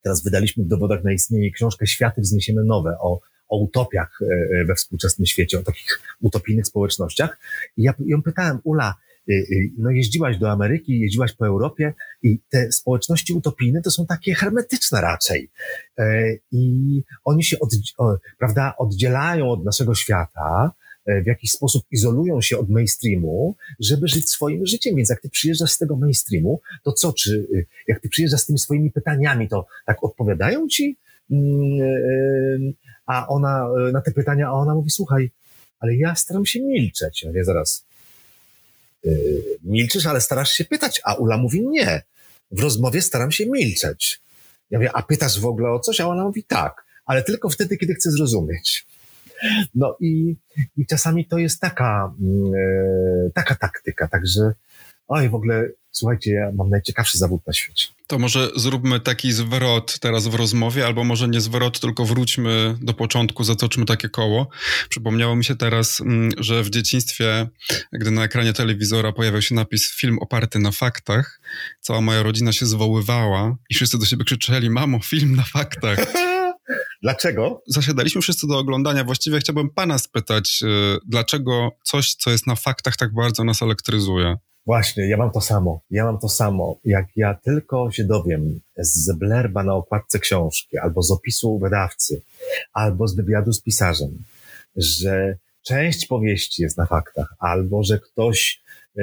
teraz 0.01 0.23
wydaliśmy 0.23 0.63
w 0.63 0.67
dowodach 0.67 1.03
na 1.03 1.11
istnienie 1.11 1.51
książkę 1.51 1.87
Światy 1.87 2.21
wzniesiemy 2.21 2.63
nowe 2.63 2.97
o, 2.99 3.19
o 3.49 3.57
utopiach 3.57 4.19
e, 4.21 4.25
e, 4.61 4.65
we 4.65 4.75
współczesnym 4.75 5.25
świecie, 5.25 5.59
o 5.59 5.63
takich 5.63 6.01
utopijnych 6.21 6.67
społecznościach. 6.67 7.39
I 7.77 7.83
ja 7.83 7.93
ją 8.05 8.21
pytałem, 8.21 8.59
Ula, 8.63 8.95
y, 9.29 9.33
y, 9.33 9.71
no 9.77 9.91
jeździłaś 9.91 10.37
do 10.37 10.51
Ameryki, 10.51 10.99
jeździłaś 10.99 11.33
po 11.33 11.47
Europie 11.47 11.93
i 12.23 12.39
te 12.49 12.71
społeczności 12.71 13.33
utopijne 13.33 13.81
to 13.81 13.91
są 13.91 14.05
takie 14.05 14.35
hermetyczne 14.35 15.01
raczej. 15.01 15.51
E, 15.97 16.33
I 16.51 17.03
oni 17.23 17.43
się 17.43 17.59
od, 17.59 17.69
prawda, 18.39 18.73
oddzielają 18.77 19.49
od 19.49 19.65
naszego 19.65 19.95
świata, 19.95 20.71
w 21.05 21.25
jakiś 21.25 21.51
sposób 21.51 21.83
izolują 21.91 22.41
się 22.41 22.57
od 22.57 22.69
mainstreamu, 22.69 23.55
żeby 23.79 24.07
żyć 24.07 24.29
swoim 24.29 24.65
życiem. 24.65 24.95
Więc 24.95 25.09
jak 25.09 25.21
ty 25.21 25.29
przyjeżdżasz 25.29 25.71
z 25.71 25.77
tego 25.77 25.95
mainstreamu, 25.95 26.61
to 26.83 26.93
co, 26.93 27.13
czy 27.13 27.47
y, 27.53 27.65
jak 27.87 27.99
ty 27.99 28.09
przyjeżdżasz 28.09 28.41
z 28.41 28.45
tymi 28.45 28.59
swoimi 28.59 28.91
pytaniami, 28.91 29.49
to 29.49 29.65
tak 29.85 30.03
odpowiadają 30.03 30.67
ci? 30.67 30.97
Mm, 31.31 31.81
y, 31.81 32.73
a 33.05 33.27
ona 33.27 33.67
y, 33.89 33.91
na 33.91 34.01
te 34.01 34.11
pytania, 34.11 34.47
a 34.47 34.51
ona 34.51 34.75
mówi, 34.75 34.89
słuchaj, 34.89 35.31
ale 35.79 35.95
ja 35.95 36.15
staram 36.15 36.45
się 36.45 36.61
milczeć. 36.61 37.23
Ja 37.23 37.31
wie 37.31 37.43
zaraz, 37.43 37.85
milczysz, 39.63 40.05
ale 40.05 40.21
starasz 40.21 40.51
się 40.51 40.65
pytać, 40.65 41.01
a 41.03 41.13
Ula 41.13 41.37
mówi 41.37 41.67
nie. 41.67 42.01
W 42.51 42.59
rozmowie 42.59 43.01
staram 43.01 43.31
się 43.31 43.45
milczeć. 43.45 44.21
Ja 44.71 44.79
mówię, 44.79 44.91
a 44.93 45.03
pytasz 45.03 45.39
w 45.39 45.45
ogóle 45.45 45.71
o 45.71 45.79
coś? 45.79 46.01
A 46.01 46.07
ona 46.07 46.23
mówi 46.23 46.43
tak, 46.43 46.85
ale 47.05 47.23
tylko 47.23 47.49
wtedy, 47.49 47.77
kiedy 47.77 47.93
chcę 47.93 48.11
zrozumieć. 48.11 48.85
No 49.75 49.97
i, 49.99 50.35
i 50.77 50.85
czasami 50.85 51.27
to 51.27 51.37
jest 51.37 51.59
taka, 51.59 52.13
mm, 52.21 52.53
e, 52.55 53.29
taka 53.33 53.55
taktyka, 53.55 54.07
także 54.07 54.53
oj, 55.07 55.29
w 55.29 55.35
ogóle 55.35 55.69
słuchajcie, 55.93 56.31
ja 56.31 56.51
mam 56.51 56.69
najciekawszy 56.69 57.17
zawód 57.17 57.47
na 57.47 57.53
świecie. 57.53 57.87
To 58.07 58.19
może 58.19 58.49
zróbmy 58.55 58.99
taki 58.99 59.31
zwrot 59.31 59.99
teraz 59.99 60.27
w 60.27 60.35
rozmowie, 60.35 60.85
albo 60.85 61.03
może 61.03 61.27
nie 61.27 61.41
zwrot, 61.41 61.79
tylko 61.79 62.05
wróćmy 62.05 62.77
do 62.81 62.93
początku, 62.93 63.43
zatoczmy 63.43 63.85
takie 63.85 64.09
koło. 64.09 64.47
Przypomniało 64.89 65.35
mi 65.35 65.45
się 65.45 65.55
teraz, 65.55 66.01
mm, 66.01 66.31
że 66.37 66.63
w 66.63 66.69
dzieciństwie, 66.69 67.47
gdy 67.91 68.11
na 68.11 68.23
ekranie 68.23 68.53
telewizora 68.53 69.11
pojawiał 69.11 69.41
się 69.41 69.55
napis 69.55 69.95
film 69.95 70.19
oparty 70.19 70.59
na 70.59 70.71
faktach, 70.71 71.41
cała 71.81 72.01
moja 72.01 72.23
rodzina 72.23 72.51
się 72.51 72.65
zwoływała 72.65 73.57
i 73.69 73.75
wszyscy 73.75 73.99
do 73.99 74.05
siebie 74.05 74.25
krzyczeli, 74.25 74.69
mamo, 74.69 74.99
film 74.99 75.35
na 75.35 75.43
faktach. 75.43 75.99
Dlaczego? 77.03 77.61
Zasiadaliśmy 77.67 78.21
wszyscy 78.21 78.47
do 78.47 78.57
oglądania. 78.57 79.03
Właściwie 79.03 79.39
chciałbym 79.39 79.69
pana 79.69 79.97
spytać, 79.97 80.59
y, 80.63 80.97
dlaczego 81.07 81.71
coś, 81.83 82.15
co 82.15 82.31
jest 82.31 82.47
na 82.47 82.55
faktach, 82.55 82.97
tak 82.97 83.13
bardzo 83.13 83.43
nas 83.43 83.61
elektryzuje? 83.61 84.37
Właśnie, 84.65 85.09
ja 85.09 85.17
mam 85.17 85.31
to 85.31 85.41
samo. 85.41 85.81
Ja 85.89 86.05
mam 86.05 86.19
to 86.19 86.29
samo. 86.29 86.79
Jak 86.85 87.05
ja 87.15 87.33
tylko 87.33 87.91
się 87.91 88.03
dowiem 88.03 88.59
z 88.77 89.17
blerba 89.17 89.63
na 89.63 89.73
okładce 89.73 90.19
książki, 90.19 90.77
albo 90.77 91.01
z 91.01 91.11
opisu 91.11 91.59
wydawcy, 91.59 92.21
albo 92.73 93.07
z 93.07 93.15
wywiadu 93.15 93.53
z 93.53 93.61
pisarzem, 93.61 94.23
że 94.75 95.37
część 95.63 96.07
powieści 96.07 96.61
jest 96.61 96.77
na 96.77 96.85
faktach, 96.85 97.35
albo 97.39 97.83
że 97.83 97.99
ktoś 97.99 98.61
y, 98.97 99.01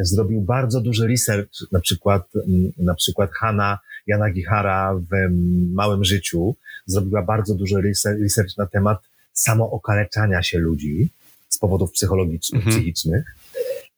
zrobił 0.00 0.40
bardzo 0.40 0.80
duży 0.80 1.06
research, 1.06 1.50
na 1.72 1.80
przykład, 1.80 2.22
y, 2.36 2.72
na 2.78 2.94
przykład 2.94 3.30
Hanna 3.32 3.78
Jana 4.06 4.30
Gichara 4.30 4.94
w 4.94 5.32
Małym 5.74 6.04
Życiu 6.04 6.56
zrobiła 6.86 7.22
bardzo 7.22 7.54
duży 7.54 7.82
research 8.22 8.56
na 8.58 8.66
temat 8.66 8.98
samookaleczania 9.32 10.42
się 10.42 10.58
ludzi 10.58 11.08
z 11.48 11.58
powodów 11.58 11.92
psychologicznych, 11.92 12.62
mhm. 12.62 12.76
psychicznych, 12.76 13.36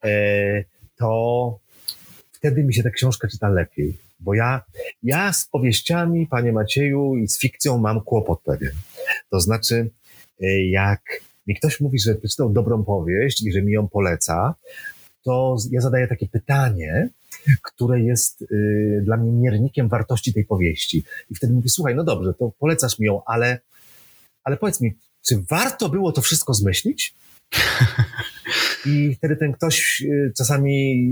e, 0.03 0.63
to 0.97 1.59
wtedy 2.31 2.63
mi 2.63 2.73
się 2.73 2.83
ta 2.83 2.89
książka 2.89 3.27
czyta 3.27 3.49
lepiej. 3.49 3.97
Bo 4.19 4.33
ja, 4.33 4.61
ja 5.03 5.33
z 5.33 5.45
powieściami, 5.45 6.27
panie 6.27 6.51
Macieju, 6.51 7.17
i 7.17 7.27
z 7.27 7.39
fikcją 7.39 7.77
mam 7.77 8.01
kłopot 8.01 8.41
pewien. 8.41 8.71
To 9.29 9.39
znaczy, 9.39 9.89
e, 10.41 10.65
jak 10.65 11.01
mi 11.47 11.55
ktoś 11.55 11.79
mówi, 11.79 11.99
że 11.99 12.15
przeczytał 12.15 12.49
dobrą 12.49 12.83
powieść 12.83 13.43
i 13.43 13.51
że 13.51 13.61
mi 13.61 13.73
ją 13.73 13.87
poleca, 13.87 14.55
to 15.23 15.57
ja 15.71 15.81
zadaję 15.81 16.07
takie 16.07 16.27
pytanie, 16.27 17.09
które 17.63 18.01
jest 18.01 18.41
y, 18.41 19.01
dla 19.05 19.17
mnie 19.17 19.31
miernikiem 19.31 19.89
wartości 19.89 20.33
tej 20.33 20.45
powieści. 20.45 21.03
I 21.29 21.35
wtedy 21.35 21.53
mówię, 21.53 21.69
słuchaj, 21.69 21.95
no 21.95 22.03
dobrze, 22.03 22.33
to 22.33 22.51
polecasz 22.59 22.99
mi 22.99 23.07
ją, 23.07 23.21
ale, 23.25 23.59
ale 24.43 24.57
powiedz 24.57 24.81
mi, 24.81 24.93
czy 25.27 25.43
warto 25.49 25.89
było 25.89 26.11
to 26.11 26.21
wszystko 26.21 26.53
zmyślić? 26.53 27.15
I 28.85 29.15
wtedy 29.15 29.35
ten 29.35 29.53
ktoś 29.53 30.01
y, 30.01 30.33
czasami 30.37 31.09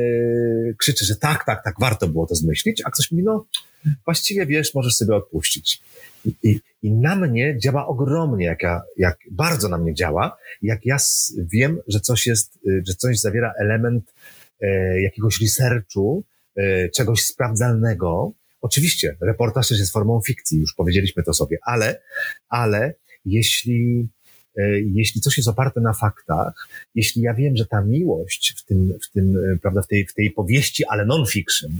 y, 0.00 0.74
krzyczy, 0.78 1.04
że 1.04 1.16
tak, 1.16 1.44
tak, 1.44 1.64
tak, 1.64 1.74
warto 1.80 2.08
było 2.08 2.26
to 2.26 2.34
zmyślić, 2.34 2.82
a 2.84 2.90
ktoś 2.90 3.10
mówi, 3.10 3.24
no 3.24 3.46
właściwie 4.04 4.46
wiesz, 4.46 4.74
możesz 4.74 4.96
sobie 4.96 5.14
odpuścić. 5.14 5.82
I, 6.24 6.34
i, 6.42 6.60
i 6.82 6.92
na 6.92 7.16
mnie 7.16 7.58
działa 7.58 7.86
ogromnie, 7.86 8.46
jak, 8.46 8.62
ja, 8.62 8.82
jak 8.96 9.18
bardzo 9.30 9.68
na 9.68 9.78
mnie 9.78 9.94
działa, 9.94 10.36
jak 10.62 10.86
ja 10.86 10.96
wiem, 11.36 11.78
że 11.86 12.00
coś 12.00 12.26
jest, 12.26 12.58
że 12.86 12.94
coś 12.94 13.20
zawiera 13.20 13.52
element 13.58 14.14
jakiegoś 15.02 15.40
researchu, 15.40 16.24
e, 16.56 16.88
czegoś 16.88 17.22
sprawdzalnego. 17.22 18.32
Oczywiście, 18.60 19.16
reportaż 19.20 19.68
też 19.68 19.78
jest 19.78 19.92
formą 19.92 20.20
fikcji, 20.26 20.60
już 20.60 20.74
powiedzieliśmy 20.74 21.22
to 21.22 21.34
sobie, 21.34 21.58
ale, 21.62 22.00
ale 22.48 22.94
jeśli 23.24 24.08
E, 24.58 24.80
jeśli 24.80 25.20
coś 25.20 25.36
jest 25.36 25.48
oparte 25.48 25.80
na 25.80 25.92
faktach, 25.92 26.68
jeśli 26.94 27.22
ja 27.22 27.34
wiem, 27.34 27.56
że 27.56 27.66
ta 27.66 27.80
miłość 27.80 28.54
w 28.58 28.64
tym, 28.64 28.98
w 29.02 29.10
tym 29.12 29.36
e, 29.36 29.58
prawda, 29.58 29.82
w 29.82 29.86
tej, 29.86 30.06
w 30.06 30.14
tej 30.14 30.30
powieści, 30.30 30.84
ale 30.84 31.06
non-fiction, 31.06 31.70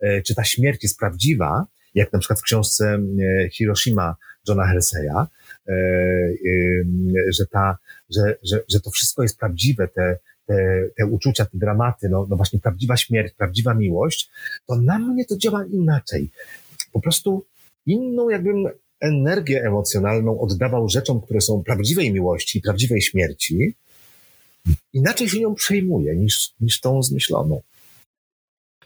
e, 0.00 0.22
czy 0.22 0.34
ta 0.34 0.44
śmierć 0.44 0.82
jest 0.82 0.98
prawdziwa, 0.98 1.66
jak 1.94 2.12
na 2.12 2.18
przykład 2.18 2.40
w 2.40 2.42
książce 2.42 2.98
Hiroshima 3.52 4.16
Johna 4.48 4.66
Herseya, 4.66 5.26
że, 7.28 7.46
ta, 7.46 7.78
że, 8.10 8.36
że, 8.44 8.60
że 8.68 8.80
to 8.80 8.90
wszystko 8.90 9.22
jest 9.22 9.38
prawdziwe, 9.38 9.88
te, 9.88 10.18
te, 10.96 11.06
uczucia, 11.06 11.44
te 11.44 11.58
dramaty, 11.58 12.08
no, 12.08 12.26
no 12.30 12.36
właśnie 12.36 12.58
prawdziwa 12.58 12.96
śmierć, 12.96 13.34
prawdziwa 13.34 13.74
miłość, 13.74 14.30
to 14.66 14.76
na 14.76 14.98
mnie 14.98 15.24
to 15.24 15.36
działa 15.36 15.64
inaczej. 15.64 16.30
Po 16.92 17.00
prostu 17.00 17.44
inną 17.86 18.28
jakbym 18.28 18.68
energię 19.00 19.62
emocjonalną 19.64 20.40
oddawał 20.40 20.88
rzeczom, 20.88 21.20
które 21.20 21.40
są 21.40 21.62
prawdziwej 21.62 22.12
miłości, 22.12 22.60
prawdziwej 22.60 23.02
śmierci, 23.02 23.74
inaczej 24.92 25.28
się 25.28 25.40
nią 25.40 25.54
przejmuje 25.54 26.16
niż, 26.16 26.52
niż 26.60 26.80
tą 26.80 27.02
zmyśloną. 27.02 27.62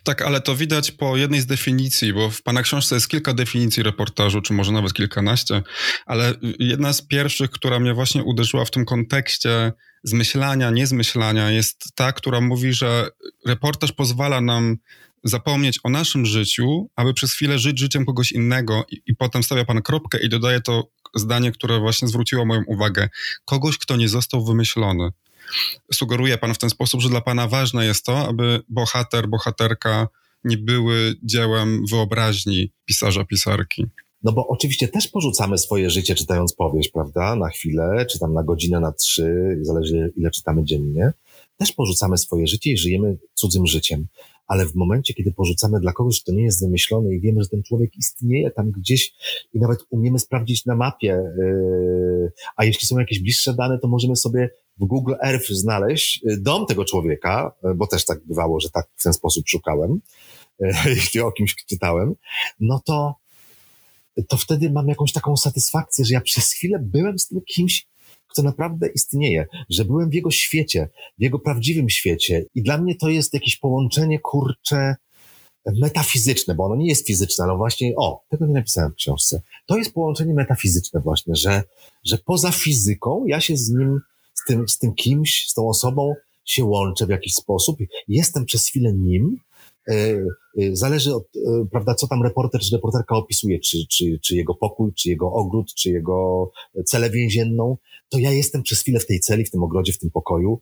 Tak, 0.04 0.22
ale 0.22 0.40
to 0.40 0.56
widać 0.56 0.90
po 0.90 1.16
jednej 1.16 1.40
z 1.40 1.46
definicji, 1.46 2.12
bo 2.12 2.30
w 2.30 2.42
Pana 2.42 2.62
książce 2.62 2.94
jest 2.94 3.08
kilka 3.08 3.34
definicji 3.34 3.82
reportażu, 3.82 4.40
czy 4.42 4.52
może 4.52 4.72
nawet 4.72 4.92
kilkanaście, 4.92 5.62
ale 6.06 6.34
jedna 6.58 6.92
z 6.92 7.02
pierwszych, 7.02 7.50
która 7.50 7.80
mnie 7.80 7.94
właśnie 7.94 8.24
uderzyła 8.24 8.64
w 8.64 8.70
tym 8.70 8.84
kontekście 8.84 9.72
zmyślania, 10.02 10.70
niezmyślania, 10.70 11.50
jest 11.50 11.84
ta, 11.94 12.12
która 12.12 12.40
mówi, 12.40 12.72
że 12.72 13.08
reportaż 13.46 13.92
pozwala 13.92 14.40
nam 14.40 14.76
zapomnieć 15.24 15.80
o 15.82 15.90
naszym 15.90 16.26
życiu, 16.26 16.90
aby 16.96 17.14
przez 17.14 17.32
chwilę 17.32 17.58
żyć 17.58 17.78
życiem 17.78 18.06
kogoś 18.06 18.32
innego 18.32 18.84
i, 18.90 19.02
i 19.06 19.16
potem 19.16 19.42
stawia 19.42 19.64
pan 19.64 19.82
kropkę 19.82 20.18
i 20.22 20.28
dodaje 20.28 20.60
to 20.60 20.90
zdanie, 21.14 21.52
które 21.52 21.78
właśnie 21.78 22.08
zwróciło 22.08 22.46
moją 22.46 22.62
uwagę. 22.66 23.08
Kogoś, 23.44 23.78
kto 23.78 23.96
nie 23.96 24.08
został 24.08 24.44
wymyślony. 24.44 25.10
Sugeruje 25.92 26.38
pan 26.38 26.54
w 26.54 26.58
ten 26.58 26.70
sposób, 26.70 27.00
że 27.00 27.08
dla 27.08 27.20
pana 27.20 27.48
ważne 27.48 27.86
jest 27.86 28.04
to, 28.04 28.18
aby 28.28 28.62
bohater, 28.68 29.28
bohaterka 29.28 30.08
nie 30.44 30.56
były 30.56 31.14
dziełem 31.22 31.84
wyobraźni 31.90 32.72
pisarza, 32.84 33.24
pisarki. 33.24 33.86
No 34.22 34.32
bo 34.32 34.46
oczywiście 34.48 34.88
też 34.88 35.08
porzucamy 35.08 35.58
swoje 35.58 35.90
życie 35.90 36.14
czytając 36.14 36.54
powieść, 36.54 36.90
prawda? 36.90 37.36
Na 37.36 37.48
chwilę, 37.48 38.06
czy 38.10 38.18
tam 38.18 38.34
na 38.34 38.42
godzinę, 38.42 38.80
na 38.80 38.92
trzy, 38.92 39.58
zależy 39.62 40.12
ile 40.16 40.30
czytamy 40.30 40.64
dziennie. 40.64 41.12
Też 41.56 41.72
porzucamy 41.72 42.18
swoje 42.18 42.46
życie 42.46 42.72
i 42.72 42.78
żyjemy 42.78 43.16
cudzym 43.34 43.66
życiem 43.66 44.06
ale 44.50 44.66
w 44.66 44.74
momencie, 44.74 45.14
kiedy 45.14 45.32
porzucamy 45.32 45.80
dla 45.80 45.92
kogoś, 45.92 46.22
kto 46.22 46.32
nie 46.32 46.42
jest 46.42 46.60
wymyślony 46.60 47.14
i 47.14 47.20
wiemy, 47.20 47.42
że 47.42 47.48
ten 47.48 47.62
człowiek 47.62 47.96
istnieje 47.96 48.50
tam 48.50 48.70
gdzieś 48.70 49.12
i 49.54 49.58
nawet 49.58 49.78
umiemy 49.90 50.18
sprawdzić 50.18 50.66
na 50.66 50.76
mapie, 50.76 51.22
yy, 51.38 52.32
a 52.56 52.64
jeśli 52.64 52.88
są 52.88 52.98
jakieś 52.98 53.20
bliższe 53.20 53.54
dane, 53.54 53.78
to 53.78 53.88
możemy 53.88 54.16
sobie 54.16 54.50
w 54.78 54.84
Google 54.84 55.14
Earth 55.22 55.48
znaleźć 55.48 56.22
yy, 56.24 56.40
dom 56.40 56.66
tego 56.66 56.84
człowieka, 56.84 57.52
yy, 57.64 57.74
bo 57.74 57.86
też 57.86 58.04
tak 58.04 58.26
bywało, 58.26 58.60
że 58.60 58.70
tak 58.70 58.88
w 58.96 59.02
ten 59.02 59.12
sposób 59.12 59.48
szukałem, 59.48 60.00
jeśli 60.96 61.20
o 61.20 61.32
kimś 61.32 61.54
czytałem, 61.54 62.14
no 62.60 62.80
to, 62.84 63.14
to 64.28 64.36
wtedy 64.36 64.70
mam 64.70 64.88
jakąś 64.88 65.12
taką 65.12 65.36
satysfakcję, 65.36 66.04
że 66.04 66.14
ja 66.14 66.20
przez 66.20 66.52
chwilę 66.52 66.78
byłem 66.82 67.18
z 67.18 67.28
tym 67.28 67.40
kimś, 67.46 67.86
kto 68.30 68.42
naprawdę 68.42 68.88
istnieje, 68.88 69.46
że 69.70 69.84
byłem 69.84 70.10
w 70.10 70.14
jego 70.14 70.30
świecie, 70.30 70.88
w 71.18 71.22
jego 71.22 71.38
prawdziwym 71.38 71.90
świecie 71.90 72.44
i 72.54 72.62
dla 72.62 72.78
mnie 72.78 72.94
to 72.94 73.08
jest 73.08 73.34
jakieś 73.34 73.56
połączenie, 73.56 74.18
kurcze, 74.18 74.96
metafizyczne, 75.66 76.54
bo 76.54 76.64
ono 76.64 76.76
nie 76.76 76.88
jest 76.88 77.06
fizyczne, 77.06 77.44
ale 77.44 77.56
właśnie, 77.56 77.92
o, 77.96 78.22
tego 78.28 78.46
nie 78.46 78.52
napisałem 78.52 78.92
w 78.92 78.94
książce. 78.94 79.42
To 79.66 79.78
jest 79.78 79.94
połączenie 79.94 80.34
metafizyczne 80.34 81.00
właśnie, 81.00 81.34
że, 81.34 81.62
że 82.04 82.18
poza 82.18 82.50
fizyką 82.50 83.24
ja 83.26 83.40
się 83.40 83.56
z 83.56 83.70
nim, 83.70 84.00
z 84.34 84.44
tym, 84.46 84.68
z 84.68 84.78
tym 84.78 84.94
kimś, 84.94 85.46
z 85.48 85.54
tą 85.54 85.68
osobą 85.68 86.14
się 86.44 86.64
łączę 86.64 87.06
w 87.06 87.10
jakiś 87.10 87.34
sposób, 87.34 87.78
jestem 88.08 88.44
przez 88.44 88.66
chwilę 88.66 88.92
nim, 88.92 89.36
zależy 90.72 91.14
od, 91.14 91.24
e, 91.36 91.66
prawda, 91.70 91.94
co 91.94 92.08
tam 92.08 92.22
reporter 92.22 92.60
czy 92.60 92.76
reporterka 92.76 93.16
opisuje, 93.16 93.60
czy, 93.60 93.78
czy, 93.90 94.18
czy 94.22 94.36
jego 94.36 94.54
pokój, 94.54 94.92
czy 94.94 95.08
jego 95.08 95.32
ogród, 95.32 95.74
czy 95.74 95.90
jego 95.90 96.50
celę 96.84 97.10
więzienną, 97.10 97.76
to 98.08 98.18
ja 98.18 98.32
jestem 98.32 98.62
przez 98.62 98.80
chwilę 98.80 99.00
w 99.00 99.06
tej 99.06 99.20
celi, 99.20 99.44
w 99.44 99.50
tym 99.50 99.62
ogrodzie, 99.62 99.92
w 99.92 99.98
tym 99.98 100.10
pokoju. 100.10 100.60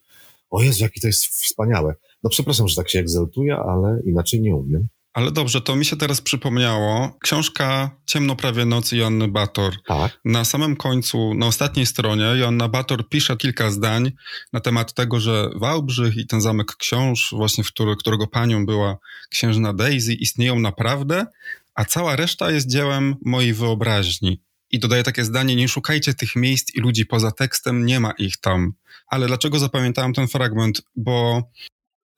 O 0.50 0.62
Jezu, 0.62 0.82
jakie 0.82 1.00
to 1.00 1.06
jest 1.06 1.24
wspaniałe. 1.24 1.94
No 2.22 2.30
przepraszam, 2.30 2.68
że 2.68 2.76
tak 2.76 2.88
się 2.88 2.98
egzaltuję, 2.98 3.56
ale 3.56 4.02
inaczej 4.04 4.40
nie 4.40 4.56
umiem. 4.56 4.88
Ale 5.18 5.32
dobrze, 5.32 5.60
to 5.60 5.76
mi 5.76 5.84
się 5.84 5.96
teraz 5.96 6.20
przypomniało. 6.20 7.16
Książka 7.22 7.90
Ciemno 8.06 8.36
prawie 8.36 8.64
nocy 8.64 8.96
Joanny 8.96 9.28
Bator. 9.28 9.74
Tak. 9.86 10.20
Na 10.24 10.44
samym 10.44 10.76
końcu, 10.76 11.34
na 11.34 11.46
ostatniej 11.46 11.86
stronie, 11.86 12.24
Joanna 12.24 12.68
Bator 12.68 13.08
pisze 13.08 13.36
kilka 13.36 13.70
zdań 13.70 14.12
na 14.52 14.60
temat 14.60 14.94
tego, 14.94 15.20
że 15.20 15.50
Wałbrzych 15.56 16.16
i 16.16 16.26
ten 16.26 16.40
zamek 16.40 16.76
książ, 16.76 17.30
właśnie 17.32 17.64
w 17.64 17.66
który, 17.66 17.96
którego 17.96 18.26
panią 18.26 18.66
była 18.66 18.98
księżna 19.30 19.72
Daisy, 19.72 20.14
istnieją 20.14 20.58
naprawdę, 20.58 21.26
a 21.74 21.84
cała 21.84 22.16
reszta 22.16 22.50
jest 22.50 22.70
dziełem 22.70 23.16
mojej 23.24 23.52
wyobraźni. 23.52 24.40
I 24.70 24.78
dodaje 24.78 25.02
takie 25.02 25.24
zdanie: 25.24 25.56
Nie 25.56 25.68
szukajcie 25.68 26.14
tych 26.14 26.36
miejsc 26.36 26.74
i 26.74 26.80
ludzi 26.80 27.06
poza 27.06 27.32
tekstem, 27.32 27.86
nie 27.86 28.00
ma 28.00 28.10
ich 28.10 28.36
tam. 28.36 28.72
Ale 29.06 29.26
dlaczego 29.26 29.58
zapamiętałem 29.58 30.12
ten 30.12 30.28
fragment? 30.28 30.82
Bo 30.96 31.42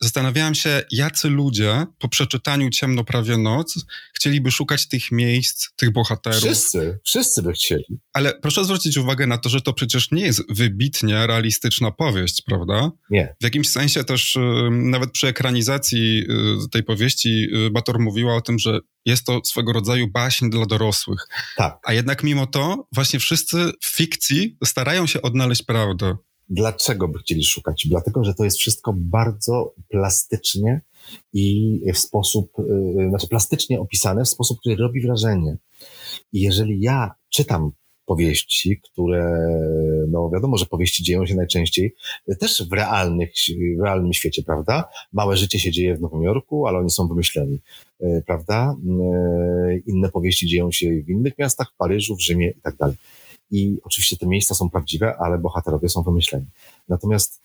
Zastanawiałem 0.03 0.55
się, 0.55 0.83
jacy 0.91 1.29
ludzie 1.29 1.85
po 1.99 2.09
przeczytaniu 2.09 2.69
Ciemno 2.69 3.03
prawie 3.03 3.37
noc 3.37 3.85
chcieliby 4.13 4.51
szukać 4.51 4.87
tych 4.87 5.11
miejsc, 5.11 5.67
tych 5.75 5.91
bohaterów. 5.91 6.39
Wszyscy, 6.39 6.99
wszyscy 7.05 7.41
by 7.41 7.53
chcieli. 7.53 7.99
Ale 8.13 8.33
proszę 8.41 8.65
zwrócić 8.65 8.97
uwagę 8.97 9.27
na 9.27 9.37
to, 9.37 9.49
że 9.49 9.61
to 9.61 9.73
przecież 9.73 10.11
nie 10.11 10.21
jest 10.25 10.41
wybitnie 10.49 11.27
realistyczna 11.27 11.91
powieść, 11.91 12.43
prawda? 12.45 12.91
Nie. 13.09 13.35
W 13.41 13.43
jakimś 13.43 13.69
sensie 13.69 14.03
też 14.03 14.35
y, 14.35 14.39
nawet 14.71 15.11
przy 15.11 15.27
ekranizacji 15.27 16.23
y, 16.65 16.69
tej 16.69 16.83
powieści 16.83 17.47
y, 17.67 17.71
Bator 17.71 17.99
mówiła 17.99 18.35
o 18.35 18.41
tym, 18.41 18.59
że 18.59 18.79
jest 19.05 19.25
to 19.25 19.41
swego 19.45 19.73
rodzaju 19.73 20.07
baśń 20.11 20.49
dla 20.49 20.65
dorosłych. 20.65 21.27
Tak. 21.57 21.77
A 21.83 21.93
jednak 21.93 22.23
mimo 22.23 22.47
to 22.47 22.87
właśnie 22.91 23.19
wszyscy 23.19 23.71
w 23.81 23.87
fikcji 23.87 24.57
starają 24.65 25.07
się 25.07 25.21
odnaleźć 25.21 25.63
prawdę. 25.63 26.15
Dlaczego 26.53 27.07
by 27.07 27.19
chcieli 27.19 27.43
szukać? 27.43 27.87
Dlatego, 27.89 28.23
że 28.23 28.33
to 28.33 28.43
jest 28.43 28.57
wszystko 28.57 28.93
bardzo 28.97 29.73
plastycznie 29.89 30.81
i 31.33 31.79
w 31.93 31.97
sposób, 31.97 32.51
yy, 32.97 33.09
znaczy 33.09 33.27
plastycznie 33.27 33.79
opisane 33.79 34.23
w 34.23 34.29
sposób, 34.29 34.59
który 34.59 34.75
robi 34.75 35.01
wrażenie. 35.01 35.57
I 36.33 36.41
jeżeli 36.41 36.81
ja 36.81 37.11
czytam 37.29 37.71
powieści, 38.05 38.81
które, 38.83 39.37
no 40.07 40.29
wiadomo, 40.29 40.57
że 40.57 40.65
powieści 40.65 41.03
dzieją 41.03 41.25
się 41.25 41.35
najczęściej 41.35 41.95
też 42.39 42.67
w 42.69 42.73
realnych, 42.73 43.31
w 43.79 43.83
realnym 43.83 44.13
świecie, 44.13 44.43
prawda? 44.43 44.89
Małe 45.13 45.37
życie 45.37 45.59
się 45.59 45.71
dzieje 45.71 45.95
w 45.95 46.01
Nowym 46.01 46.23
Jorku, 46.23 46.67
ale 46.67 46.77
oni 46.77 46.89
są 46.89 47.07
wymyśleni, 47.07 47.59
yy, 47.99 48.23
prawda? 48.25 48.75
Inne 49.85 50.09
powieści 50.09 50.47
dzieją 50.47 50.71
się 50.71 50.89
w 50.89 51.09
innych 51.09 51.37
miastach, 51.37 51.71
w 51.73 51.77
Paryżu, 51.77 52.15
w 52.15 52.21
Rzymie 52.21 52.49
i 52.49 52.61
tak 52.61 52.75
dalej. 52.75 52.95
I 53.51 53.77
oczywiście 53.83 54.17
te 54.17 54.27
miejsca 54.27 54.55
są 54.55 54.69
prawdziwe, 54.69 55.17
ale 55.19 55.37
bohaterowie 55.37 55.89
są 55.89 56.03
wymyśleni. 56.03 56.45
Natomiast 56.89 57.41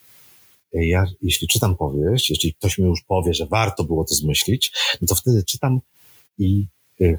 e, 0.75 0.87
ja, 0.87 1.07
jeśli 1.23 1.49
czytam 1.49 1.77
powieść, 1.77 2.31
jeśli 2.31 2.55
ktoś 2.55 2.79
mi 2.79 2.85
już 2.85 3.03
powie, 3.03 3.35
że 3.35 3.47
warto 3.47 3.85
było 3.85 4.05
to 4.05 4.15
zmyślić, 4.15 4.73
no 5.01 5.09
to 5.09 5.15
wtedy 5.15 5.45
czytam 5.45 5.81
i 6.39 6.67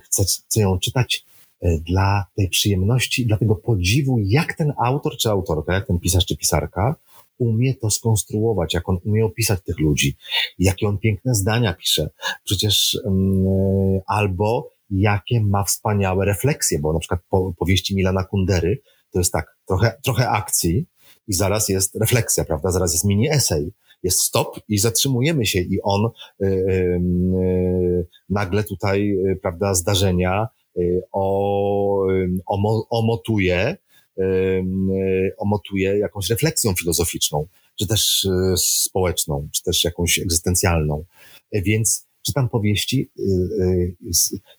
chcę, 0.03 0.23
chcę 0.23 0.61
ją 0.61 0.79
czytać 0.79 1.25
dla 1.61 2.25
tej 2.35 2.49
przyjemności, 2.49 3.25
dla 3.25 3.37
tego 3.37 3.55
podziwu, 3.55 4.19
jak 4.19 4.53
ten 4.53 4.73
autor 4.83 5.17
czy 5.17 5.29
autorka, 5.29 5.73
jak 5.73 5.87
ten 5.87 5.99
pisarz 5.99 6.25
czy 6.25 6.37
pisarka 6.37 6.95
umie 7.37 7.75
to 7.75 7.89
skonstruować, 7.89 8.73
jak 8.73 8.89
on 8.89 8.97
umie 9.05 9.25
opisać 9.25 9.59
tych 9.65 9.79
ludzi, 9.79 10.15
jakie 10.59 10.87
on 10.87 10.97
piękne 10.97 11.35
zdania 11.35 11.73
pisze. 11.73 12.09
Przecież 12.43 12.99
um, 13.03 14.01
albo 14.07 14.69
jakie 14.89 15.41
ma 15.41 15.63
wspaniałe 15.63 16.25
refleksje, 16.25 16.79
bo 16.79 16.93
na 16.93 16.99
przykład 16.99 17.21
po, 17.29 17.53
powieści 17.57 17.95
Milana 17.95 18.23
Kundery 18.23 18.81
to 19.11 19.19
jest 19.19 19.33
tak, 19.33 19.57
trochę, 19.67 19.99
trochę 20.03 20.29
akcji 20.29 20.85
i 21.27 21.33
zaraz 21.33 21.69
jest 21.69 21.95
refleksja, 21.95 22.45
prawda? 22.45 22.71
Zaraz 22.71 22.93
jest 22.93 23.05
mini 23.05 23.29
esej, 23.29 23.71
jest 24.03 24.21
stop 24.21 24.59
i 24.67 24.77
zatrzymujemy 24.77 25.45
się 25.45 25.59
i 25.59 25.81
on 25.83 26.05
y, 26.05 26.45
y, 26.45 26.47
y, 26.47 28.07
nagle 28.29 28.63
tutaj, 28.63 29.11
y, 29.11 29.39
prawda, 29.41 29.73
zdarzenia 29.73 30.47
y, 30.77 31.01
o, 31.11 32.11
y, 32.11 32.29
omotuje, 32.89 33.77
omotuje 35.37 35.97
jakąś 35.97 36.29
refleksją 36.29 36.73
filozoficzną, 36.73 37.47
czy 37.75 37.87
też 37.87 38.27
społeczną, 38.57 39.47
czy 39.51 39.63
też 39.63 39.83
jakąś 39.83 40.19
egzystencjalną. 40.19 41.03
Więc 41.51 42.06
czytam 42.27 42.49
powieści, 42.49 43.09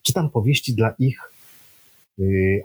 czytam 0.03 0.31
powieści 0.31 0.75
dla 0.75 0.95
ich 0.99 1.33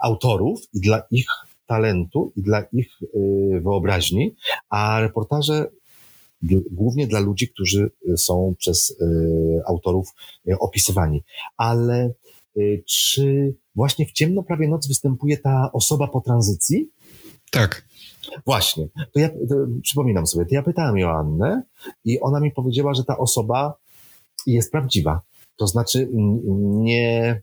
autorów 0.02 0.62
i 0.74 0.80
dla 0.80 1.02
ich 1.12 1.28
talentu 1.66 2.32
i 2.36 2.42
dla 2.42 2.62
ich 2.62 3.02
y, 3.02 3.62
wyobraźni, 3.62 4.36
a 4.70 5.00
reportaże 5.00 5.70
głównie 6.72 7.08
dla 7.08 7.20
ludzi, 7.20 7.50
którzy 7.50 7.92
y, 8.10 8.18
są 8.18 8.56
przez 8.58 8.92
y, 8.92 8.96
autorów 9.68 10.08
opisywani. 10.60 11.24
Ale 11.58 12.14
czy 12.86 13.56
właśnie 13.76 14.06
w 14.06 14.12
ciemno 14.12 14.44
prawie 14.44 14.68
noc 14.68 14.88
występuje 14.88 15.38
ta 15.38 15.70
osoba 15.74 16.08
po 16.08 16.22
tranzycji? 16.22 16.90
Tak. 17.52 17.88
Właśnie. 18.46 18.88
To 19.14 19.20
ja 19.20 19.30
to 19.30 19.56
przypominam 19.84 20.28
sobie, 20.28 20.46
to 20.46 20.56
ja 20.56 20.64
pytałem 20.64 20.98
Joannę 20.98 21.64
i 22.06 22.20
ona 22.20 22.40
mi 22.40 22.52
powiedziała, 22.52 22.94
że 22.94 23.04
ta 23.04 23.18
osoba 23.18 23.74
jest 24.48 24.72
prawdziwa. 24.72 25.22
To 25.56 25.68
znaczy 25.68 26.10
nie, 26.82 27.42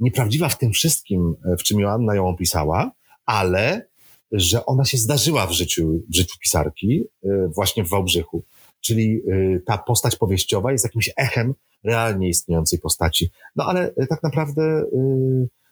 nieprawdziwa 0.00 0.48
w 0.48 0.58
tym 0.58 0.72
wszystkim, 0.72 1.36
w 1.58 1.62
czym 1.62 1.80
Joanna 1.80 2.14
ją 2.14 2.28
opisała, 2.28 2.90
ale 3.26 3.90
że 4.32 4.66
ona 4.66 4.84
się 4.84 4.98
zdarzyła 4.98 5.46
w 5.46 5.52
życiu, 5.52 6.02
w 6.08 6.14
życiu 6.14 6.38
pisarki 6.40 7.04
y, 7.24 7.28
właśnie 7.54 7.84
w 7.84 7.88
Wałbrzychu. 7.88 8.44
Czyli 8.80 9.22
y, 9.28 9.62
ta 9.66 9.78
postać 9.78 10.16
powieściowa 10.16 10.72
jest 10.72 10.84
jakimś 10.84 11.10
echem 11.16 11.54
realnie 11.84 12.28
istniejącej 12.28 12.78
postaci. 12.78 13.30
No 13.56 13.64
ale 13.64 13.94
tak 14.08 14.22
naprawdę 14.22 14.84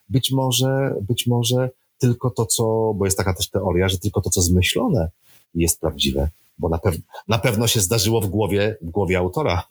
być 0.09 0.33
może, 0.33 0.95
być 1.03 1.27
może 1.27 1.71
tylko 1.99 2.31
to, 2.31 2.47
co, 2.47 2.95
bo 2.97 3.05
jest 3.05 3.17
taka 3.17 3.35
też 3.35 3.51
teoria, 3.51 3.89
że 3.89 3.99
tylko 3.99 4.21
to, 4.21 4.31
co 4.31 4.43
zmyślone 4.43 5.11
jest 5.55 5.81
prawdziwe 5.81 6.29
bo 6.59 6.69
na, 6.69 6.79
pew 6.79 6.97
na 7.29 7.39
pewno 7.39 7.67
się 7.67 7.81
zdarzyło 7.81 8.21
w 8.21 8.27
głowie, 8.27 8.77
w 8.83 8.91
głowie 8.91 9.19
autora. 9.19 9.63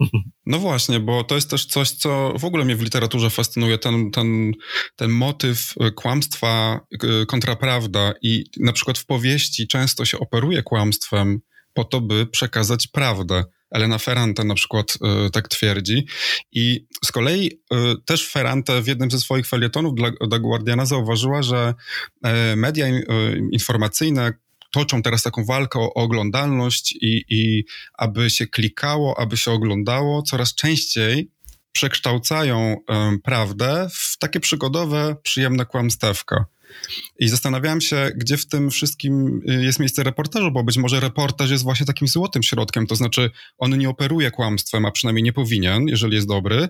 No 0.45 0.59
właśnie, 0.59 0.99
bo 0.99 1.23
to 1.23 1.35
jest 1.35 1.49
też 1.49 1.65
coś, 1.65 1.91
co 1.91 2.33
w 2.39 2.45
ogóle 2.45 2.65
mnie 2.65 2.75
w 2.75 2.81
literaturze 2.81 3.29
fascynuje, 3.29 3.77
ten, 3.77 4.11
ten, 4.11 4.51
ten 4.95 5.11
motyw 5.11 5.73
kłamstwa 5.95 6.79
e, 7.03 7.25
kontra 7.25 7.55
prawda 7.55 8.13
i 8.21 8.43
na 8.59 8.73
przykład 8.73 8.97
w 8.97 9.05
powieści 9.05 9.67
często 9.67 10.05
się 10.05 10.19
operuje 10.19 10.63
kłamstwem 10.63 11.39
po 11.73 11.83
to, 11.83 12.01
by 12.01 12.25
przekazać 12.25 12.87
prawdę. 12.87 13.43
Elena 13.71 13.97
Ferrante 13.97 14.43
na 14.43 14.55
przykład 14.55 14.97
y, 15.27 15.29
tak 15.31 15.47
twierdzi. 15.47 16.07
I 16.51 16.87
z 17.05 17.11
kolei 17.11 17.51
y, 17.73 17.77
też 18.05 18.29
Ferrante 18.29 18.81
w 18.81 18.87
jednym 18.87 19.11
ze 19.11 19.19
swoich 19.19 19.47
felietonów 19.47 19.95
dla, 19.95 20.11
dla 20.27 20.39
Guardiana 20.39 20.85
zauważyła, 20.85 21.43
że 21.43 21.73
y, 22.53 22.55
media 22.55 22.87
informacyjne 23.51 24.33
toczą 24.77 25.01
teraz 25.01 25.23
taką 25.23 25.45
walkę 25.45 25.79
o 25.79 25.93
oglądalność 25.93 26.91
i, 27.01 27.23
i 27.29 27.63
aby 27.93 28.29
się 28.29 28.47
klikało, 28.47 29.19
aby 29.19 29.37
się 29.37 29.51
oglądało, 29.51 30.21
coraz 30.21 30.55
częściej 30.55 31.31
przekształcają 31.71 32.77
um, 32.87 33.21
prawdę 33.21 33.87
w 33.93 34.17
takie 34.17 34.39
przygodowe, 34.39 35.15
przyjemne 35.23 35.65
kłamstewka. 35.65 36.45
I 37.19 37.29
zastanawiałem 37.29 37.81
się, 37.81 38.11
gdzie 38.15 38.37
w 38.37 38.47
tym 38.47 38.69
wszystkim 38.69 39.41
y, 39.49 39.63
jest 39.63 39.79
miejsce 39.79 40.03
reportażu, 40.03 40.51
bo 40.51 40.63
być 40.63 40.77
może 40.77 40.99
reportaż 40.99 41.49
jest 41.49 41.63
właśnie 41.63 41.85
takim 41.85 42.07
złotym 42.07 42.43
środkiem, 42.43 42.87
to 42.87 42.95
znaczy 42.95 43.31
on 43.57 43.77
nie 43.77 43.89
operuje 43.89 44.31
kłamstwem, 44.31 44.85
a 44.85 44.91
przynajmniej 44.91 45.23
nie 45.23 45.33
powinien, 45.33 45.87
jeżeli 45.87 46.15
jest 46.15 46.27
dobry, 46.27 46.67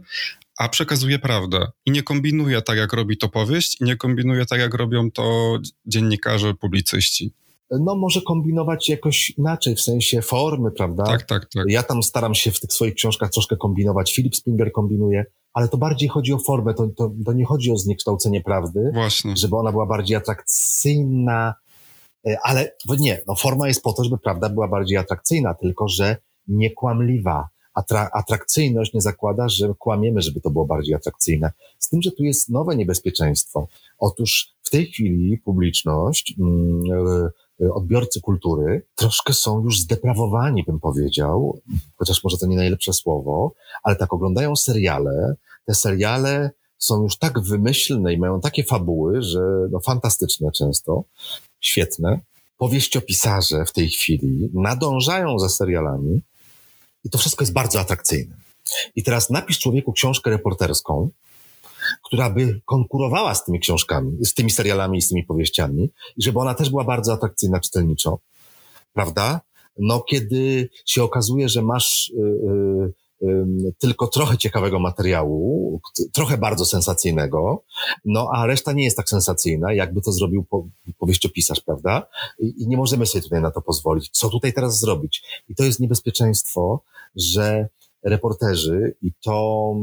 a 0.58 0.70
przekazuje 0.70 1.20
prawdę. 1.20 1.72
I 1.86 1.92
nie 1.92 2.04
kombinuje 2.04 2.62
tak, 2.62 2.78
jak 2.78 2.94
robi 2.94 3.18
to 3.18 3.30
powieść, 3.30 3.82
i 3.82 3.84
nie 3.84 3.96
kombinuje 3.96 4.46
tak, 4.46 4.60
jak 4.60 4.74
robią 4.74 5.12
to 5.12 5.60
dziennikarze, 5.86 6.54
publicyści 6.54 7.34
no 7.72 7.96
może 7.96 8.22
kombinować 8.22 8.90
jakoś 8.90 9.30
inaczej, 9.30 9.76
w 9.76 9.82
sensie 9.82 10.22
formy, 10.22 10.72
prawda? 10.72 11.04
Tak, 11.04 11.26
tak, 11.26 11.50
tak. 11.54 11.66
Ja 11.68 11.84
tam 11.84 12.04
staram 12.04 12.36
się 12.36 12.52
w 12.52 12.60
tych 12.60 12.74
swoich 12.74 12.94
książkach 12.94 13.32
troszkę 13.32 13.58
kombinować. 13.58 14.14
Filip 14.14 14.36
Spinger 14.36 14.72
kombinuje, 14.72 15.26
ale 15.54 15.68
to 15.68 15.78
bardziej 15.78 16.10
chodzi 16.10 16.34
o 16.34 16.40
formę, 16.40 16.74
to, 16.74 16.88
to, 16.88 17.12
to 17.26 17.34
nie 17.34 17.46
chodzi 17.46 17.72
o 17.72 17.78
zniekształcenie 17.78 18.42
prawdy, 18.42 18.92
Właśnie. 18.94 19.38
żeby 19.38 19.56
ona 19.56 19.72
była 19.72 19.86
bardziej 19.86 20.18
atrakcyjna, 20.18 21.54
e, 22.28 22.38
ale 22.44 22.72
nie, 23.00 23.22
no 23.28 23.36
forma 23.36 23.68
jest 23.68 23.84
po 23.84 23.94
to, 23.94 24.04
żeby 24.04 24.18
prawda 24.18 24.50
była 24.50 24.68
bardziej 24.68 24.98
atrakcyjna, 24.98 25.54
tylko 25.54 25.88
że 25.88 26.18
niekłamliwa. 26.48 27.50
Atra 27.74 28.10
atrakcyjność 28.14 28.94
nie 28.94 29.02
zakłada, 29.02 29.50
że 29.50 29.74
kłamiemy, 29.80 30.22
żeby 30.22 30.42
to 30.42 30.50
było 30.50 30.66
bardziej 30.66 30.96
atrakcyjne. 30.96 31.52
Z 31.80 31.90
tym, 31.90 32.02
że 32.02 32.12
tu 32.12 32.24
jest 32.24 32.50
nowe 32.50 32.76
niebezpieczeństwo. 32.76 33.68
Otóż 33.98 34.56
w 34.64 34.70
tej 34.70 34.86
chwili 34.86 35.38
publiczność, 35.38 36.36
yy, 36.38 37.32
odbiorcy 37.74 38.22
kultury 38.22 38.86
troszkę 38.96 39.34
są 39.34 39.64
już 39.64 39.80
zdeprawowani, 39.80 40.64
bym 40.64 40.80
powiedział, 40.80 41.62
chociaż 41.96 42.24
może 42.24 42.38
to 42.38 42.48
nie 42.48 42.58
najlepsze 42.58 42.94
słowo, 42.94 43.54
ale 43.84 43.96
tak 43.96 44.14
oglądają 44.14 44.56
seriale. 44.56 45.36
Te 45.66 45.76
seriale 45.76 46.52
są 46.78 47.04
już 47.04 47.18
tak 47.18 47.40
wymyślne 47.40 48.14
i 48.14 48.18
mają 48.18 48.42
takie 48.42 48.64
fabuły, 48.64 49.22
że 49.22 49.40
no 49.72 49.80
fantastyczne 49.80 50.52
często, 50.52 51.04
świetne. 51.60 52.20
Powieściopisarze 52.58 53.66
w 53.66 53.74
tej 53.74 53.90
chwili 53.90 54.50
nadążają 54.54 55.40
za 55.40 55.50
serialami 55.50 56.22
i 57.04 57.10
to 57.10 57.18
wszystko 57.18 57.44
jest 57.44 57.54
bardzo 57.54 57.80
atrakcyjne. 57.80 58.36
I 58.96 59.04
teraz 59.04 59.30
napisz 59.30 59.60
człowieku 59.60 59.94
książkę 59.94 60.30
reporterską, 60.30 61.10
która 62.04 62.30
by 62.30 62.62
konkurowała 62.66 63.36
z 63.36 63.46
tymi 63.46 63.60
książkami, 63.60 64.26
z 64.26 64.34
tymi 64.34 64.52
serialami 64.52 64.98
i 64.98 65.02
z 65.02 65.10
tymi 65.10 65.24
powieściami, 65.24 65.90
i 66.18 66.24
żeby 66.24 66.40
ona 66.40 66.54
też 66.54 66.70
była 66.70 66.84
bardzo 66.84 67.14
atrakcyjna 67.14 67.60
czytelniczo, 67.60 68.20
prawda? 68.94 69.42
No, 69.80 70.02
kiedy 70.02 70.70
się 70.86 71.04
okazuje, 71.04 71.50
że 71.50 71.62
masz 71.62 72.12
yy, 72.18 72.94
yy, 73.22 73.74
tylko 73.80 74.08
trochę 74.08 74.38
ciekawego 74.38 74.80
materiału, 74.80 75.82
trochę 76.14 76.38
bardzo 76.38 76.66
sensacyjnego, 76.66 77.64
no 78.06 78.30
a 78.34 78.46
reszta 78.46 78.74
nie 78.74 78.84
jest 78.84 78.98
tak 78.98 79.10
sensacyjna, 79.10 79.74
jakby 79.74 80.02
to 80.02 80.12
zrobił 80.12 80.44
po, 80.44 80.68
powieściopisarz, 80.98 81.62
prawda? 81.62 82.08
I, 82.40 82.64
I 82.64 82.68
nie 82.68 82.78
możemy 82.78 83.06
sobie 83.06 83.22
tutaj 83.22 83.42
na 83.42 83.52
to 83.52 83.62
pozwolić. 83.62 84.10
Co 84.12 84.30
tutaj 84.30 84.54
teraz 84.54 84.80
zrobić? 84.80 85.24
I 85.50 85.56
to 85.56 85.64
jest 85.64 85.80
niebezpieczeństwo, 85.80 86.84
że 87.16 87.70
reporterzy 88.04 88.96
i 89.02 89.12
to 89.22 89.76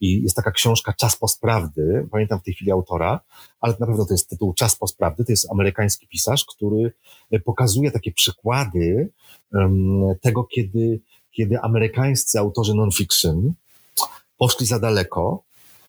i 0.00 0.22
jest 0.22 0.36
taka 0.36 0.50
książka 0.50 0.92
Czas 0.92 1.16
postprawdy, 1.16 2.08
pamiętam 2.10 2.40
w 2.40 2.42
tej 2.42 2.54
chwili 2.54 2.70
autora, 2.70 3.20
ale 3.60 3.74
na 3.80 3.86
pewno 3.86 4.06
to 4.06 4.14
jest 4.14 4.28
tytuł 4.28 4.54
Czas 4.54 4.76
postprawdy, 4.76 5.24
to 5.24 5.32
jest 5.32 5.50
amerykański 5.50 6.06
pisarz, 6.08 6.44
który 6.44 6.92
pokazuje 7.44 7.90
takie 7.90 8.12
przykłady 8.12 9.12
tego, 10.20 10.44
kiedy, 10.44 11.00
kiedy 11.30 11.60
amerykańscy 11.60 12.38
autorzy 12.38 12.74
non-fiction 12.74 13.52
poszli 14.38 14.66
za 14.66 14.78
daleko, 14.78 15.42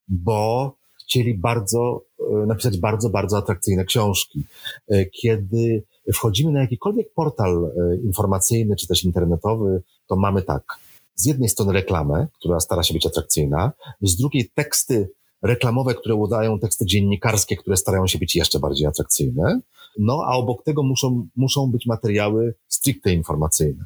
bo 0.08 0.76
chcieli 0.99 1.34
bardzo, 1.34 2.02
e, 2.20 2.45
napisać 2.45 2.78
bardzo, 2.78 3.10
bardzo 3.10 3.38
atrakcyjne 3.38 3.86
książki. 3.86 4.45
E, 4.89 5.06
kiedy 5.06 5.84
wchodzimy 6.14 6.51
na 6.51 6.62
jakikolwiek 6.62 7.14
portal 7.14 7.66
e, 7.66 7.95
informacyjny 7.95 8.76
czy 8.76 8.88
też 8.88 9.03
internetowy, 9.03 9.82
to 10.07 10.16
mamy 10.16 10.41
tak. 10.41 10.64
Z 11.16 11.26
jednej 11.26 11.49
strony 11.49 11.74
reklamę, 11.74 12.28
która 12.39 12.59
stara 12.59 12.84
się 12.84 12.93
być 12.93 13.05
atrakcyjna, 13.05 13.72
z 14.01 14.16
drugiej 14.16 14.49
teksty 14.55 15.09
reklamowe, 15.41 15.93
które 15.93 16.16
udają 16.16 16.59
teksty 16.59 16.86
dziennikarskie, 16.86 17.57
które 17.57 17.78
starają 17.78 18.07
się 18.07 18.20
być 18.20 18.36
jeszcze 18.36 18.59
bardziej 18.59 18.88
atrakcyjne. 18.88 19.59
No 19.99 20.22
a 20.26 20.36
obok 20.36 20.64
tego 20.64 20.84
muszą, 20.84 21.28
muszą 21.36 21.72
być 21.72 21.86
materiały 21.86 22.53
stricte 22.68 23.14
informacyjne. 23.14 23.86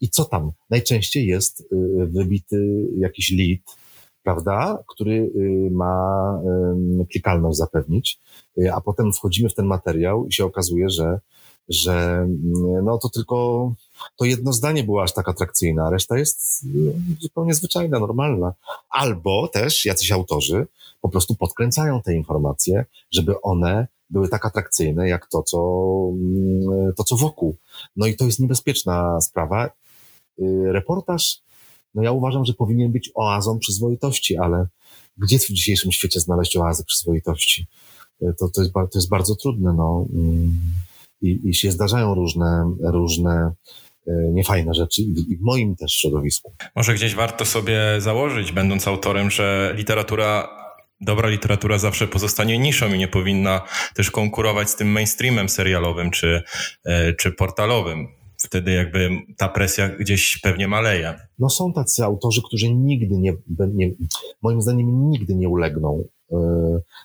I 0.00 0.08
co 0.08 0.24
tam? 0.24 0.50
Najczęściej 0.70 1.26
jest 1.26 1.60
y, 1.60 1.66
wybity 2.06 2.88
jakiś 2.98 3.32
lead, 3.32 3.76
prawda, 4.22 4.78
który 4.88 5.12
y, 5.12 5.70
ma 5.70 6.40
klikalność 7.10 7.58
zapewnić, 7.58 8.20
y, 8.58 8.72
a 8.72 8.80
potem 8.80 9.12
wchodzimy 9.12 9.48
w 9.48 9.54
ten 9.54 9.66
materiał 9.66 10.26
i 10.26 10.32
się 10.32 10.44
okazuje, 10.44 10.90
że 10.90 11.20
że 11.68 11.92
mm, 11.92 12.84
no 12.84 12.98
to 12.98 13.08
tylko 13.08 13.72
to 14.16 14.24
jedno 14.24 14.52
zdanie 14.52 14.84
było 14.84 15.02
aż 15.02 15.12
tak 15.12 15.28
atrakcyjne, 15.28 15.82
a 15.82 15.90
reszta 15.90 16.18
jest 16.18 16.64
no, 16.64 16.92
zupełnie 17.20 17.54
zwyczajna, 17.54 18.00
normalna. 18.00 18.52
Albo 18.90 19.48
też 19.48 19.84
jacyś 19.84 20.12
autorzy 20.12 20.66
po 21.00 21.08
prostu 21.08 21.34
podkręcają 21.34 22.02
te 22.02 22.14
informacje, 22.14 22.84
żeby 23.10 23.40
one 23.40 23.86
były 24.10 24.28
tak 24.28 24.46
atrakcyjne, 24.46 25.08
jak 25.08 25.26
to, 25.26 25.42
co, 25.42 25.58
mm, 26.12 26.92
to, 26.96 27.04
co 27.04 27.16
wokół. 27.16 27.56
No 27.96 28.06
i 28.06 28.16
to 28.16 28.24
jest 28.24 28.40
niebezpieczna 28.40 29.20
sprawa. 29.20 29.66
Y, 29.66 30.72
reportaż, 30.72 31.40
no 31.94 32.02
ja 32.02 32.12
uważam, 32.12 32.44
że 32.44 32.54
powinien 32.54 32.92
być 32.92 33.10
oazą 33.14 33.58
przyzwoitości, 33.58 34.36
ale 34.36 34.66
gdzie 35.18 35.38
w 35.38 35.46
dzisiejszym 35.46 35.92
świecie 35.92 36.20
znaleźć 36.20 36.56
oazę 36.56 36.84
przyzwoitości? 36.84 37.66
Y, 38.22 38.34
to, 38.38 38.48
to, 38.48 38.62
jest, 38.62 38.72
to 38.74 38.88
jest 38.94 39.08
bardzo 39.08 39.36
trudne, 39.36 39.72
no. 39.72 40.06
I, 41.22 41.40
i 41.44 41.54
się 41.54 41.72
zdarzają 41.72 42.14
różne, 42.14 42.74
różne 42.84 43.52
y, 44.08 44.12
niefajne 44.32 44.74
rzeczy 44.74 45.02
i 45.02 45.36
w 45.36 45.40
moim 45.40 45.76
też 45.76 45.92
środowisku. 45.92 46.52
Może 46.76 46.94
gdzieś 46.94 47.14
warto 47.14 47.44
sobie 47.44 47.80
założyć, 47.98 48.52
będąc 48.52 48.88
autorem, 48.88 49.30
że 49.30 49.74
literatura 49.76 50.48
dobra 51.00 51.28
literatura 51.28 51.78
zawsze 51.78 52.08
pozostanie 52.08 52.58
niszą 52.58 52.94
i 52.94 52.98
nie 52.98 53.08
powinna 53.08 53.60
też 53.94 54.10
konkurować 54.10 54.70
z 54.70 54.76
tym 54.76 54.88
mainstreamem 54.88 55.48
serialowym 55.48 56.10
czy, 56.10 56.42
e, 56.84 57.12
czy 57.12 57.32
portalowym. 57.32 58.08
Wtedy 58.38 58.72
jakby 58.72 59.10
ta 59.36 59.48
presja 59.48 59.88
gdzieś 59.88 60.38
pewnie 60.38 60.68
maleje. 60.68 61.14
No 61.38 61.50
są 61.50 61.72
tacy 61.72 62.04
autorzy, 62.04 62.42
którzy 62.46 62.74
nigdy 62.74 63.18
nie, 63.18 63.32
nie 63.74 63.90
moim 64.42 64.62
zdaniem 64.62 65.10
nigdy 65.10 65.34
nie 65.34 65.48
ulegną. 65.48 66.04
E, 66.32 66.36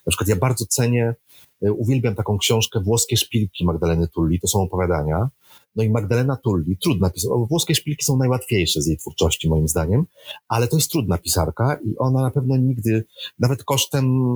na 0.05 0.09
przykład 0.09 0.27
ja 0.29 0.35
bardzo 0.35 0.65
cenię, 0.65 1.05
e, 1.05 1.15
uwielbiam 1.61 2.15
taką 2.15 2.37
książkę 2.37 2.79
Włoskie 2.79 3.17
szpilki 3.17 3.65
Magdaleny 3.65 4.07
Tulli, 4.07 4.39
to 4.39 4.47
są 4.47 4.61
opowiadania. 4.61 5.29
No 5.75 5.83
i 5.83 5.89
Magdalena 5.89 6.37
Tulli, 6.43 6.77
trudna 6.77 7.09
pisarka, 7.09 7.37
włoskie 7.49 7.75
szpilki 7.75 8.05
są 8.05 8.17
najłatwiejsze 8.17 8.81
z 8.81 8.87
jej 8.87 8.97
twórczości 8.97 9.49
moim 9.49 9.67
zdaniem, 9.67 10.05
ale 10.47 10.67
to 10.67 10.75
jest 10.75 10.91
trudna 10.91 11.17
pisarka 11.17 11.79
i 11.85 11.97
ona 11.97 12.21
na 12.21 12.31
pewno 12.31 12.57
nigdy, 12.57 13.05
nawet 13.39 13.63
kosztem 13.63 14.35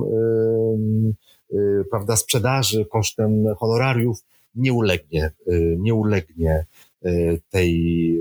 yy, 1.50 1.58
yy, 1.58 1.84
prawda, 1.90 2.16
sprzedaży, 2.16 2.86
kosztem 2.92 3.44
honorariów 3.58 4.24
nie 4.54 4.72
ulegnie, 4.72 5.30
yy, 5.46 5.76
nie 5.80 5.94
ulegnie 5.94 6.66
tej, 7.50 8.18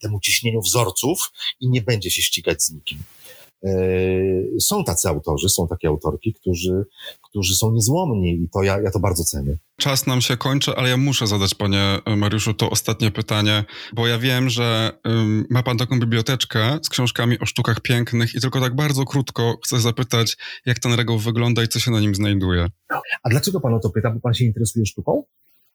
temu 0.00 0.20
ciśnieniu 0.20 0.60
wzorców 0.60 1.32
i 1.60 1.68
nie 1.68 1.82
będzie 1.82 2.10
się 2.10 2.22
ścigać 2.22 2.62
z 2.62 2.72
nikim. 2.72 2.98
Są 4.60 4.84
tacy 4.84 5.08
autorzy, 5.08 5.48
są 5.48 5.68
takie 5.68 5.88
autorki, 5.88 6.34
którzy, 6.34 6.84
którzy 7.34 7.56
są 7.56 7.72
niezłomni 7.72 8.30
i 8.30 8.48
to 8.52 8.62
ja, 8.62 8.80
ja 8.80 8.90
to 8.90 9.00
bardzo 9.00 9.24
cenię. 9.24 9.58
Czas 9.76 10.06
nam 10.06 10.20
się 10.20 10.36
kończy, 10.36 10.76
ale 10.76 10.88
ja 10.88 10.96
muszę 10.96 11.26
zadać, 11.26 11.54
panie 11.54 11.98
Mariuszu, 12.16 12.54
to 12.54 12.70
ostatnie 12.70 13.10
pytanie, 13.10 13.64
bo 13.92 14.06
ja 14.06 14.18
wiem, 14.18 14.48
że 14.48 14.90
ma 15.50 15.62
pan 15.62 15.78
taką 15.78 16.00
biblioteczkę 16.00 16.78
z 16.82 16.88
książkami 16.88 17.38
o 17.38 17.46
sztukach 17.46 17.80
pięknych 17.80 18.34
i 18.34 18.40
tylko 18.40 18.60
tak 18.60 18.76
bardzo 18.76 19.04
krótko 19.04 19.56
chcę 19.64 19.80
zapytać, 19.80 20.36
jak 20.66 20.78
ten 20.78 20.92
regał 20.92 21.18
wygląda 21.18 21.62
i 21.62 21.68
co 21.68 21.80
się 21.80 21.90
na 21.90 22.00
nim 22.00 22.14
znajduje. 22.14 22.66
A 23.22 23.28
dlaczego 23.28 23.60
pan 23.60 23.74
o 23.74 23.80
to 23.80 23.90
pyta? 23.90 24.10
Bo 24.10 24.20
pan 24.20 24.34
się 24.34 24.44
interesuje 24.44 24.86
sztuką? 24.86 25.22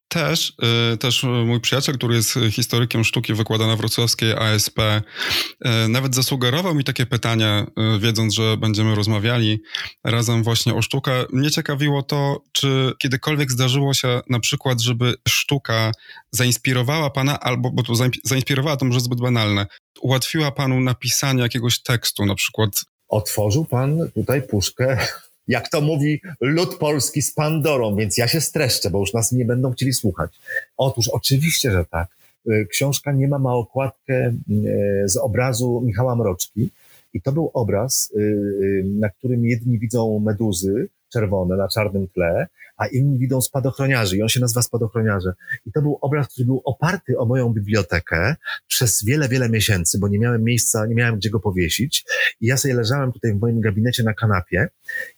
Też, 0.10 0.53
y, 0.93 0.97
też 0.97 1.24
mój 1.45 1.60
przyjaciel, 1.60 1.95
który 1.97 2.16
jest 2.16 2.39
historykiem 2.51 3.03
sztuki, 3.03 3.34
wykłada 3.34 3.68
na 3.68 3.76
wrocławskiej 3.76 4.34
ASP, 4.34 4.80
y, 4.80 5.88
nawet 5.89 6.16
zasugerował 6.16 6.76
mi 6.76 6.84
takie 6.84 7.05
pytanie, 7.05 7.66
y, 7.95 7.99
wiedząc, 7.99 8.34
że 8.34 8.57
będziemy 8.57 8.95
rozmawiali 8.95 9.62
razem 10.03 10.43
właśnie 10.43 10.74
o 10.76 10.82
sztukę. 10.82 11.12
Mnie 11.34 11.51
ciekawiło 11.51 12.03
to, 12.03 12.43
czy 12.51 12.93
kiedykolwiek 12.99 13.51
zdarzyło 13.51 13.93
się 13.93 14.22
na 14.30 14.39
przykład, 14.39 14.82
żeby 14.82 15.14
sztuka 15.28 15.91
zainspirowała 16.32 17.10
pana, 17.10 17.39
albo, 17.39 17.72
bo 17.72 17.84
to 17.84 17.93
zainspirowała 18.24 18.78
to 18.78 18.86
może 18.86 18.99
zbyt 18.99 19.22
banalne, 19.22 19.66
ułatwiła 20.01 20.51
panu 20.51 20.80
napisanie 20.80 21.41
jakiegoś 21.41 21.82
tekstu, 21.82 22.26
na 22.26 22.36
przykład. 22.36 22.70
Otworzył 23.07 23.66
pan 23.66 24.12
tutaj 24.16 24.41
puszkę 24.41 25.07
jak 25.50 25.70
to 25.70 25.82
mówi 25.82 26.22
lud 26.41 26.76
polski 26.76 27.22
z 27.22 27.34
Pandorą, 27.34 27.95
więc 27.95 28.18
ja 28.18 28.28
się 28.28 28.41
streszczę, 28.41 28.89
bo 28.89 29.00
już 29.00 29.14
nas 29.14 29.32
nie 29.32 29.45
będą 29.45 29.72
chcieli 29.72 29.93
słuchać. 29.93 30.32
Otóż 30.78 31.08
oczywiście, 31.08 31.72
że 31.72 31.86
tak. 31.86 32.08
Y, 32.50 32.68
książka 32.70 33.12
nie 33.12 33.28
ma 33.28 33.39
ma 33.39 33.54
okładkę 33.54 34.34
y, 34.50 35.04
z 35.06 35.18
obrazu 35.18 35.82
Michała 35.86 36.16
Mroczki 36.16 36.70
i 37.14 37.22
to 37.22 37.32
był 37.32 37.52
obraz, 37.54 38.12
y, 38.18 38.84
na 38.86 39.10
którym 39.10 39.45
jedni 39.45 39.80
widzą 39.80 40.20
meduzy 40.20 40.88
czerwone 41.10 41.57
na 41.57 41.68
czarnym 41.68 42.07
tle, 42.07 42.47
a 42.78 42.88
inni 42.88 43.20
widzą 43.20 43.41
spadochroniarzy 43.41 44.18
i 44.18 44.22
on 44.22 44.30
się 44.30 44.39
nazywa 44.39 44.62
Spadochroniarze. 44.62 45.34
I 45.66 45.72
to 45.72 45.82
był 45.82 45.97
obraz, 46.01 46.28
który 46.28 46.45
był 46.45 46.62
oparty 46.66 47.18
o 47.18 47.26
moją 47.26 47.49
bibliotekę 47.49 48.36
przez 48.68 49.03
wiele, 49.03 49.30
wiele 49.30 49.49
miesięcy, 49.49 49.99
bo 49.99 50.07
nie 50.07 50.20
miałem 50.20 50.43
miejsca, 50.43 50.86
nie 50.86 50.95
miałem 50.95 51.16
gdzie 51.16 51.30
go 51.30 51.39
powiesić. 51.39 52.05
I 52.41 52.45
ja 52.45 52.57
sobie 52.57 52.74
leżałem 52.74 53.12
tutaj 53.12 53.34
w 53.34 53.39
moim 53.39 53.62
gabinecie 53.62 54.03
na 54.03 54.14
kanapie 54.14 54.68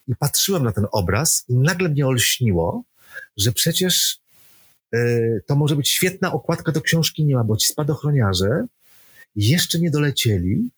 i 0.08 0.16
patrzyłem 0.16 0.64
na 0.64 0.72
ten 0.72 0.86
obraz 0.92 1.44
i 1.48 1.56
nagle 1.56 1.88
mnie 1.88 2.06
olśniło, 2.06 2.84
że 3.36 3.52
przecież 3.52 4.20
yy, 4.92 5.42
to 5.46 5.56
może 5.56 5.76
być 5.76 5.90
świetna 5.90 6.32
okładka 6.32 6.72
do 6.72 6.80
książki 6.80 7.24
nie 7.24 7.34
ma, 7.34 7.44
bo 7.44 7.56
ci 7.56 7.66
spadochroniarze 7.66 8.66
jeszcze 9.36 9.78
nie 9.78 9.90
dolecieli 9.90 10.70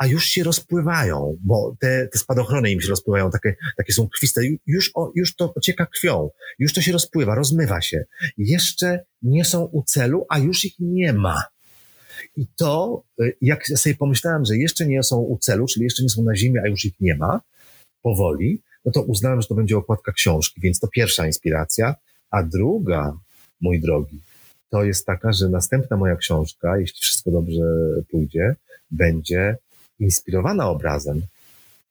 a 0.00 0.06
już 0.06 0.24
się 0.24 0.42
rozpływają, 0.42 1.36
bo 1.40 1.76
te, 1.80 2.08
te 2.08 2.18
spadochrony 2.18 2.70
im 2.70 2.80
się 2.80 2.88
rozpływają, 2.88 3.30
takie, 3.30 3.56
takie 3.76 3.92
są 3.92 4.08
krwiste, 4.08 4.40
już, 4.66 4.90
o, 4.94 5.12
już 5.14 5.36
to 5.36 5.54
ocieka 5.54 5.86
krwią, 5.86 6.30
już 6.58 6.72
to 6.72 6.80
się 6.80 6.92
rozpływa, 6.92 7.34
rozmywa 7.34 7.80
się. 7.80 8.04
Jeszcze 8.38 9.04
nie 9.22 9.44
są 9.44 9.64
u 9.64 9.82
celu, 9.82 10.26
a 10.28 10.38
już 10.38 10.64
ich 10.64 10.74
nie 10.78 11.12
ma. 11.12 11.44
I 12.36 12.46
to, 12.56 13.02
y, 13.20 13.36
jak 13.40 13.66
sobie 13.66 13.94
pomyślałem, 13.94 14.44
że 14.44 14.56
jeszcze 14.56 14.86
nie 14.86 15.02
są 15.02 15.16
u 15.16 15.38
celu, 15.38 15.66
czyli 15.66 15.84
jeszcze 15.84 16.02
nie 16.02 16.08
są 16.08 16.22
na 16.22 16.36
ziemi, 16.36 16.58
a 16.58 16.68
już 16.68 16.84
ich 16.84 17.00
nie 17.00 17.14
ma, 17.14 17.40
powoli, 18.02 18.62
no 18.84 18.92
to 18.92 19.02
uznałem, 19.02 19.42
że 19.42 19.48
to 19.48 19.54
będzie 19.54 19.76
okładka 19.78 20.12
książki, 20.12 20.60
więc 20.60 20.80
to 20.80 20.88
pierwsza 20.88 21.26
inspiracja. 21.26 21.94
A 22.30 22.42
druga, 22.42 23.18
mój 23.60 23.80
drogi, 23.80 24.20
to 24.70 24.84
jest 24.84 25.06
taka, 25.06 25.32
że 25.32 25.48
następna 25.48 25.96
moja 25.96 26.16
książka, 26.16 26.78
jeśli 26.78 27.00
wszystko 27.00 27.30
dobrze 27.30 27.64
pójdzie, 28.10 28.56
będzie 28.90 29.56
inspirowana 30.00 30.68
obrazem, 30.68 31.22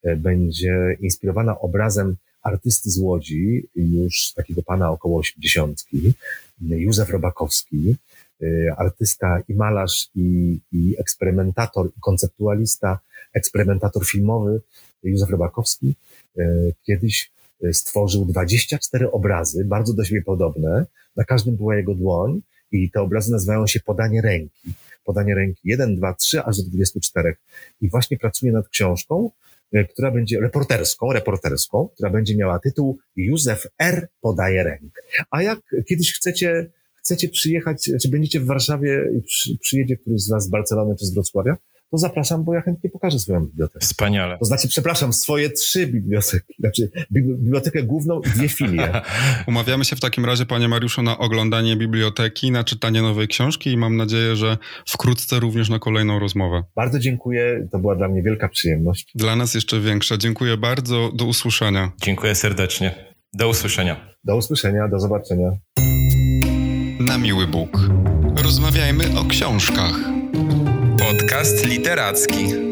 e, 0.02 0.16
będzie 0.16 0.96
inspirowana 1.00 1.60
obrazem 1.60 2.16
artysty 2.42 2.90
z 2.90 2.98
Łodzi, 2.98 3.68
już 3.76 4.32
takiego 4.32 4.62
pana 4.62 4.90
około 4.90 5.18
osiemdziesiątki, 5.18 6.12
Józef 6.60 7.10
Robakowski, 7.10 7.96
e, 8.42 8.46
artysta 8.76 9.42
i 9.48 9.54
malarz, 9.54 10.08
i, 10.14 10.58
i 10.72 10.94
eksperymentator, 10.98 11.86
i 11.86 12.00
konceptualista, 12.00 12.98
eksperymentator 13.34 14.06
filmowy 14.06 14.60
Józef 15.02 15.30
Robakowski 15.30 15.94
e, 16.38 16.44
kiedyś 16.82 17.30
stworzył 17.72 18.24
24 18.24 19.10
obrazy, 19.10 19.64
bardzo 19.64 19.94
do 19.94 20.04
siebie 20.04 20.22
podobne. 20.22 20.86
Na 21.16 21.24
każdym 21.24 21.56
była 21.56 21.76
jego 21.76 21.94
dłoń 21.94 22.40
i 22.72 22.90
te 22.90 23.00
obrazy 23.00 23.32
nazywają 23.32 23.66
się 23.66 23.80
Podanie 23.80 24.20
ręki 24.22 24.74
podanie 25.04 25.34
ręki 25.34 25.60
1, 25.64 25.96
2, 25.96 26.14
3, 26.14 26.42
aż 26.42 26.62
do 26.62 26.70
24. 26.70 27.34
I 27.80 27.90
właśnie 27.90 28.18
pracuję 28.18 28.52
nad 28.52 28.68
książką, 28.68 29.30
e, 29.72 29.84
która 29.84 30.10
będzie 30.10 30.40
reporterską, 30.40 31.12
reporterską, 31.12 31.88
która 31.94 32.10
będzie 32.10 32.36
miała 32.36 32.58
tytuł 32.58 32.98
Józef 33.16 33.66
R. 33.78 34.08
podaje 34.20 34.62
rękę. 34.62 35.02
A 35.30 35.42
jak 35.42 35.60
kiedyś 35.88 36.14
chcecie, 36.14 36.70
chcecie 36.94 37.28
przyjechać, 37.28 37.90
czy 38.02 38.08
będziecie 38.08 38.40
w 38.40 38.46
Warszawie 38.46 39.04
i 39.18 39.22
przy, 39.22 39.58
przyjedzie 39.58 39.96
któryś 39.96 40.20
z 40.20 40.28
Was 40.28 40.44
z 40.44 40.48
Barcelony 40.48 40.96
czy 40.96 41.06
z 41.06 41.14
Wrocławia, 41.14 41.56
to 41.90 41.98
zapraszam, 41.98 42.44
bo 42.44 42.54
ja 42.54 42.60
chętnie 42.60 42.90
pokażę 42.90 43.18
swoją 43.18 43.40
bibliotekę. 43.40 43.80
Wspaniale. 43.80 44.38
To 44.38 44.44
znaczy, 44.44 44.68
przepraszam, 44.68 45.12
swoje 45.12 45.50
trzy 45.50 45.86
biblioteki, 45.86 46.54
znaczy 46.58 46.90
bibliotekę 47.12 47.82
główną 47.82 48.20
i 48.20 48.30
dwie 48.30 48.48
filie. 48.48 48.92
Umawiamy 49.48 49.84
się 49.84 49.96
w 49.96 50.00
takim 50.00 50.24
razie, 50.24 50.46
panie 50.46 50.68
Mariuszu, 50.68 51.02
na 51.02 51.18
oglądanie 51.18 51.76
biblioteki, 51.76 52.50
na 52.50 52.64
czytanie 52.64 53.02
nowej 53.02 53.28
książki 53.28 53.70
i 53.70 53.76
mam 53.76 53.96
nadzieję, 53.96 54.36
że 54.36 54.58
wkrótce 54.88 55.40
również 55.40 55.68
na 55.68 55.78
kolejną 55.78 56.18
rozmowę. 56.18 56.62
Bardzo 56.76 56.98
dziękuję, 56.98 57.68
to 57.72 57.78
była 57.78 57.96
dla 57.96 58.08
mnie 58.08 58.22
wielka 58.22 58.48
przyjemność. 58.48 59.12
Dla 59.14 59.36
nas 59.36 59.54
jeszcze 59.54 59.80
większa. 59.80 60.16
Dziękuję 60.16 60.56
bardzo, 60.56 61.10
do 61.14 61.24
usłyszenia. 61.24 61.92
Dziękuję 62.02 62.34
serdecznie. 62.34 63.14
Do 63.32 63.48
usłyszenia. 63.48 64.14
Do 64.24 64.36
usłyszenia, 64.36 64.88
do 64.88 65.00
zobaczenia. 65.00 65.50
Na 67.00 67.18
miły 67.18 67.46
Bóg. 67.46 67.78
Rozmawiajmy 68.42 69.04
o 69.18 69.24
książkach. 69.24 70.19
Podcast 71.10 71.64
literacki. 71.66 72.69